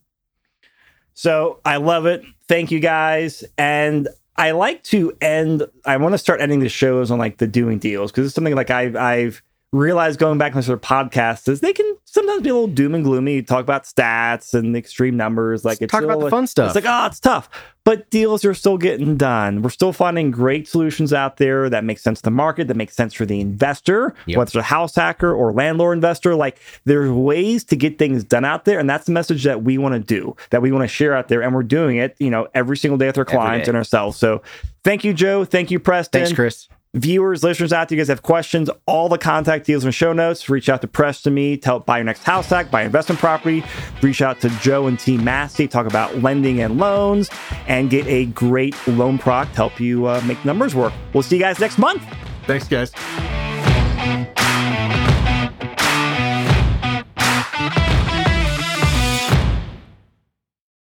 So 1.14 1.60
I 1.66 1.78
love 1.78 2.06
it. 2.06 2.24
Thank 2.48 2.72
you 2.72 2.80
guys. 2.80 3.44
And 3.58 4.08
I 4.38 4.52
like 4.52 4.84
to 4.86 5.16
end, 5.22 5.68
I 5.86 5.98
want 5.98 6.14
to 6.14 6.18
start 6.18 6.42
ending 6.42 6.62
the 6.62 6.70
shows 6.70 7.12
on 7.12 7.20
like 7.20 7.38
the 7.38 7.48
doing 7.48 7.80
deals 7.80 8.12
because 8.12 8.26
it's 8.26 8.34
something 8.34 8.56
like 8.56 8.70
I've, 8.70 8.96
I've 8.96 9.44
realized 9.72 10.20
going 10.20 10.38
back 10.38 10.54
to 10.54 10.64
sort 10.64 10.78
of 10.78 10.82
podcasts 10.82 11.48
is 11.48 11.60
they 11.60 11.74
can 11.74 11.91
sometimes 12.14 12.42
be 12.44 12.50
a 12.50 12.54
little 12.54 12.68
doom 12.68 12.94
and 12.94 13.04
gloomy, 13.04 13.42
talk 13.42 13.62
about 13.62 13.84
stats 13.86 14.54
and 14.54 14.76
extreme 14.76 15.16
numbers. 15.18 15.64
Like 15.64 15.82
it's 15.82 15.92
Talk 15.92 16.04
about 16.04 16.16
still- 16.18 16.26
the 16.26 16.30
fun 16.30 16.48
stuff. 16.48 16.76
It's 16.76 16.86
like, 16.86 16.94
oh, 17.04 17.06
it's 17.08 17.20
tough. 17.20 17.50
But 17.84 18.10
deals 18.12 18.46
are 18.46 18.54
still 18.54 18.78
getting 18.78 19.18
done. 19.18 19.64
We're 19.64 19.72
still 19.72 19.92
finding 19.92 20.30
great 20.30 20.68
solutions 20.68 21.14
out 21.14 21.38
there 21.38 21.68
that 21.70 21.84
make 21.84 21.98
sense 21.98 22.20
to 22.20 22.24
the 22.26 22.32
market, 22.32 22.68
that 22.68 22.78
make 22.78 22.92
sense 22.92 23.14
for 23.16 23.26
the 23.26 23.40
investor, 23.40 24.14
Yep. 24.28 24.38
whether 24.38 24.48
it's 24.50 24.56
a 24.56 24.62
house 24.62 24.94
hacker 24.96 25.34
or 25.34 25.52
landlord 25.52 25.98
investor. 25.98 26.36
Like 26.36 26.60
there's 26.86 27.10
ways 27.10 27.64
to 27.66 27.76
get 27.76 27.98
things 27.98 28.24
done 28.24 28.46
out 28.46 28.66
there. 28.66 28.78
And 28.78 28.88
that's 28.90 29.06
the 29.06 29.14
message 29.14 29.44
that 29.46 29.64
we 29.64 29.78
want 29.80 29.94
to 29.96 30.00
do, 30.00 30.36
that 30.52 30.62
we 30.62 30.72
want 30.72 30.84
to 30.84 30.88
share 30.88 31.16
out 31.16 31.28
there. 31.28 31.42
And 31.42 31.56
we're 31.56 31.64
doing 31.64 31.98
it, 31.98 32.16
you 32.20 32.30
know, 32.30 32.48
every 32.54 32.78
single 32.78 32.98
day 33.00 33.08
with 33.08 33.18
our 33.18 33.26
clients 33.26 33.68
and 33.68 33.76
ourselves. 33.76 34.18
So 34.18 34.44
thank 34.84 35.04
you, 35.04 35.14
Joe. 35.14 35.44
Thank 35.46 35.72
you, 35.72 35.80
Preston 35.80 36.20
Thanks, 36.22 36.36
Chris. 36.36 36.68
Viewers, 36.94 37.44
listeners 37.44 37.72
out 37.72 37.90
there, 37.90 37.96
you 37.96 38.02
guys 38.02 38.10
have 38.10 38.22
questions, 38.22 38.70
all 38.86 39.10
the 39.10 39.18
contact 39.18 39.66
deals 39.66 39.84
and 39.84 39.94
show 39.94 40.14
notes. 40.14 40.50
Reach 40.50 40.70
out 40.70 40.82
to 40.82 40.88
Preston 40.88 41.34
me 41.34 41.58
to 41.58 41.66
help 41.66 41.86
buy 41.86 41.98
your 41.98 42.06
next 42.06 42.24
house 42.24 42.48
hack, 42.48 42.70
buy 42.70 42.84
investment 42.84 43.20
property. 43.20 43.64
Reach 44.02 44.22
out 44.22 44.42
to 44.42 44.50
Joe 44.60 44.88
and 44.88 45.00
Team 45.00 45.24
Massey, 45.24 45.68
talk 45.68 45.86
about 45.86 46.18
lending 46.20 46.62
and 46.62 46.78
loans, 46.78 47.30
and 47.68 47.90
get 47.90 48.06
a 48.08 48.26
great 48.28 48.76
loan 48.88 49.18
product 49.18 49.54
to 49.54 49.58
help 49.58 49.80
you 49.80 50.08
uh, 50.08 50.22
make 50.26 50.44
numbers 50.44 50.76
work. 50.76 50.94
We'll 51.14 51.24
see 51.24 51.38
you 51.38 51.42
guys 51.42 51.60
next 51.60 51.78
month. 51.78 52.04
Thanks, 52.46 52.68
guys. 52.68 52.92